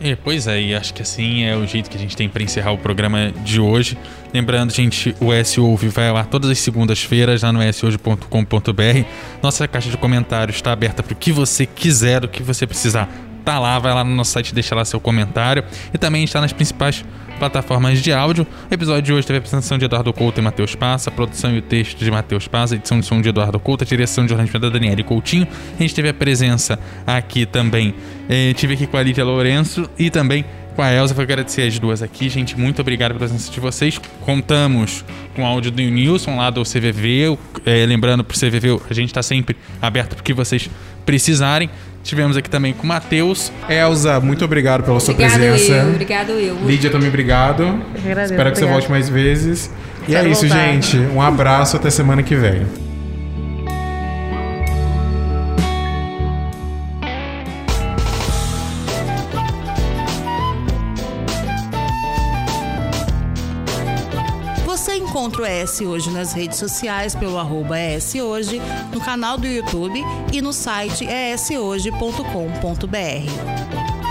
É, 0.00 0.16
pois 0.16 0.46
é, 0.46 0.60
e 0.60 0.74
acho 0.74 0.92
que 0.92 1.00
assim 1.00 1.44
é 1.44 1.56
o 1.56 1.66
jeito 1.66 1.88
que 1.88 1.96
a 1.96 2.00
gente 2.00 2.14
tem 2.14 2.28
para 2.28 2.42
encerrar 2.42 2.72
o 2.72 2.78
programa 2.78 3.32
de 3.42 3.58
hoje. 3.58 3.96
Lembrando, 4.34 4.70
gente, 4.70 5.14
o 5.18 5.32
S 5.32 5.58
Ouve 5.58 5.88
vai 5.88 6.12
lá 6.12 6.24
todas 6.24 6.50
as 6.50 6.58
segundas-feiras 6.58 7.42
lá 7.42 7.52
no 7.52 7.60
shoje.com.br. 7.72 9.08
Nossa 9.42 9.66
caixa 9.66 9.88
de 9.88 9.96
comentários 9.96 10.56
está 10.56 10.72
aberta 10.72 11.02
para 11.02 11.14
o 11.14 11.16
que 11.16 11.32
você 11.32 11.64
quiser, 11.64 12.22
o 12.22 12.28
que 12.28 12.42
você 12.42 12.66
precisar 12.66 13.08
tá 13.44 13.58
lá, 13.58 13.78
vai 13.78 13.92
lá 13.92 14.02
no 14.02 14.14
nosso 14.14 14.32
site, 14.32 14.54
deixa 14.54 14.74
lá 14.74 14.84
seu 14.84 14.98
comentário. 14.98 15.64
E 15.92 15.98
também 15.98 16.24
está 16.24 16.40
nas 16.40 16.52
principais 16.52 17.04
plataformas 17.38 18.00
de 18.00 18.12
áudio. 18.12 18.46
O 18.70 18.74
episódio 18.74 19.02
de 19.02 19.12
hoje 19.12 19.26
teve 19.26 19.38
a 19.38 19.40
apresentação 19.40 19.76
de 19.76 19.84
Eduardo 19.84 20.12
Couto 20.12 20.40
e 20.40 20.42
Matheus 20.42 20.74
Passa, 20.74 21.10
produção 21.10 21.52
e 21.54 21.58
o 21.58 21.62
texto 21.62 21.98
de 21.98 22.10
Matheus 22.10 22.48
Passa, 22.48 22.74
edição 22.74 22.98
de 23.00 23.06
som 23.06 23.20
de 23.20 23.28
Eduardo 23.28 23.58
Couto, 23.58 23.84
direção 23.84 24.24
de 24.24 24.30
jornalismo 24.30 24.58
da 24.58 24.70
Daniele 24.70 25.02
Coutinho. 25.02 25.46
A 25.78 25.82
gente 25.82 25.94
teve 25.94 26.08
a 26.08 26.14
presença 26.14 26.78
aqui 27.06 27.44
também, 27.44 27.94
eh, 28.28 28.52
tive 28.54 28.74
aqui 28.74 28.86
com 28.86 28.96
a 28.96 29.02
Lídia 29.02 29.24
Lourenço 29.24 29.88
e 29.98 30.10
também 30.10 30.44
com 30.74 30.82
a 30.82 30.92
Elza. 30.92 31.14
Vou 31.14 31.22
agradecer 31.22 31.62
as 31.62 31.78
duas 31.78 32.02
aqui, 32.02 32.28
gente. 32.28 32.58
Muito 32.58 32.80
obrigado 32.80 33.10
pela 33.14 33.20
presença 33.20 33.50
de 33.50 33.60
vocês. 33.60 34.00
Contamos 34.20 35.04
com 35.34 35.42
o 35.42 35.46
áudio 35.46 35.70
do 35.70 35.82
Nilson 35.82 36.36
lá 36.36 36.50
do 36.50 36.62
CVV. 36.62 37.38
É, 37.64 37.86
lembrando, 37.86 38.22
pro 38.24 38.38
CVV, 38.38 38.80
a 38.88 38.94
gente 38.94 39.08
está 39.10 39.22
sempre 39.22 39.56
aberto 39.80 40.14
para 40.14 40.22
que 40.22 40.32
vocês 40.34 40.68
precisarem. 41.06 41.70
Tivemos 42.02 42.36
aqui 42.36 42.50
também 42.50 42.72
com 42.74 42.82
o 42.84 42.86
Matheus. 42.86 43.50
Elza, 43.68 44.20
muito 44.20 44.44
obrigado 44.44 44.82
pela 44.84 45.00
sua 45.00 45.14
Obrigado 45.14 45.38
presença. 45.38 45.72
eu, 45.72 45.88
obrigado 45.88 46.30
eu. 46.32 46.58
Lídia, 46.66 46.90
também 46.90 47.08
obrigado. 47.08 47.62
agradeço, 47.64 48.32
Espero 48.34 48.50
que 48.52 48.58
você 48.58 48.64
obrigada. 48.64 48.72
volte 48.72 48.90
mais 48.90 49.08
vezes. 49.08 49.70
E 50.02 50.12
Quero 50.12 50.28
é 50.28 50.30
isso, 50.30 50.46
voltar. 50.46 50.66
gente. 50.66 50.98
Um 50.98 51.22
abraço 51.22 51.76
até 51.76 51.88
semana 51.88 52.22
que 52.22 52.36
vem. 52.36 52.83
Você 65.24 65.24
encontra 65.24 65.42
o 65.42 65.46
ES 65.46 65.80
Hoje 65.80 66.10
nas 66.10 66.34
redes 66.34 66.58
sociais 66.58 67.14
pelo 67.14 67.38
arroba 67.38 67.76
Hoje, 68.22 68.60
no 68.92 69.00
canal 69.00 69.38
do 69.38 69.46
YouTube 69.46 69.98
e 70.30 70.42
no 70.42 70.52
site 70.52 71.06
eshoje.com.br. 71.06 74.03